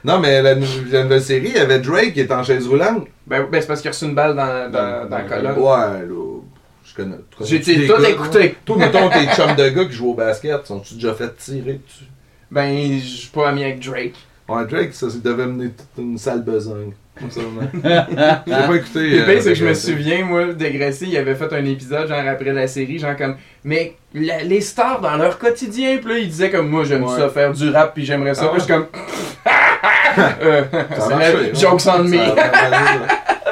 [0.07, 2.65] Non, mais la, nou- la nouvelle série, il y avait Drake qui est en chaise
[2.67, 3.07] roulante.
[3.27, 5.57] Ben, ben, c'est parce qu'il a reçu une balle dans, dans, Dans- dans la colonne.
[5.59, 6.39] Ouais, là.
[6.85, 7.17] Je connais.
[7.41, 8.55] J'ai tout écouté.
[8.65, 12.05] Toi, mettons tes chums de gars qui jouent au basket, sont-tu déjà fait tirer dessus?
[12.49, 14.13] Ben, je suis pas ami avec Drake.
[14.47, 16.93] Ouais, Drake, ça, ça devait mener toute une sale besogne.
[17.19, 17.67] Comme ça, non?
[18.47, 19.09] J'ai pas écouté.
[19.09, 22.07] Le euh, pire, c'est que je me souviens, moi, Degrassi, il avait fait un épisode,
[22.07, 23.35] genre après la série, genre comme.
[23.65, 27.17] Mais la- les stars dans leur quotidien, puis là, il disait comme moi, j'aime Ouais.
[27.19, 28.43] ça faire du rap, puis j'aimerais ça.
[28.45, 28.85] Ah Puis je suis comme.
[30.41, 31.53] euh, ouais.
[31.55, 32.09] jokes on Ça a me.
[32.09, 32.41] bien été.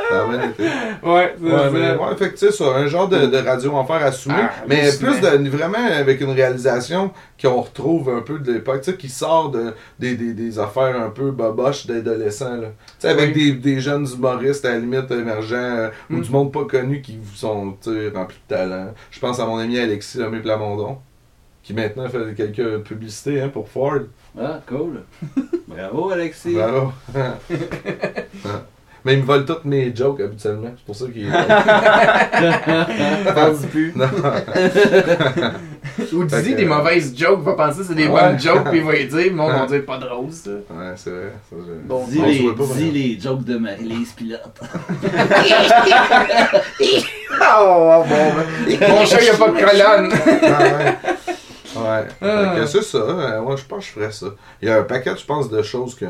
[0.09, 0.63] Ça a bien été.
[0.63, 1.69] Ouais, c'est Ouais, ça.
[1.71, 4.51] mais, ouais, fait que tu sais, ça, un genre de, de radio enfer assumé, Ah,
[4.67, 7.11] mais plus de, vraiment avec une réalisation
[7.41, 10.95] qu'on retrouve un peu de l'époque, tu sais, qui sort de, des, des, des affaires
[11.01, 12.67] un peu boboches d'adolescents, là.
[12.67, 16.21] Tu sais, avec des, des jeunes humoristes à la limite émergents, euh, ou Mm.
[16.21, 18.93] du monde pas connu qui sont, tu sais, remplis de talent.
[19.09, 20.99] Je pense à mon ami Alexis Lemay Plamondon,
[21.63, 24.01] qui maintenant fait quelques publicités, hein, pour Ford.
[24.39, 25.01] Ah, cool.
[25.67, 26.53] Bravo, Alexis.
[26.55, 26.91] Bravo.
[29.05, 31.27] Mais il me vole toutes mes jokes habituellement, c'est pour ça qu'il.
[33.35, 33.93] Pense plus.
[33.95, 34.07] Non.
[36.11, 38.19] Ou dis des mauvaises jokes, va penser que c'est des Ouais.
[38.19, 40.49] bonnes jokes, puis il va y dire, monde va dire pas drôle ça.
[40.49, 41.31] Ouais, c'est vrai.
[41.47, 44.59] Ça, je- Bon, Dis, on les, pas dis les jokes de Marie-Lise Pilote.
[47.41, 48.33] Oh, bon,
[48.79, 48.89] ben.
[48.89, 50.13] Mon chat, il a pas de colonne.
[50.43, 50.95] Ah ouais.
[51.85, 52.07] Ouais.
[52.21, 52.65] Ah.
[52.67, 52.97] C'est ça.
[52.97, 54.27] euh, moi, je pense que je ferais ça.
[54.61, 56.09] Il y a un paquet, je pense, de choses que, euh,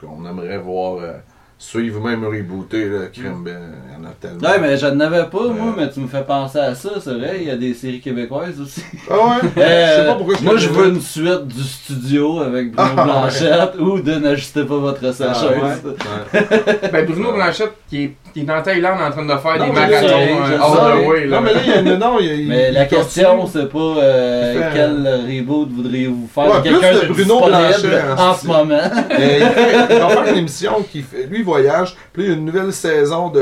[0.00, 1.12] qu'on aimerait voir euh,
[1.58, 2.88] suivre, même rebooter.
[2.88, 3.58] Là, crème, ben,
[3.88, 4.40] il y en a tellement.
[4.48, 7.36] Ouais, mais je n'avais pas, moi, mais tu me fais penser à ça, c'est vrai,
[7.42, 8.82] il y a des séries québécoises aussi.
[9.10, 9.20] Ah ouais?
[9.42, 12.90] je sais Euh, pas pourquoi je moi, je veux une suite du studio avec Bruno
[12.96, 13.04] Ah, ouais.
[13.04, 15.84] Blanchette ou de N'ajustez pas votre sécheuse.
[15.84, 16.40] Ouais.
[16.92, 20.04] Ben, Bruno Blanchette, qui est, est en Thaïlande en train de faire Non, des je
[20.04, 21.26] euh, sais, all the way.
[21.26, 21.36] Là.
[21.36, 21.94] Non, mais là, il y a une.
[21.98, 25.08] Non, il y a- il- Mais la il question, c'est pas euh, fait, quel
[25.40, 28.80] reboot voudriez-vous faire Ouais, Quelqu'un plus de Bruno Blanchet, en c'est- ce moment?
[29.18, 31.24] Il, va faire une émission qui fait.
[31.26, 31.94] Lui, il voyage.
[32.12, 33.40] Puis là, il y a une nouvelle saison de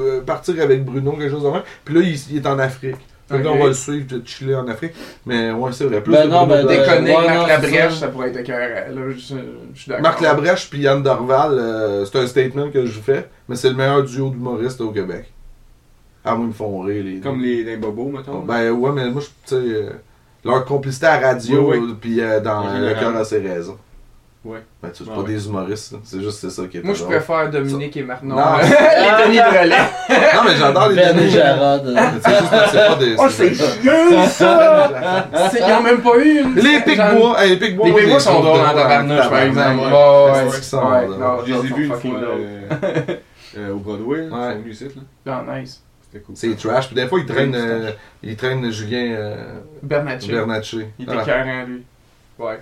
[0.00, 1.62] euh, partir avec Bruno, quelque chose de même.
[1.84, 2.96] Puis là, il, il est en Afrique.
[3.28, 3.40] Ok.
[3.44, 4.92] on va le suivre, de chiller en Afrique.
[5.26, 6.00] Mais ouais, c'est vrai.
[6.02, 6.76] Plus Ben de non, ben, Ouais,
[7.26, 8.00] Marc Labrèche, ça.
[8.00, 8.58] ça pourrait être écœurant.
[8.94, 10.02] Là, je, je suis d'accord.
[10.02, 13.74] Marc Labrèche puis Yann Dorval, euh, c'est un statement que je fais, mais c'est le
[13.76, 15.32] meilleur duo d'humoristes au Québec.
[16.24, 18.40] Ah, moi, ils me font rire, les Comme les, les bobos, mettons.
[18.40, 19.32] Ben ouais, mais moi, je- tu
[19.70, 19.90] sais, euh,
[20.44, 21.88] leur complicité à radio, Oui, oui.
[21.90, 23.78] euh, puis euh, dans Le cœur a ses raisons.
[24.46, 24.58] Ouais.
[24.80, 25.26] Ben, tu sais, c'est Ouais, pas ouais.
[25.34, 27.16] des humoristes, c'est juste c'est ça qui est Moi, je drôle.
[27.16, 28.36] préfère Dominique et Marnon.
[28.36, 28.56] Non.
[28.62, 29.38] les Denis.
[30.34, 31.30] Non, mais j'adore les Ben Denis.
[31.30, 31.82] Jarod.
[31.92, 33.16] Mais C'est juste que c'est pas des.
[33.18, 35.28] Oh, c'est chiant, ça!
[35.50, 36.54] C'est- Ils ont même pas eu une.
[36.54, 39.80] Les Pic-Bois, hey, les Pic-Bois, Les Pic-Bois sont drôles en tabarnouche, par exemple.
[39.80, 40.50] Ouais.
[40.52, 40.76] C'est
[41.46, 42.68] Je les ai vus une fois euh,
[43.58, 44.36] euh, au Broadway, là.
[44.36, 44.46] Ouais.
[44.46, 44.88] Ils sont venus ici,
[45.24, 45.42] là.
[45.48, 45.82] Ah, nice.
[46.24, 46.36] Cool.
[46.36, 46.86] C'est trash.
[46.86, 47.90] Puis des fois, ils traînent, c'est euh,
[48.22, 49.36] ils traînent Julien euh,
[49.82, 50.32] Bernatchez.
[50.32, 50.88] Bernatchez.
[50.98, 51.14] Il Ah.
[51.14, 51.82] était carré, lui.
[52.38, 52.60] Ouais.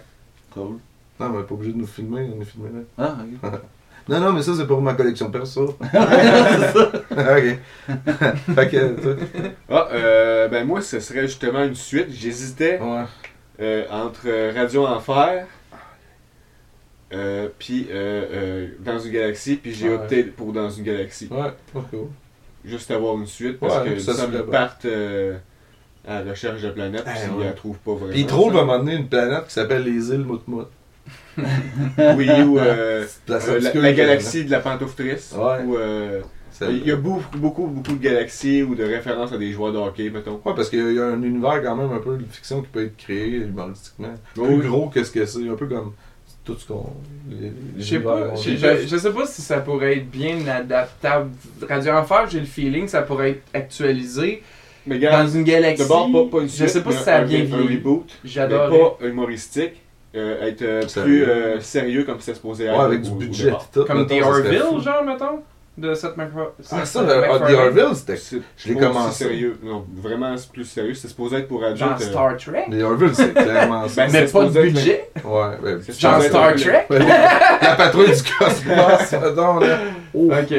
[0.53, 0.79] Cool.
[1.21, 2.81] Non, mais pas obligé de nous filmer, on est filmé là.
[2.99, 3.53] Ah, ok.
[4.07, 5.65] Non, non, mais ça, c'est pour ma collection perso.
[5.79, 5.79] ok.
[7.11, 9.15] fait que, toi?
[9.71, 12.09] Ah, euh, ben moi, ce serait justement une suite.
[12.11, 13.05] J'hésitais Ouais.
[13.61, 15.47] euh, entre Radio Enfer,
[17.15, 19.95] euh, puis euh, euh, Dans une galaxie, puis j'ai Ouais.
[19.95, 21.29] opté pour Dans une galaxie.
[21.31, 21.85] Ouais, ok.
[22.65, 25.39] Juste avoir une suite, parce Ouais, que ça me partent euh,
[26.07, 27.37] à la recherche de planètes, Eh, puis ouais.
[27.41, 28.11] ils la trouvent pas vraiment.
[28.11, 30.67] Puis ils trouvent à un moment donné une planète qui s'appelle les îles Moutmout.
[31.37, 33.93] Oui, ou euh, euh, la, là.
[33.93, 35.35] galaxie de la pantouftrice.
[35.37, 35.65] Ouais.
[35.65, 36.23] Ou, euh,
[36.61, 39.79] il y a beaucoup, beaucoup, beaucoup de galaxies ou de références à des joueurs de
[39.79, 40.41] hockey, mettons.
[40.45, 42.85] Ouais, parce qu'il y a un univers quand même un peu de fiction qui peut
[42.85, 44.15] être créé humoristiquement.
[44.37, 44.59] Oui.
[44.59, 45.49] Plus gros que ce que c'est.
[45.49, 45.93] Un peu comme
[46.45, 46.93] tout ce qu'on.
[47.77, 51.31] Je sais pas, je, sais pas si ça pourrait être bien adaptable.
[51.69, 54.43] Radio Enfer, j'ai le feeling que ça pourrait être actualisé
[54.87, 55.83] Mais dans une galaxie.
[55.83, 57.83] d'abord, pas, pas une je sais pas si ça a un, bien vieilli.
[58.25, 58.99] J'adore.
[58.99, 59.81] pas humoristique.
[60.15, 61.25] Euh, être euh, Sérieux.
[61.25, 62.77] plus euh, sérieux comme c'était supposé être.
[62.79, 63.85] Ouais, avec du budget pis tout.
[63.85, 65.41] Comme The mettons, Orville, genre, mettons?
[65.77, 66.51] De Seth MacFarlane.
[66.71, 68.17] Ah, ça, ah, The Orville, c'était.
[68.17, 69.25] C'est Je l'ai commencé.
[69.25, 69.59] sérieux.
[69.61, 70.95] Non, vraiment, c'est plus sérieux.
[70.95, 71.81] C'est supposé être pour adultes.
[71.81, 72.67] Genre euh, Star Trek?
[72.71, 74.05] The Orville, c'est clairement ça.
[74.07, 75.11] Ben, Mais c'est pas de budget?
[75.25, 76.87] Ouais, ben, C'est Genre Star Trek?
[76.91, 79.79] La patrouille du cosmos, mettons, là.
[80.15, 80.31] Oh.
[80.31, 80.55] Ok.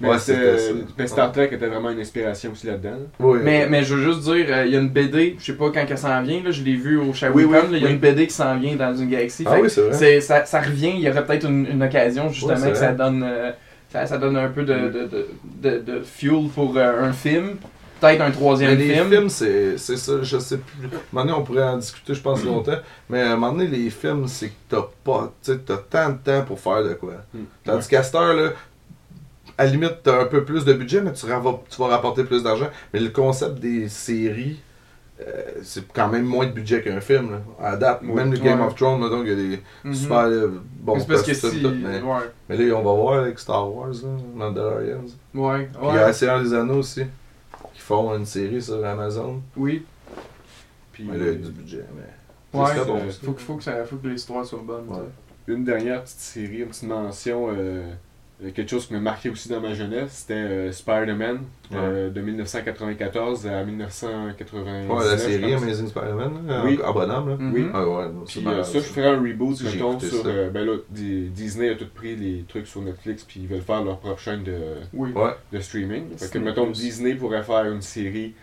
[0.00, 0.72] Mais, Ouais, c'est- c'était ça.
[0.96, 2.90] mais Star Trek était vraiment une inspiration aussi là-dedans.
[2.90, 2.96] là.
[3.18, 3.38] Oui.
[3.42, 5.70] Mais, mais je veux juste dire, euh, il y a une BD, je sais pas
[5.70, 7.86] quand elle s'en vient, là, je l'ai vu au Shawicon, Oui, oui, là, il y
[7.86, 9.42] a une BD qui s'en vient dans une galaxie.
[9.46, 9.92] Ah c'est vrai.
[9.92, 13.24] c'est- ça, ça revient, il y aurait peut-être une, une occasion justement que ça donne,
[13.26, 13.50] euh,
[13.90, 15.28] ça, ça donne un peu de, de, de,
[15.62, 17.56] de, de fuel pour euh, un film.
[18.00, 19.10] Peut-être un Mais troisième les film.
[19.10, 20.86] films, c'est c'est ça, je sais plus.
[20.86, 22.78] À un moment donné, on pourrait en discuter, je pense, longtemps.
[23.10, 26.10] Mais à un moment donné, les films, c'est que t'as pas, tu sais, t'as tant
[26.10, 27.14] de temps pour faire de quoi.
[27.34, 27.38] Mm.
[27.64, 28.50] Tandis qu'à cette heure, là,
[29.58, 32.42] à la limite, t'as un peu plus de budget, mais tu, tu vas rapporter plus
[32.42, 32.68] d'argent.
[32.94, 34.60] Mais le concept des séries,
[35.20, 37.38] euh, c'est quand même moins de budget qu'un film, là.
[37.60, 38.12] À date, Oui.
[38.14, 38.66] même le Game Ouais.
[38.66, 39.94] of Thrones, mettons, il y a des Mhm.
[39.94, 41.62] super euh, bons parce que costumes, si.
[41.62, 45.04] tout, mais, Ouais, mais là, on va voir avec Star Wars, là, Mandalorians.
[45.34, 46.12] ouais, Puis il y a.
[46.12, 47.02] Seigneur des Anneaux aussi,
[47.74, 49.42] qui font une série sur Amazon.
[49.56, 49.84] Oui.
[50.92, 52.58] Puis, Mais là, il y a du budget, mais.
[52.60, 53.00] Ouais, c'est bon.
[53.24, 54.84] Faut, que- faut, que ça, faut que l'histoire soit bonne.
[55.46, 57.90] Tu une dernière petite série, une petite mention, euh,
[58.54, 61.40] quelque chose qui m'a marqué aussi dans ma jeunesse, c'était euh, Spider-Man
[61.74, 64.88] euh, de 1994 à 1999.
[64.90, 65.54] Ouais, la série.
[65.54, 66.78] Amazing Spider-Man, là, Oui.
[66.84, 67.36] en, en bonhomme, là.
[67.38, 67.52] Mhm.
[67.54, 67.66] Oui.
[67.74, 70.22] Ah ouais, Puis euh, ça, je ferais un reboot, mettons, sur...
[70.26, 73.60] euh, ben là, Di- Disney a tout pris les trucs sur Netflix, puis ils veulent
[73.62, 74.56] faire leur propre chaîne de,
[74.92, 75.10] Oui.
[75.14, 75.32] Ouais.
[75.52, 76.16] de streaming.
[76.16, 78.34] Fait que, mettons, Disney pourrait faire une série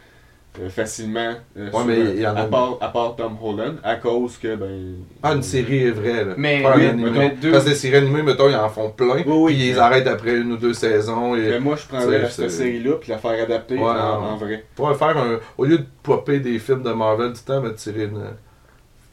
[0.62, 3.36] euh, facilement, euh, sur, mais euh, il y en a- à, part, à part Tom
[3.42, 4.96] Holland, à cause que, ben...
[5.24, 6.34] Ah, une série vraie, là.
[6.38, 7.10] Mais- Pas un oui, animé.
[7.12, 9.16] mais deux- Parce que les séries animées, mettons, ils en font plein.
[9.16, 9.54] Oui, oui.
[9.56, 11.36] Puis ils arrêtent après une ou deux saisons.
[11.36, 11.42] Et...
[11.50, 14.28] Mais moi, je prendrais cette série-là, puis la faire adapter Ouais, en, ouais.
[14.30, 14.66] en vrai.
[14.76, 15.40] Pour faire un.
[15.58, 18.22] Au lieu de popper des films de Marvel tout le temps, mais de tirer une.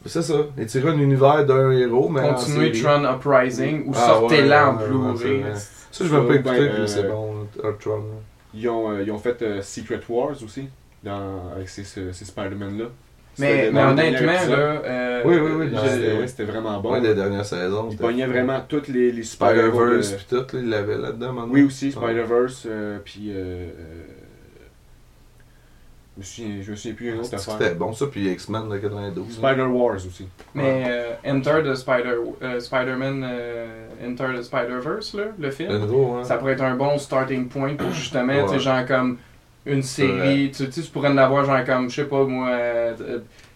[0.05, 0.33] C'est ça.
[0.57, 2.35] Et tirer un univers d'un héros, mais.
[2.37, 2.71] série.
[2.81, 5.43] Tron Uprising ou Ah, sortez-la en Blu-ray.
[5.91, 8.01] Ça, je vais pas Ben, écouter, euh, puis c'est bon, là, Tron.
[8.55, 10.67] Ils ont, euh, ils ont fait euh, Secret Wars aussi,
[11.03, 12.85] dans, avec ces, ces, ces Spider-Man-là.
[13.39, 14.57] Mais, mais honnêtement, là.
[14.57, 16.91] euh, Oui, oui, oui, C'était ouais, vraiment bon.
[16.93, 17.87] Ouais, des dernières saisons.
[17.87, 21.33] Ils c'était- pognaient vraiment toutes les, les Spider-Verse, de- puis tout, là, il l'avait là-dedans
[21.33, 21.51] maintenant.
[21.53, 21.91] Oui, aussi, Ouais.
[21.91, 23.31] Spider-Verse, euh, puis...
[23.33, 23.69] Euh,
[26.15, 28.77] je me souviens, je me souviens plus d'une autre C'était bon ça, puis X-Men de
[28.77, 29.41] 92.
[29.41, 29.49] là.
[29.49, 30.27] Spider-Wars aussi.
[30.53, 35.75] Mais euh, Enter the Spider, euh, Spider-Man euh, Enter the Spider-Verse, là, le Le film,
[35.79, 36.23] nouveau, hein.
[36.23, 38.59] ça pourrait être un bon starting point pour justement, tu sais, Ouais.
[38.59, 39.17] genre comme
[39.65, 42.49] une série, tu tu sais, tu pourrais en avoir genre comme, je sais pas moi,
[42.49, 42.93] euh,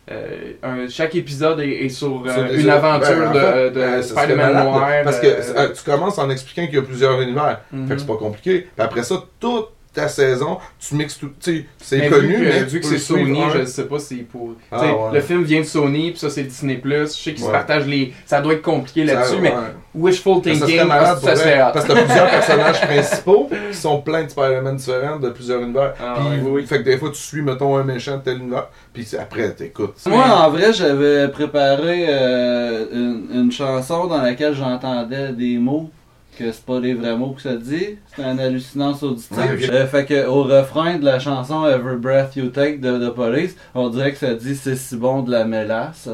[0.09, 4.23] euh, un- chaque épisode est, est sur euh, une aventure ben, en de, de serait
[4.23, 4.89] Spider-Man noir.
[5.03, 7.59] Parce que euh, tu commences en expliquant qu'il y a plusieurs univers.
[7.73, 7.87] mhm.
[7.87, 8.59] Fait que c'est pas compliqué.
[8.61, 9.67] Puis après ça, toute
[9.97, 11.31] ta saison, tu mixes tout.
[11.39, 13.97] Tu sais, c'est Mais connu, vu que, mais vu que c'est Sony, je sais pas
[13.97, 14.53] si pour.
[14.71, 14.93] Ah, ouais.
[15.15, 17.51] Le film vient de Sony, puis ça c'est Disney Je sais qu'ils se Ouais.
[17.51, 18.13] partagent les.
[18.27, 19.53] Ça doit être compliqué là-dessus, mais
[19.95, 21.57] wishful Ça thinking, ça serait.
[21.73, 25.95] Parce que t'as plusieurs personnages principaux qui sont pleins de Spider-Man différents, de plusieurs univers.
[25.99, 26.51] Ah, puis, ouais.
[26.51, 26.65] oui.
[26.67, 28.67] Fait que des fois, tu suis, mettons, un méchant de tel univers.
[28.93, 29.95] Puis après, t'écoutes.
[30.05, 35.89] Moi, en vrai, j'avais préparé euh, une, une chanson dans laquelle j'entendais des mots.
[36.37, 39.37] Que c'est pas les vrais mots que ça dit, c'est une hallucinance auditive.
[39.37, 39.69] Ouais, ok.
[39.69, 43.55] Euh, fait que au refrain de la chanson Every Breath You Take de, de Police,
[43.73, 46.09] on dirait que ça dit c'est si bon de la mélasse.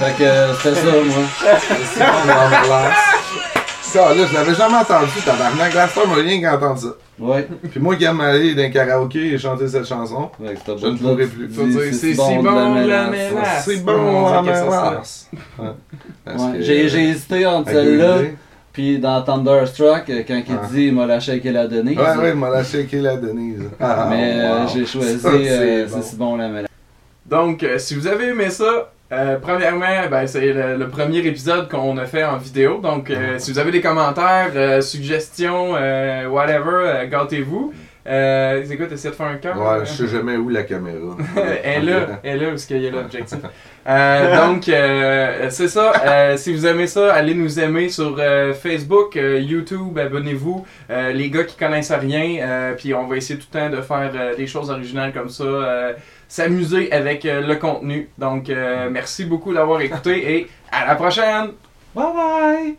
[0.00, 1.24] Fait que c'était ça moi.
[1.92, 3.09] C'est bon, dans glace.
[3.90, 5.74] Ça, là, je l'avais jamais entendu, tabarnak.
[5.74, 6.88] La star m'a rien qu'entendre ça.
[7.18, 7.48] Ouais.
[7.70, 11.26] Puis moi qui aime aller dans un karaoké et chanter cette chanson, Je ne pourrai
[11.26, 11.48] plus.
[11.48, 12.68] Faut dire, c'est si bon la
[13.10, 13.64] mélasse.
[13.64, 15.28] c'est bon On la mélasse.
[16.60, 18.18] J'ai hésité entre celle-là
[18.72, 20.12] puis dans Thunderstruck quand
[20.48, 20.60] il Ouais.
[20.70, 21.96] dit il m'a lâché qu'elle a donné.
[21.96, 23.64] Ouais, ouais, il m'a lâché qui la Denise.
[23.80, 24.68] Ah, Mais wow.
[24.72, 26.70] j'ai choisi euh, c'est si bon la mélasse.
[27.26, 31.68] Donc, euh, si vous avez aimé ça, euh, premièrement, ben, c'est le, le premier épisode
[31.68, 32.78] qu'on a fait en vidéo.
[32.80, 37.72] Donc, euh, si vous avez des commentaires, euh, suggestions, euh, whatever, euh, gâtez-vous.
[38.06, 39.60] Euh, c'est quoi, t'essaies de faire un cœur?
[39.60, 41.16] Ouais, je sais jamais où la caméra.
[41.64, 43.38] elle est là, elle est là, parce qu'il y a l'objectif.
[43.86, 45.92] Euh, donc, euh, c'est ça.
[46.06, 48.16] Euh, si vous aimez ça, allez nous aimer sur
[48.60, 50.64] Facebook, euh, YouTube, abonnez-vous.
[50.90, 53.82] Euh, les gars qui connaissent rien, euh, puis on va essayer tout le temps de
[53.82, 55.44] faire des choses originales comme ça.
[56.30, 58.08] S'amuser avec euh, le contenu.
[58.16, 61.50] Donc, euh, merci beaucoup d'avoir écouté et à la prochaine!
[61.92, 62.76] Bye bye!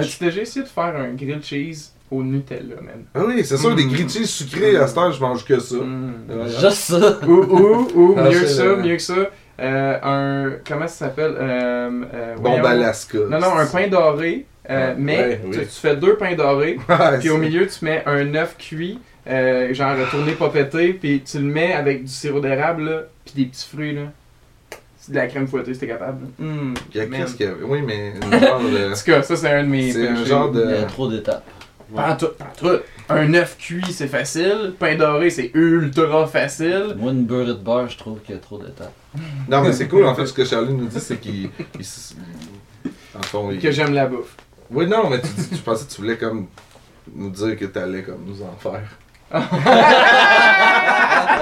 [0.00, 3.04] As-tu déjà essayé de faire un grilled cheese au Nutella, man?
[3.14, 5.76] Ah oui, c'est sûr, des grilled cheese sucrés, à cette heure, je mange que ça.
[5.76, 6.14] Mm.
[6.28, 6.48] Voilà.
[6.48, 7.18] Juste ça!
[7.24, 9.14] ou, ou, ou Ah, mieux que ça, mieux que ça,
[9.60, 10.52] euh, un.
[10.66, 11.36] Comment ça s'appelle?
[11.38, 13.18] Euh, euh, d'Alaska.
[13.30, 15.64] Non, non, un pain doré, euh, mais ouais, tu, oui.
[15.66, 16.78] tu fais deux pains dorés,
[17.20, 18.98] puis au milieu tu mets un œuf cuit,
[19.28, 23.50] euh, genre tourné pas pété, puis tu le mets avec du sirop d'érable, puis des
[23.50, 24.02] petits fruits, là.
[25.00, 26.26] C'est de la crème fouettée, si t'es capable.
[26.38, 26.44] là.
[26.44, 27.20] Mm, Il y a man.
[27.20, 28.90] qu'est-ce qu'il y a Oui, mais genre de.
[28.92, 30.82] En tout cas, ça c'est un de mes C'est un genre de- Il y a
[30.84, 31.44] trop d'étapes.
[31.94, 32.76] Pas en tout, pas en tout.
[33.08, 34.74] Un œuf cuit, c'est facile.
[34.78, 36.94] Pain doré, c'est ultra facile.
[36.98, 38.92] Moi, une beurre de beurre, je trouve qu'il y a trop d'étapes.
[39.48, 41.48] Non, mais c'est cool, en fait, ce que Charlie nous dit, c'est qu'il.
[41.78, 41.86] il
[43.14, 44.36] En fond, il- Que j'aime la bouffe.
[44.70, 46.46] Oui, non, mais tu, je pensais que tu voulais comme
[47.14, 48.82] nous dire que t'allais comme nous en faire.